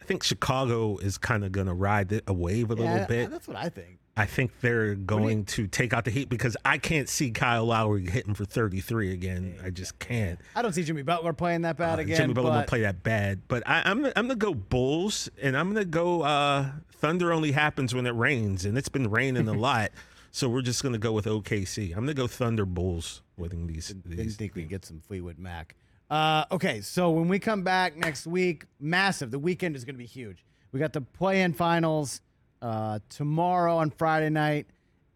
I 0.01 0.05
think 0.05 0.23
Chicago 0.23 0.97
is 0.97 1.17
kind 1.17 1.43
of 1.43 1.51
gonna 1.51 1.73
ride 1.73 2.21
a 2.27 2.33
wave 2.33 2.71
a 2.71 2.75
Yeah, 2.75 2.91
little 2.93 3.07
bit. 3.07 3.29
That's 3.31 3.47
what 3.47 3.57
I 3.57 3.69
think. 3.69 3.99
I 4.19 4.25
think 4.25 4.51
they're 4.59 4.95
going 4.95 5.45
to 5.45 5.67
take 5.67 5.93
out 5.93 6.03
the 6.05 6.11
heat 6.11 6.27
because 6.29 6.57
I 6.65 6.77
can't 6.77 7.07
see 7.07 7.31
Kyle 7.31 7.65
Lowry 7.65 8.05
hitting 8.09 8.33
for 8.33 8.43
33 8.43 9.13
again. 9.13 9.55
I 9.63 9.69
just 9.69 9.97
can't. 9.99 10.39
I 10.55 10.61
don't 10.61 10.73
see 10.73 10.83
Jimmy 10.83 11.03
Butler 11.03 11.31
playing 11.31 11.61
that 11.61 11.77
bad 11.77 11.99
Uh, 11.99 12.01
again. 12.01 12.17
Jimmy 12.17 12.33
Butler 12.33 12.49
but 12.51 12.55
won't 12.55 12.67
play 12.67 12.81
that 12.81 13.01
bad, 13.01 13.41
but 13.47 13.63
I, 13.65 13.81
I'm 13.85 14.05
I'm 14.05 14.11
gonna 14.13 14.35
go 14.35 14.53
Bulls, 14.53 15.29
and 15.41 15.55
I'm 15.57 15.69
gonna 15.73 15.85
go. 15.85 16.21
Uh, 16.23 16.71
Thunder 16.91 17.31
only 17.31 17.53
happens 17.53 17.95
when 17.95 18.05
it 18.05 18.11
rains, 18.11 18.65
and 18.65 18.77
it's 18.77 18.89
been 18.89 19.09
raining 19.09 19.47
a 19.47 19.53
lot, 19.67 19.91
so 20.31 20.49
we're 20.49 20.61
just 20.61 20.83
gonna 20.83 20.97
go 20.97 21.13
with 21.13 21.25
OKC. 21.25 21.91
I'm 21.93 22.01
gonna 22.01 22.13
go 22.13 22.27
Thunder 22.27 22.65
Bulls 22.65 23.21
winning 23.37 23.67
these. 23.67 23.87
Didn't 23.87 24.31
think 24.31 24.53
we'd 24.55 24.67
get 24.67 24.83
some 24.85 24.99
Fleetwood 24.99 25.39
Mac. 25.39 25.75
Uh, 26.09 26.43
okay, 26.51 26.81
so 26.81 27.11
when 27.11 27.27
we 27.27 27.39
come 27.39 27.61
back 27.63 27.95
next 27.95 28.27
week, 28.27 28.65
massive. 28.79 29.31
The 29.31 29.39
weekend 29.39 29.75
is 29.75 29.85
going 29.85 29.93
to 29.93 29.99
be 29.99 30.07
huge. 30.07 30.43
We 30.71 30.79
got 30.79 30.91
the 30.91 31.01
play-in 31.01 31.53
finals 31.53 32.21
uh, 32.61 32.99
tomorrow 33.09 33.77
on 33.77 33.89
Friday 33.89 34.29
night, 34.29 34.67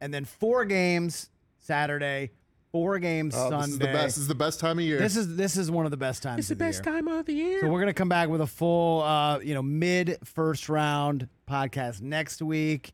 and 0.02 0.14
then 0.14 0.26
four 0.26 0.66
games 0.66 1.30
Saturday, 1.60 2.32
four 2.72 3.00
games 3.00 3.34
Oh, 3.38 3.50
Sunday. 3.50 3.66
this 3.66 3.72
is 3.74 3.80
the 3.80 3.86
best. 3.86 4.04
This 4.06 4.18
is 4.18 4.28
the 4.28 4.36
best 4.36 4.60
time 4.60 4.80
of 4.80 4.86
year. 4.86 5.00
This 5.00 5.16
is 5.16 5.36
this 5.36 5.58
is 5.58 5.72
one 5.72 5.86
of 5.86 5.91
the 5.91 5.98
best 5.98 6.24
times. 6.24 6.39
It's 6.39 6.48
the 6.50 6.54
of 6.56 6.60
the 6.60 6.66
best 6.66 6.86
year. 6.86 6.94
time 6.96 7.08
of 7.08 7.26
the 7.26 7.34
year. 7.34 7.62
So 7.62 7.70
we're 7.70 7.80
gonna 7.80 7.94
come 7.94 8.10
back 8.10 8.30
with 8.30 8.41
a 8.41 8.48
full, 8.48 9.02
uh, 9.02 9.39
you 9.39 9.54
know, 9.54 9.62
mid 9.64 10.18
first 10.24 10.70
round 10.70 11.28
podcast 11.50 12.02
next 12.02 12.41
week, 12.41 12.94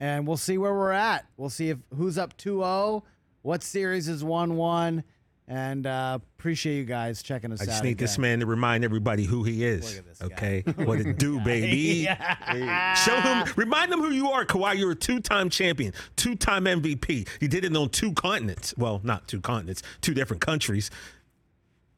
and 0.00 0.26
we'll 0.26 0.36
see 0.36 0.58
where 0.58 0.74
we're 0.74 0.92
at. 0.92 1.26
We'll 1.36 1.50
see 1.50 1.70
if 1.70 1.78
who's 1.96 2.18
up 2.18 2.36
2-0, 2.36 3.02
what 3.42 3.62
series 3.62 4.08
is 4.08 4.22
one 4.24 4.56
one, 4.56 5.04
and 5.50 5.84
uh, 5.84 6.18
appreciate 6.38 6.76
you 6.76 6.84
guys 6.84 7.22
checking 7.24 7.50
us 7.52 7.60
I 7.60 7.64
out. 7.64 7.66
just 7.66 7.84
need 7.84 7.98
this 7.98 8.18
man 8.18 8.38
to 8.38 8.46
remind 8.46 8.84
everybody 8.84 9.24
who 9.24 9.42
he 9.42 9.64
is. 9.64 9.96
Look 9.96 9.98
at 9.98 10.06
this 10.06 10.18
guy. 10.20 10.26
okay, 10.26 10.60
what 10.84 11.00
it 11.00 11.18
do, 11.18 11.40
baby? 11.40 12.04
Show 13.04 13.20
him, 13.20 13.44
remind 13.56 13.90
them 13.90 14.00
who 14.00 14.10
you 14.10 14.30
are, 14.30 14.44
Kawhi. 14.44 14.78
You're 14.78 14.92
a 14.92 14.96
two-time 14.96 15.50
champion, 15.50 15.92
two-time 16.14 16.64
MVP. 16.66 17.28
You 17.40 17.48
did 17.48 17.64
it 17.64 17.76
on 17.76 17.88
two 17.88 18.12
continents. 18.12 18.72
Well, 18.78 19.00
not 19.02 19.26
two 19.26 19.40
continents, 19.40 19.82
two 20.00 20.14
different 20.14 20.40
countries. 20.40 20.88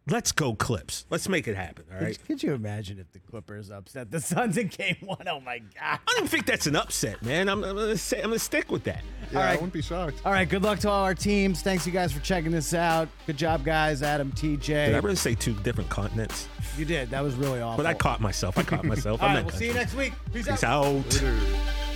Let's 0.09 0.33
go, 0.33 0.55
Clips. 0.55 1.07
Let's 1.11 1.29
make 1.29 1.47
it 1.47 1.55
happen. 1.55 1.85
All 1.95 2.03
right. 2.03 2.19
Could 2.27 2.43
you 2.43 2.55
imagine 2.55 2.99
if 2.99 3.13
the 3.13 3.21
Clippers 3.21 3.71
upset 3.71 4.11
the 4.11 4.21
Suns 4.21 4.57
in 4.59 4.67
Game 4.69 4.97
One? 5.03 5.29
Oh 5.29 5.39
my 5.41 5.59
God! 5.59 5.71
I 5.81 5.99
don't 6.09 6.17
even 6.19 6.29
think 6.29 6.47
that's 6.47 6.67
an 6.67 6.75
upset, 6.75 7.23
man. 7.23 7.49
I'm, 7.49 7.63
I'm 7.63 7.77
gonna 7.77 7.97
say 7.97 8.19
I'm 8.19 8.31
gonna 8.31 8.39
stick 8.41 8.71
with 8.71 8.83
that. 8.85 9.03
yeah, 9.31 9.39
all 9.39 9.43
I 9.45 9.47
right. 9.47 9.55
wouldn't 9.55 9.73
be 9.73 9.81
shocked. 9.83 10.21
All 10.25 10.33
right, 10.33 10.49
good 10.49 10.63
luck 10.65 10.81
to 10.81 10.89
all 10.91 11.05
our 11.05 11.15
teams. 11.15 11.63
Thanks 11.63 11.87
you 11.87 11.93
guys 11.93 12.13
for 12.13 12.21
checking 12.21 12.51
this 12.51 12.75
out. 12.75 13.09
Good 13.27 13.37
job, 13.37 13.65
guys. 13.65 14.03
Adam, 14.03 14.33
TJ. 14.33 14.61
Did 14.67 14.95
I 14.97 14.99
really 14.99 15.15
say 15.15 15.35
two 15.37 15.55
different 15.55 15.89
continents? 15.89 16.49
you 16.77 16.85
did. 16.85 17.11
That 17.11 17.23
was 17.23 17.35
really 17.37 17.61
awful. 17.61 17.77
But 17.77 17.87
I 17.87 17.95
caught 17.95 18.21
myself. 18.21 18.59
I 18.59 18.63
caught 18.65 18.85
myself. 18.85 19.23
All 19.23 19.29
I'm 19.29 19.37
right, 19.37 19.41
that 19.45 19.53
we'll 19.53 19.59
see 19.59 19.67
you 19.69 19.75
next 19.75 19.95
week. 19.95 20.15
Peace 20.33 20.49
out. 20.49 20.55
Peace 20.55 20.65
out. 20.65 21.23
Later. 21.23 21.92